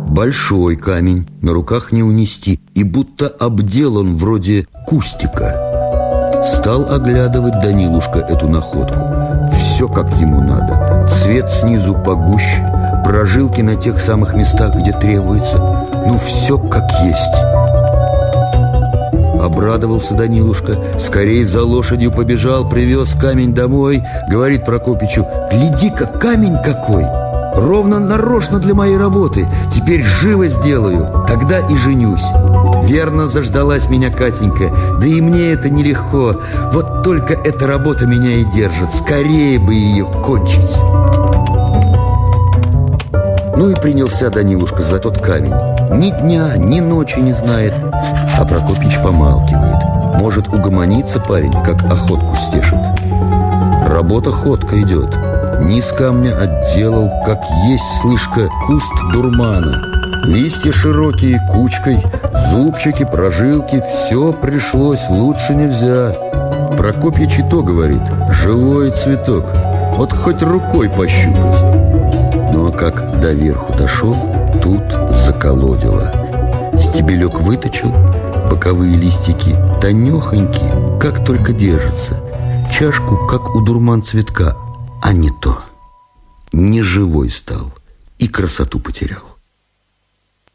Большой 0.09 0.75
камень, 0.75 1.29
на 1.41 1.53
руках 1.53 1.93
не 1.93 2.03
унести, 2.03 2.59
и 2.75 2.83
будто 2.83 3.29
обделан 3.29 4.17
вроде 4.17 4.67
кустика. 4.89 6.43
Стал 6.45 6.93
оглядывать 6.93 7.61
Данилушка 7.63 8.19
эту 8.19 8.49
находку. 8.49 8.99
Все 9.53 9.87
как 9.87 10.11
ему 10.17 10.41
надо. 10.41 11.07
Цвет 11.09 11.49
снизу 11.49 11.95
погуще, 11.95 12.69
прожилки 13.05 13.61
на 13.61 13.77
тех 13.77 14.01
самых 14.01 14.35
местах, 14.35 14.75
где 14.75 14.91
требуется. 14.91 15.59
Ну, 16.09 16.19
все 16.19 16.59
как 16.59 16.91
есть. 17.05 17.62
Обрадовался 19.43 20.15
Данилушка, 20.15 20.79
скорей 21.01 21.43
за 21.43 21.65
лошадью 21.65 22.13
побежал, 22.13 22.69
привез 22.69 23.15
камень 23.21 23.53
домой. 23.53 24.03
Говорит 24.29 24.65
Прокопичу, 24.65 25.27
гляди-ка, 25.51 26.07
камень 26.07 26.57
какой! 26.65 27.05
Ровно 27.57 27.99
нарочно 27.99 28.61
для 28.61 28.73
моей 28.73 28.97
работы. 28.97 29.47
Теперь 29.75 30.03
живо 30.05 30.47
сделаю, 30.47 31.25
тогда 31.27 31.59
и 31.59 31.77
женюсь. 31.77 32.25
Верно 32.85 33.27
заждалась 33.27 33.91
меня 33.91 34.11
Катенька, 34.11 34.71
да 35.01 35.07
и 35.07 35.21
мне 35.21 35.51
это 35.51 35.69
нелегко. 35.69 36.37
Вот 36.73 37.03
только 37.03 37.35
эта 37.35 37.67
работа 37.67 38.07
меня 38.07 38.37
и 38.37 38.45
держит. 38.45 38.95
Скорее 38.95 39.59
бы 39.59 39.75
ее 39.75 40.07
кончить. 40.25 40.77
Ну 43.57 43.69
и 43.69 43.75
принялся 43.75 44.31
Данилушка 44.31 44.83
за 44.83 44.99
тот 44.99 45.19
камень. 45.19 45.82
Ни 45.95 46.11
дня, 46.11 46.57
ни 46.57 46.81
ночи 46.81 47.19
не 47.19 47.35
знает. 47.35 47.75
А 48.39 48.45
Прокопич 48.47 48.99
помалкивает. 49.03 50.19
Может 50.19 50.49
угомониться 50.49 51.21
парень, 51.21 51.53
как 51.65 51.85
охотку 51.85 52.35
стешит. 52.37 52.79
Работа 53.87 54.33
ходка 54.33 54.81
идет. 54.81 55.15
Низ 55.61 55.93
камня 55.93 56.35
отделал, 56.39 57.11
как 57.27 57.43
есть, 57.67 57.85
слышка, 58.01 58.49
куст 58.67 58.93
дурмана. 59.13 59.77
Листья 60.25 60.73
широкие, 60.73 61.41
кучкой, 61.53 62.03
зубчики, 62.51 63.05
прожилки, 63.05 63.83
все 63.89 64.33
пришлось, 64.33 65.09
лучше 65.11 65.55
нельзя. 65.55 66.15
Прокопьич 66.79 67.39
и 67.39 67.43
то 67.43 67.63
говорит, 67.63 68.03
живой 68.31 68.93
цветок, 68.93 69.45
вот 69.97 70.13
хоть 70.13 70.43
рукой 70.43 70.89
пощупать. 70.89 72.55
Но 72.55 72.73
как 72.73 73.21
до 73.21 73.33
верху 73.33 73.73
дошел, 73.75 74.17
тут 74.63 74.83
заколодило. 75.25 76.11
Стебелек 76.79 77.41
выточил, 77.41 77.93
боковые 78.49 78.97
листики 78.97 79.57
тонехонькие, 79.81 80.99
как 81.01 81.25
только 81.25 81.53
держатся. 81.53 82.23
Чашку, 82.73 83.27
как 83.27 83.55
у 83.55 83.61
дурман 83.61 84.03
цветка, 84.03 84.57
а 85.03 85.13
не 85.13 85.31
то. 85.43 85.63
Неживой 86.53 87.31
стал 87.31 87.73
и 88.19 88.29
красоту 88.29 88.79
потерял. 88.79 89.23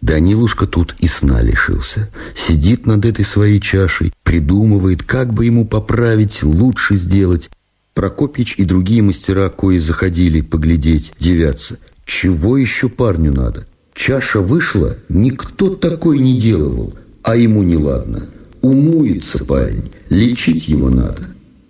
Данилушка 0.01 0.67
тут 0.67 0.95
и 0.99 1.07
сна 1.07 1.41
лишился. 1.41 2.09
Сидит 2.35 2.85
над 2.85 3.03
этой 3.03 3.25
своей 3.25 3.59
чашей, 3.59 4.13
придумывает, 4.23 5.03
как 5.03 5.33
бы 5.33 5.45
ему 5.45 5.65
поправить, 5.65 6.43
лучше 6.43 6.95
сделать. 6.97 7.49
Прокопьич 7.93 8.55
и 8.57 8.63
другие 8.63 9.01
мастера, 9.01 9.49
кои 9.49 9.79
заходили 9.79 10.41
поглядеть, 10.41 11.13
девятся. 11.19 11.77
Чего 12.05 12.57
еще 12.57 12.89
парню 12.89 13.33
надо? 13.33 13.65
Чаша 13.97 14.41
вышла, 14.41 14.95
никто 15.09 15.75
такой 15.75 16.19
не 16.19 16.39
делал, 16.39 16.93
а 17.23 17.35
ему 17.35 17.63
неладно. 17.63 18.27
Умуется 18.61 19.43
парень, 19.43 19.91
лечить 20.09 20.67
его 20.67 20.91
надо. 20.91 21.23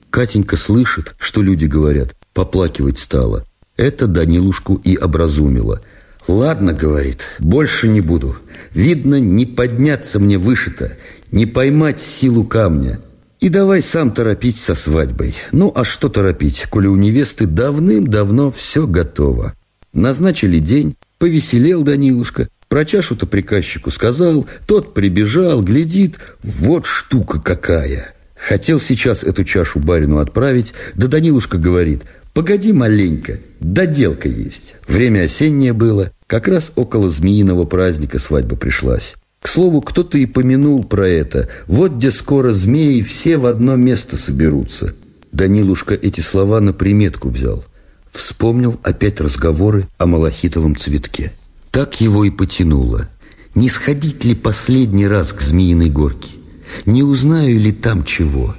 Катенька 0.10 0.58
слышит, 0.58 1.16
что 1.20 1.42
люди 1.42 1.66
говорят, 1.66 2.16
поплакивать 2.34 3.00
стала. 3.00 3.46
Это 3.78 4.08
Данилушку 4.08 4.76
и 4.84 4.98
образумило. 4.98 5.82
«Ладно,— 6.28 6.74
говорит,— 6.74 7.22
больше 7.40 7.88
не 7.88 8.02
буду. 8.02 8.36
Видно, 8.74 9.22
не 9.22 9.46
подняться 9.46 10.20
мне 10.20 10.38
выше-то, 10.38 10.98
не 11.32 11.46
поймать 11.46 12.02
силу 12.02 12.44
камня. 12.44 13.00
И 13.40 13.48
давай 13.48 13.82
сам 13.82 14.12
торопить 14.12 14.58
со 14.58 14.76
свадьбой. 14.76 15.34
Ну, 15.54 15.72
а 15.74 15.86
что 15.86 16.10
торопить, 16.10 16.66
коли 16.70 16.88
у 16.88 16.98
невесты 16.98 17.46
давным-давно 17.46 18.52
все 18.52 18.86
готово. 18.86 19.54
Назначили 19.94 20.60
день, 20.60 20.98
повеселел 21.18 21.84
Данилушка, 21.84 22.48
про 22.68 22.86
чашу-то 22.86 23.26
приказчику 23.26 23.92
сказал, 23.92 24.46
тот 24.66 24.94
прибежал, 24.94 25.62
глядит, 25.62 26.18
вот 26.44 26.86
штука 26.86 27.40
какая. 27.40 28.14
Хотел 28.36 28.80
сейчас 28.80 29.24
эту 29.24 29.44
чашу 29.44 29.80
барину 29.80 30.18
отправить, 30.20 30.74
да 30.94 31.08
Данилушка 31.08 31.58
говорит, 31.58 32.04
погоди 32.34 32.74
маленько, 32.74 33.40
доделка 33.60 34.28
есть. 34.28 34.76
Время 34.88 35.24
осеннее 35.24 35.74
было, 35.74 36.12
как 36.28 36.48
раз 36.48 36.72
около 36.76 37.10
змеиного 37.10 37.64
праздника 37.64 38.20
свадьба 38.20 38.56
пришлась. 38.56 39.16
К 39.42 39.48
слову, 39.48 39.82
кто-то 39.82 40.18
и 40.18 40.26
помянул 40.26 40.84
про 40.84 41.08
это. 41.08 41.48
Вот 41.68 41.94
где 41.94 42.12
скоро 42.12 42.54
змеи 42.54 43.02
все 43.02 43.38
в 43.38 43.46
одно 43.46 43.76
место 43.76 44.18
соберутся. 44.18 44.94
Данилушка 45.32 45.94
эти 45.94 46.20
слова 46.22 46.60
на 46.60 46.74
приметку 46.74 47.30
взял. 47.30 47.64
Вспомнил 48.18 48.80
опять 48.82 49.22
разговоры 49.22 49.88
о 50.00 50.08
малахитовом 50.08 50.76
цветке. 50.76 51.34
Так 51.70 52.02
его 52.02 52.26
и 52.26 52.32
потянуло. 52.32 53.08
Не 53.54 53.70
сходить 53.70 54.26
ли 54.26 54.34
последний 54.34 55.06
раз 55.06 55.34
к 55.34 55.42
Змеиной 55.42 55.92
горке? 55.92 56.32
Не 56.88 57.04
узнаю 57.04 57.60
ли 57.60 57.72
там 57.72 58.04
чего? 58.04 58.56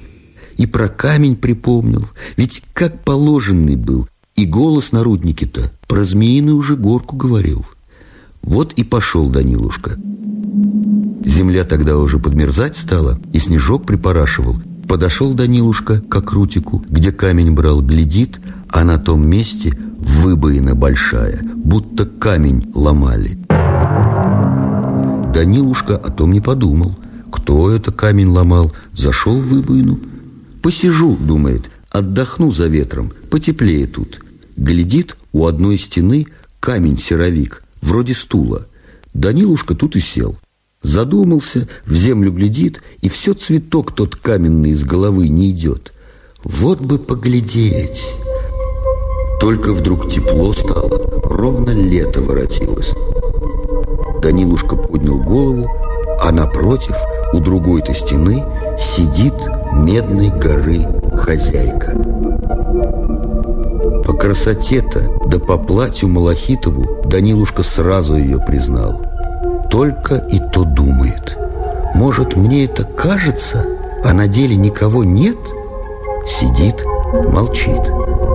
И 0.59 0.67
про 0.67 0.89
камень 0.89 1.35
припомнил, 1.35 2.09
ведь 2.37 2.63
как 2.73 3.03
положенный 3.03 3.75
был. 3.75 4.09
И 4.37 4.47
голос 4.47 4.93
на 4.93 5.03
руднике-то 5.03 5.73
про 5.89 6.05
Змеиную 6.05 6.57
уже 6.57 6.77
горку 6.77 7.17
говорил. 7.17 7.67
Вот 8.43 8.75
и 8.75 8.85
пошел 8.85 9.29
Данилушка. 9.29 9.99
Земля 11.25 11.65
тогда 11.65 11.99
уже 11.99 12.21
подмерзать 12.21 12.77
стала, 12.77 13.19
и 13.33 13.41
снежок 13.41 13.87
припорашивал. 13.87 14.57
Подошел 14.87 15.35
Данилушка 15.35 16.01
к 16.01 16.15
окрутику, 16.15 16.85
где 16.89 17.11
камень 17.11 17.51
брал, 17.51 17.83
глядит, 17.83 18.41
а 18.69 18.85
на 18.85 18.99
том 18.99 19.27
месте 19.29 19.77
выбоина 19.99 20.75
большая, 20.75 21.41
будто 21.55 22.07
камень 22.07 22.71
ломали. 22.75 23.39
Данилушка 25.33 25.97
о 25.97 26.11
том 26.11 26.33
не 26.33 26.41
подумал. 26.41 26.97
Кто 27.31 27.71
это 27.71 27.93
камень 27.93 28.29
ломал, 28.29 28.73
зашел 28.93 29.39
в 29.39 29.49
выбоину. 29.49 30.01
«Посижу»,— 30.63 31.17
думает,— 31.21 31.71
«отдохну 31.91 32.51
за 32.51 32.67
ветром, 32.67 33.13
потеплее 33.31 33.87
тут». 33.87 34.21
Глядит, 34.57 35.17
у 35.33 35.47
одной 35.47 35.79
стены 35.79 36.27
камень-серовик, 36.59 37.63
вроде 37.81 38.15
стула. 38.15 38.67
Данилушка 39.15 39.75
тут 39.75 39.95
и 39.95 40.01
сел. 40.01 40.37
Задумался, 40.83 41.69
в 41.85 41.95
землю 41.95 42.33
глядит, 42.33 42.83
и 43.01 43.09
все 43.09 43.35
цветок 43.35 43.93
тот 43.93 44.17
каменный 44.17 44.71
из 44.71 44.83
головы 44.83 45.29
не 45.29 45.53
идет. 45.53 45.93
Вот 46.43 46.81
бы 46.81 46.99
поглядеть. 46.99 48.03
Только 49.41 49.73
вдруг 49.73 50.09
тепло 50.09 50.53
стало, 50.53 51.01
ровно 51.25 51.71
лето 51.71 52.21
воротилось. 52.21 52.93
Данилушка 54.21 54.77
поднял 54.77 55.19
голову, 55.19 55.71
а 56.21 56.33
напротив, 56.33 56.97
у 57.33 57.39
другой-то 57.39 57.95
стены, 57.95 58.45
сидит 58.79 59.35
медной 59.73 60.31
горы 60.31 60.87
хозяйка. 61.15 61.93
По 64.05 64.13
красоте-то, 64.13 65.21
да 65.27 65.39
по 65.39 65.57
платью 65.57 66.09
Малахитову 66.09 67.03
Данилушка 67.05 67.63
сразу 67.63 68.17
ее 68.17 68.39
признал– 68.39 69.03
только 69.71 70.17
и 70.17 70.39
то 70.39 70.65
думает. 70.65 71.37
Может, 71.95 72.37
мне 72.37 72.65
это 72.65 72.85
кажется, 72.85 73.65
а 74.03 74.13
на 74.13 74.27
деле 74.29 74.57
никого 74.57 75.05
нет? 75.05 75.37
Сидит, 76.27 76.85
молчит, 77.13 77.81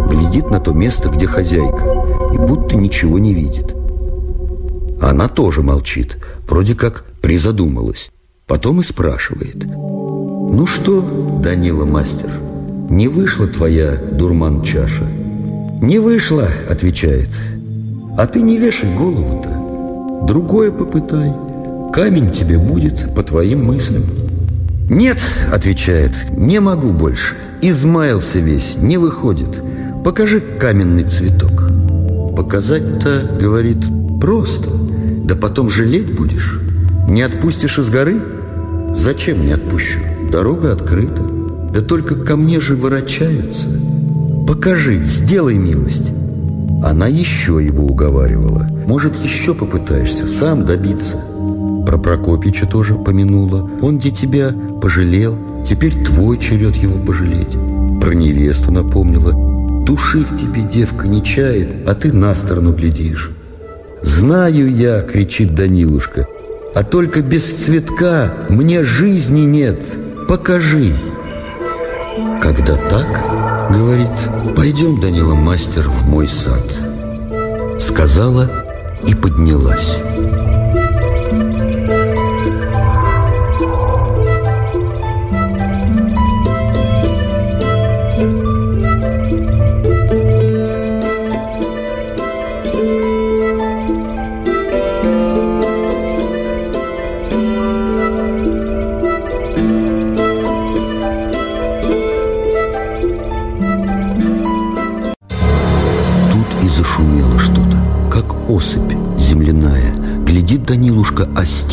глядит 0.09 0.49
на 0.49 0.59
то 0.59 0.73
место, 0.73 1.09
где 1.09 1.27
хозяйка, 1.27 2.05
и 2.33 2.37
будто 2.37 2.75
ничего 2.75 3.19
не 3.19 3.33
видит. 3.33 3.75
Она 5.01 5.27
тоже 5.27 5.61
молчит, 5.61 6.17
вроде 6.47 6.75
как 6.75 7.05
призадумалась. 7.21 8.11
Потом 8.47 8.81
и 8.81 8.83
спрашивает. 8.83 9.65
«Ну 9.65 10.65
что, 10.65 11.01
Данила 11.41 11.85
мастер, 11.85 12.29
не 12.89 13.07
вышла 13.07 13.47
твоя 13.47 13.95
дурман-чаша?» 13.95 15.05
«Не 15.81 15.99
вышла»,— 15.99 16.47
отвечает. 16.69 17.29
«А 18.17 18.27
ты 18.27 18.41
не 18.41 18.57
вешай 18.57 18.93
голову-то. 18.95 20.25
Другое 20.25 20.71
попытай. 20.71 21.33
Камень 21.91 22.31
тебе 22.31 22.57
будет 22.57 23.13
по 23.13 23.23
твоим 23.23 23.65
мыслям. 23.65 24.03
«Нет»,— 24.89 25.19
отвечает,— 25.51 26.11
«не 26.37 26.59
могу 26.59 26.91
больше. 26.91 27.35
Измаялся 27.61 28.39
весь, 28.39 28.75
не 28.77 28.97
выходит. 28.97 29.61
Покажи 30.03 30.41
каменный 30.41 31.03
цветок». 31.03 31.69
«Показать-то,— 32.35 33.37
говорит,— 33.39 33.83
просто. 34.21 34.69
Да 35.23 35.35
потом 35.35 35.69
жалеть 35.69 36.15
будешь. 36.15 36.59
Не 37.07 37.21
отпустишь 37.21 37.79
из 37.79 37.89
горы? 37.89 38.21
Зачем 38.93 39.45
не 39.45 39.53
отпущу? 39.53 39.99
Дорога 40.31 40.73
открыта. 40.73 41.23
Да 41.73 41.81
только 41.81 42.15
ко 42.15 42.35
мне 42.35 42.59
же 42.59 42.75
ворочаются. 42.75 43.69
Покажи, 44.47 44.97
сделай 45.03 45.55
милость». 45.55 46.11
Она 46.83 47.07
еще 47.07 47.63
его 47.63 47.85
уговаривала. 47.85 48.67
Может, 48.85 49.15
еще 49.23 49.53
попытаешься 49.53 50.27
сам 50.27 50.65
добиться. 50.65 51.23
Про 51.85 51.97
Прокопича 51.97 52.65
тоже 52.65 52.95
помянула. 52.95 53.69
Он 53.81 53.97
где 53.97 54.11
тебя 54.11 54.53
пожалел, 54.81 55.37
теперь 55.67 56.03
твой 56.03 56.37
черед 56.37 56.75
его 56.75 56.97
пожалеть. 56.97 57.57
Про 58.01 58.13
невесту 58.13 58.71
напомнила. 58.71 59.33
Души 59.85 60.19
в 60.23 60.37
тебе 60.37 60.61
девка 60.61 61.07
не 61.07 61.23
чает, 61.23 61.69
а 61.87 61.93
ты 61.93 62.13
на 62.13 62.33
сторону 62.35 62.73
глядишь. 62.73 63.31
«Знаю 64.01 64.73
я!»— 64.75 65.01
кричит 65.11 65.55
Данилушка. 65.55 66.27
«А 66.75 66.83
только 66.83 67.21
без 67.21 67.45
цветка 67.45 68.33
мне 68.49 68.83
жизни 68.83 69.41
нет. 69.41 69.79
Покажи!» 70.27 70.93
Когда 72.41 72.75
так, 72.75 73.71
говорит, 73.71 74.09
пойдем, 74.55 74.99
Данила 74.99 75.35
мастер, 75.35 75.87
в 75.87 76.07
мой 76.07 76.27
сад. 76.27 76.63
Сказала 77.79 78.49
и 79.07 79.15
поднялась. 79.15 79.97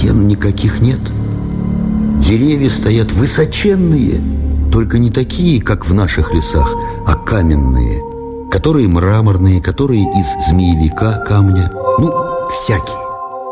Стен 0.00 0.26
никаких 0.26 0.80
нет. 0.80 1.00
Деревья 2.20 2.70
стоят 2.70 3.12
высоченные, 3.12 4.18
только 4.72 4.98
не 4.98 5.10
такие, 5.10 5.60
как 5.60 5.86
в 5.86 5.92
наших 5.92 6.32
лесах, 6.32 6.74
а 7.06 7.16
каменные, 7.16 8.02
которые 8.50 8.88
мраморные, 8.88 9.60
которые 9.60 10.00
из 10.00 10.48
змеевика 10.48 11.22
камня, 11.26 11.70
ну, 11.98 12.10
всякие. 12.50 12.96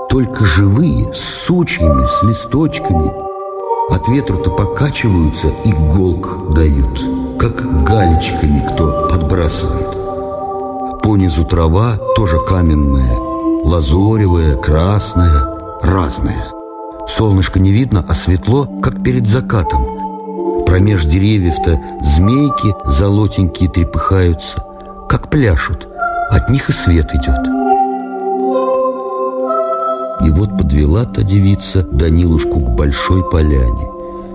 Только 0.08 0.46
живые, 0.46 1.12
с 1.12 1.46
сучьями, 1.46 2.06
с 2.06 2.22
листочками. 2.22 3.12
От 3.90 4.08
ветру-то 4.08 4.50
покачиваются 4.50 5.48
и 5.66 5.72
голк 5.72 6.54
дают, 6.54 7.38
как 7.38 7.84
галечками 7.84 8.66
кто 8.72 9.08
подбрасывает. 9.10 11.02
Понизу 11.02 11.44
трава 11.44 11.98
тоже 12.16 12.38
каменная, 12.48 13.16
лазоревая, 13.64 14.56
красная, 14.56 15.47
разная. 15.82 16.50
Солнышко 17.08 17.58
не 17.58 17.72
видно, 17.72 18.04
а 18.06 18.14
светло, 18.14 18.66
как 18.82 19.02
перед 19.02 19.26
закатом. 19.26 20.64
Промеж 20.66 21.04
деревьев-то 21.04 21.80
змейки 22.04 22.74
золотенькие 22.86 23.70
трепыхаются, 23.70 24.62
как 25.08 25.30
пляшут. 25.30 25.88
От 26.30 26.50
них 26.50 26.68
и 26.68 26.72
свет 26.72 27.08
идет. 27.14 27.46
И 30.26 30.30
вот 30.30 30.58
подвела 30.58 31.04
та 31.04 31.22
девица 31.22 31.82
Данилушку 31.82 32.60
к 32.60 32.70
большой 32.70 33.28
поляне. 33.30 33.88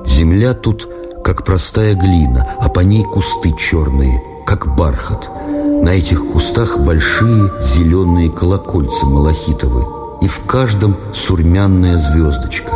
Земля 0.08 0.54
тут, 0.54 0.90
как 1.24 1.44
простая 1.44 1.94
глина, 1.94 2.56
а 2.60 2.70
по 2.70 2.80
ней 2.80 3.04
кусты 3.04 3.54
черные– 3.58 4.22
как 4.46 4.76
бархат. 4.76 5.30
На 5.82 5.90
этих 5.90 6.26
кустах 6.32 6.78
большие 6.78 7.52
зеленые 7.62 8.30
колокольцы 8.30 9.06
малахитовые, 9.06 9.86
и 10.24 10.28
в 10.28 10.46
каждом 10.46 10.96
сурмянная 11.14 12.00
звездочка. 12.00 12.72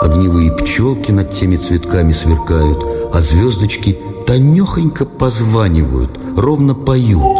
Огневые 0.00 0.50
пчелки 0.50 1.10
над 1.10 1.32
теми 1.32 1.56
цветками 1.56 2.12
сверкают, 2.14 2.82
а 3.12 3.20
звездочки 3.20 3.98
тонехонько 4.26 5.04
позванивают, 5.04 6.18
ровно 6.36 6.74
поют. 6.74 7.36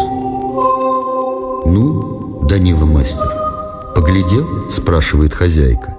«Ну, 1.64 2.42
Данила 2.46 2.84
мастер, 2.84 3.32
поглядел?»– 3.94 4.46
спрашивает 4.70 5.32
хозяйка. 5.32 5.96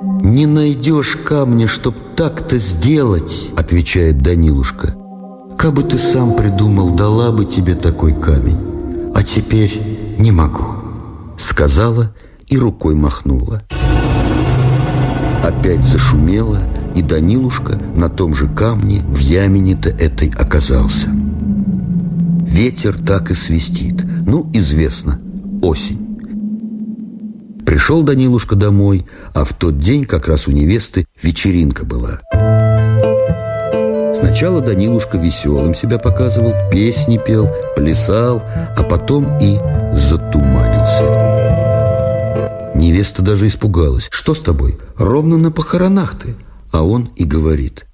«Не 0.00 0.46
найдешь 0.46 1.16
камня, 1.16 1.66
чтоб 1.66 1.96
так-то 2.14 2.58
сделать»,– 2.58 3.50
отвечает 3.56 4.18
Данилушка. 4.18 4.94
«Кабы 5.56 5.82
ты 5.82 5.98
сам 5.98 6.34
придумал, 6.34 6.90
дала 6.90 7.32
бы 7.32 7.46
тебе 7.46 7.74
такой 7.74 8.12
камень, 8.12 9.10
а 9.12 9.24
теперь 9.24 10.14
не 10.18 10.30
могу»,– 10.30 10.66
сказала 11.38 12.12
и 12.48 12.58
рукой 12.58 12.94
махнула. 12.94 13.62
Опять 15.42 15.84
зашумело, 15.84 16.58
и 16.94 17.02
Данилушка 17.02 17.78
на 17.94 18.08
том 18.08 18.34
же 18.34 18.48
камне 18.48 19.00
в 19.02 19.18
ямине-то 19.18 19.90
этой 19.90 20.30
оказался. 20.30 21.08
Ветер 22.46 22.96
так 22.98 23.30
и 23.30 23.34
свистит. 23.34 24.04
Ну, 24.26 24.50
известно, 24.52 25.20
осень. 25.62 26.04
Пришел 27.64 28.02
Данилушка 28.02 28.56
домой, 28.56 29.06
а 29.34 29.44
в 29.44 29.52
тот 29.52 29.78
день 29.78 30.06
как 30.06 30.26
раз 30.26 30.48
у 30.48 30.52
невесты 30.52 31.06
вечеринка 31.22 31.84
была. 31.84 32.20
Сначала 34.14 34.60
Данилушка 34.60 35.18
веселым 35.18 35.74
себя 35.74 35.98
показывал, 35.98 36.54
песни 36.72 37.20
пел, 37.24 37.48
плясал, 37.76 38.42
а 38.76 38.82
потом 38.82 39.38
и 39.38 39.58
затуманился. 39.94 40.67
Невеста 42.78 43.22
даже 43.22 43.48
испугалась. 43.48 44.06
«Что 44.10 44.34
с 44.34 44.40
тобой? 44.40 44.78
Ровно 44.96 45.36
на 45.36 45.50
похоронах 45.50 46.16
ты!» 46.16 46.36
А 46.70 46.84
он 46.84 47.10
и 47.16 47.24
говорит. 47.24 47.86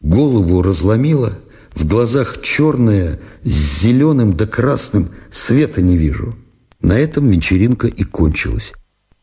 Голову 0.00 0.62
разломила, 0.62 1.38
в 1.74 1.84
глазах 1.84 2.40
черное, 2.40 3.18
с 3.42 3.80
зеленым 3.80 4.34
да 4.34 4.46
красным, 4.46 5.08
света 5.32 5.82
не 5.82 5.96
вижу. 5.96 6.36
На 6.80 6.96
этом 6.96 7.28
вечеринка 7.28 7.88
и 7.88 8.04
кончилась. 8.04 8.72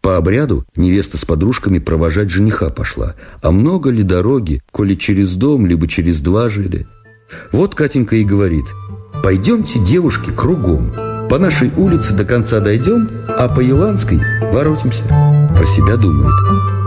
По 0.02 0.18
обряду 0.18 0.66
невеста 0.76 1.18
с 1.18 1.24
подружками 1.24 1.80
провожать 1.80 2.30
жениха 2.30 2.70
пошла. 2.70 3.16
А 3.42 3.52
много 3.52 3.90
ли 3.90 4.04
дороги, 4.04 4.62
коли 4.72 4.96
через 4.96 5.36
дом, 5.36 5.66
либо 5.66 5.88
через 5.88 6.20
два 6.20 6.50
жили? 6.50 6.86
Вот 7.54 7.76
Катенька 7.76 8.18
и 8.18 8.26
говорит, 8.26 8.66
пойдемте, 9.24 9.80
девушки, 9.80 10.32
кругом. 10.36 11.07
По 11.30 11.40
нашей 11.40 11.72
улице 11.76 12.14
до 12.14 12.24
конца 12.24 12.62
дойдем, 12.62 13.10
а 13.28 13.50
по 13.50 13.60
Еланской 13.60 14.22
воротимся. 14.54 15.04
Про 15.56 15.66
себя 15.66 15.98
думает, 15.98 16.34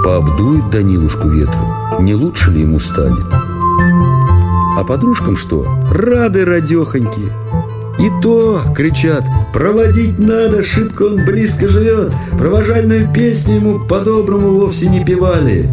пообдует 0.03 0.70
Данилушку 0.70 1.28
ветром, 1.28 2.03
не 2.03 2.14
лучше 2.14 2.51
ли 2.51 2.62
ему 2.62 2.78
станет? 2.78 3.26
А 4.78 4.82
подружкам 4.82 5.36
что? 5.36 5.66
Рады 5.91 6.47
радехоньки. 6.47 7.30
И 7.99 8.22
то, 8.22 8.62
кричат, 8.74 9.24
проводить 9.53 10.18
надо, 10.18 10.64
шибко 10.64 11.03
он 11.03 11.26
близко 11.26 11.68
живет. 11.68 12.14
Провожальную 12.38 13.12
песню 13.12 13.57
ему 13.57 13.86
по-доброму 13.86 14.59
вовсе 14.59 14.88
не 14.88 15.05
певали. 15.05 15.68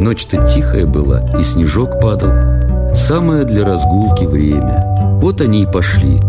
Ночь-то 0.00 0.46
тихая 0.46 0.86
была, 0.86 1.26
и 1.38 1.44
снежок 1.44 2.00
падал. 2.00 2.32
Самое 2.94 3.44
для 3.44 3.66
разгулки 3.66 4.24
время. 4.24 4.96
Вот 5.20 5.42
они 5.42 5.64
и 5.64 5.66
пошли. 5.66 6.20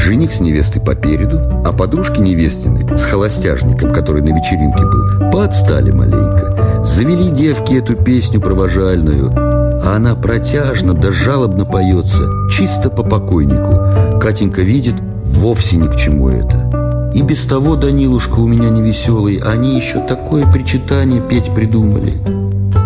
Жених 0.00 0.32
с 0.32 0.40
невестой 0.40 0.80
попереду, 0.80 1.40
а 1.62 1.72
подружки 1.72 2.20
невестины 2.20 2.96
с 2.96 3.04
холостяжником, 3.04 3.92
который 3.92 4.22
на 4.22 4.34
вечеринке 4.34 4.82
был, 4.82 5.30
поотстали 5.30 5.90
маленько. 5.90 6.84
Завели 6.86 7.28
девки 7.30 7.74
эту 7.74 8.02
песню 8.02 8.40
провожальную, 8.40 9.30
а 9.36 9.96
она 9.96 10.14
протяжно 10.14 10.94
да 10.94 11.12
жалобно 11.12 11.66
поется, 11.66 12.30
чисто 12.50 12.88
по 12.88 13.02
покойнику. 13.02 14.18
Катенька 14.18 14.62
видит, 14.62 14.94
вовсе 15.24 15.76
ни 15.76 15.86
к 15.86 15.96
чему 15.96 16.30
это. 16.30 17.12
И 17.14 17.20
без 17.20 17.44
того, 17.44 17.76
Данилушка 17.76 18.38
у 18.38 18.48
меня 18.48 18.70
невеселый, 18.70 19.36
они 19.36 19.76
еще 19.76 20.00
такое 20.08 20.50
причитание 20.50 21.20
петь 21.20 21.54
придумали. 21.54 22.14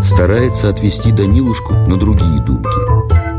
Старается 0.03 0.69
отвести 0.69 1.13
Данилушку 1.13 1.75
на 1.75 1.97
другие 1.97 2.43
думки. 2.43 3.34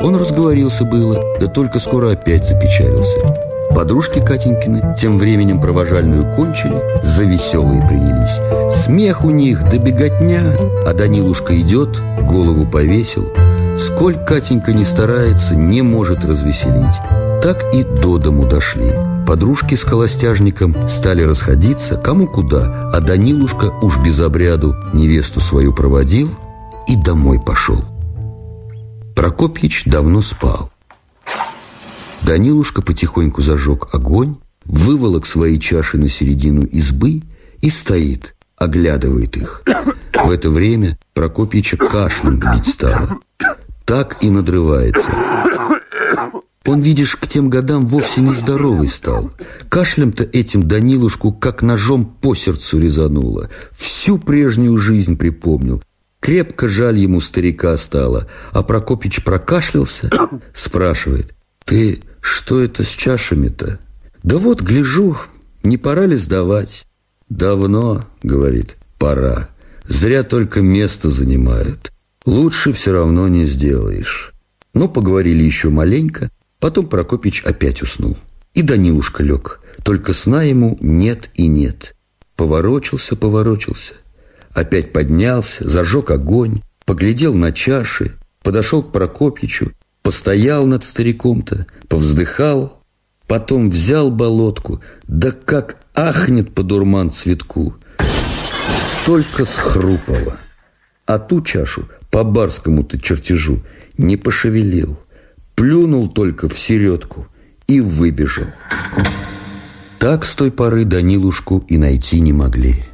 Он 0.00 0.16
разговорился 0.16 0.84
было, 0.84 1.22
да 1.38 1.46
только 1.46 1.78
скоро 1.78 2.12
опять 2.12 2.46
запечалился. 2.46 3.18
Подружки 3.74 4.20
Катенькины 4.20 4.96
тем 4.98 5.18
временем 5.18 5.60
провожальную 5.60 6.34
кончили, 6.34 6.82
за 7.02 7.22
веселые 7.22 7.86
принялись. 7.86 8.74
Смех 8.84 9.24
у 9.24 9.30
них, 9.30 9.62
да 9.64 9.78
беготня, 9.78 10.56
а 10.86 10.92
Данилушка 10.92 11.58
идет, 11.60 12.00
голову 12.26 12.66
повесил– 12.66 13.30
Сколь 13.80 14.16
Катенька 14.16 14.74
не 14.74 14.84
старается, 14.84 15.56
не 15.56 15.80
может 15.80 16.24
развеселить. 16.24 16.96
Так 17.42 17.64
и 17.74 17.82
до 17.82 18.18
дому 18.18 18.46
дошли. 18.46 18.92
Подружки 19.26 19.74
с 19.74 19.82
холостяжником 19.82 20.76
стали 20.86 21.22
расходиться, 21.22 21.96
кому 21.96 22.26
куда, 22.26 22.90
а 22.92 23.00
Данилушка 23.00 23.72
уж 23.80 23.96
без 23.98 24.18
обряду 24.20 24.76
невесту 24.92 25.40
свою 25.40 25.72
проводил 25.72 26.30
и 26.88 26.96
домой 26.96 27.40
пошел. 27.40 27.82
Прокопьич 29.20 29.84
давно 29.84 30.22
спал. 30.22 30.70
Данилушка 32.22 32.80
потихоньку 32.80 33.42
зажег 33.42 33.88
огонь, 33.92 34.36
выволок 34.64 35.26
свои 35.26 35.58
чаши 35.58 35.98
на 35.98 36.08
середину 36.08 36.64
избы 36.64 37.20
и 37.60 37.68
стоит, 37.68 38.34
оглядывает 38.56 39.36
их. 39.36 39.62
В 40.14 40.30
это 40.30 40.48
время 40.48 40.98
Прокопьича 41.12 41.76
кашлем 41.76 42.38
бить 42.38 42.72
стало 42.72 43.18
так 43.84 44.16
и 44.22 44.30
надрывается. 44.30 45.04
Он, 46.64 46.80
видишь, 46.80 47.16
к 47.16 47.26
тем 47.26 47.50
годам 47.50 47.86
вовсе 47.86 48.22
не 48.22 48.34
здоровый 48.34 48.88
стал. 48.88 49.32
Кашлем-то 49.68 50.24
этим 50.24 50.66
Данилушку 50.66 51.30
как 51.30 51.60
ножом 51.60 52.06
по 52.06 52.34
сердцу 52.34 52.78
резануло. 52.78 53.50
Всю 53.72 54.16
прежнюю 54.16 54.78
жизнь 54.78 55.18
припомнил. 55.18 55.82
Крепко 56.20 56.68
жаль 56.68 56.98
ему 56.98 57.20
старика 57.20 57.76
стало. 57.78 58.28
А 58.52 58.62
Прокопич 58.62 59.24
прокашлялся, 59.24 60.10
спрашивает, 60.54 61.34
«Ты 61.64 62.02
что 62.20 62.60
это 62.60 62.84
с 62.84 62.88
чашами-то?» 62.88 63.78
«Да 64.22 64.36
вот, 64.36 64.60
гляжу, 64.60 65.16
не 65.62 65.78
пора 65.78 66.06
ли 66.06 66.16
сдавать?» 66.16 66.86
«Давно»,— 67.28 68.04
говорит,— 68.22 68.76
«пора. 68.98 69.48
Зря 69.88 70.22
только 70.22 70.60
место 70.60 71.08
занимают 71.10 71.90
лучше 72.24 72.72
все 72.72 72.92
равно 72.92 73.28
не 73.28 73.46
сделаешь. 73.46 74.32
Но 74.74 74.88
поговорили 74.88 75.42
еще 75.42 75.68
маленько, 75.68 76.30
потом 76.58 76.86
Прокопич 76.86 77.42
опять 77.44 77.82
уснул. 77.82 78.16
И 78.54 78.62
Данилушка 78.62 79.22
лег, 79.22 79.60
только 79.84 80.14
сна 80.14 80.42
ему 80.42 80.76
нет 80.80 81.30
и 81.34 81.46
нет. 81.46 81.94
Поворочился, 82.36 83.16
поворочился. 83.16 83.94
Опять 84.54 84.92
поднялся, 84.92 85.68
зажег 85.68 86.10
огонь, 86.10 86.62
поглядел 86.84 87.34
на 87.34 87.52
чаши, 87.52 88.16
подошел 88.42 88.82
к 88.82 88.92
Прокопичу, 88.92 89.72
постоял 90.02 90.66
над 90.66 90.84
стариком-то, 90.84 91.66
повздыхал, 91.88 92.82
потом 93.26 93.70
взял 93.70 94.10
болотку, 94.10 94.82
да 95.06 95.30
как 95.30 95.76
ахнет 95.94 96.54
по 96.54 96.62
дурман 96.62 97.12
цветку. 97.12 97.74
Только 99.06 99.44
схрупало. 99.44 100.36
А 101.06 101.18
ту 101.18 101.42
чашу 101.42 101.88
по 102.10 102.22
барскому-то 102.22 103.00
чертежу 103.00 103.62
не 103.98 104.16
пошевелил, 104.16 104.98
плюнул 105.54 106.08
только 106.08 106.48
в 106.48 106.58
середку 106.58 107.26
и 107.66 107.80
выбежал. 107.80 108.46
Так 109.98 110.24
с 110.24 110.34
той 110.34 110.50
поры 110.50 110.84
Данилушку 110.84 111.64
и 111.68 111.78
найти 111.78 112.20
не 112.20 112.32
могли. 112.32 112.84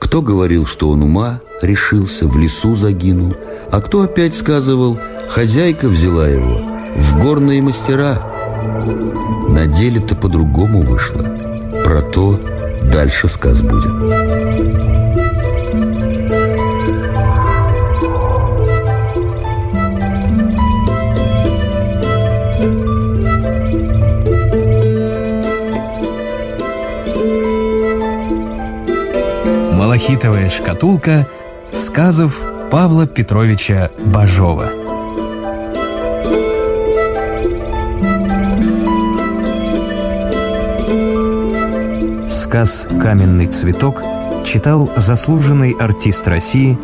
Кто 0.00 0.22
говорил, 0.22 0.66
что 0.66 0.88
он 0.88 1.04
ума 1.04 1.40
решился, 1.62 2.26
в 2.26 2.36
лесу 2.36 2.74
загинул, 2.74 3.34
а 3.70 3.80
кто 3.80 4.02
опять 4.02 4.34
сказывал, 4.34 4.98
хозяйка 5.28 5.88
взяла 5.88 6.26
его 6.26 6.58
в 6.96 7.22
горные 7.22 7.62
мастера. 7.62 8.20
На 9.48 9.66
деле-то 9.68 10.16
по-другому 10.16 10.80
вышло. 10.80 11.22
Про 11.84 12.02
то 12.02 12.40
дальше 12.90 13.28
сказ 13.28 13.62
будет. 13.62 15.29
Малахитовая 29.90 30.48
шкатулка 30.48 31.26
сказов 31.72 32.40
Павла 32.70 33.08
Петровича 33.08 33.90
Бажова. 33.98 34.66
Сказ 42.28 42.86
«Каменный 43.02 43.46
цветок» 43.46 44.00
читал 44.44 44.88
заслуженный 44.94 45.72
артист 45.72 46.28
России 46.28 46.78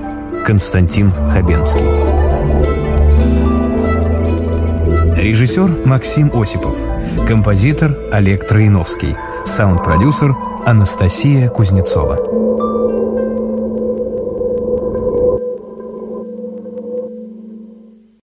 Константин 0.44 1.12
Хабенский. 1.30 1.86
Режиссер 5.16 5.86
Максим 5.86 6.32
Осипов. 6.34 6.74
Композитор 7.28 7.96
Олег 8.10 8.48
Троиновский. 8.48 9.14
Саунд-продюсер 9.44 10.34
Анастасия 10.66 11.48
Кузнецова. 11.50 12.55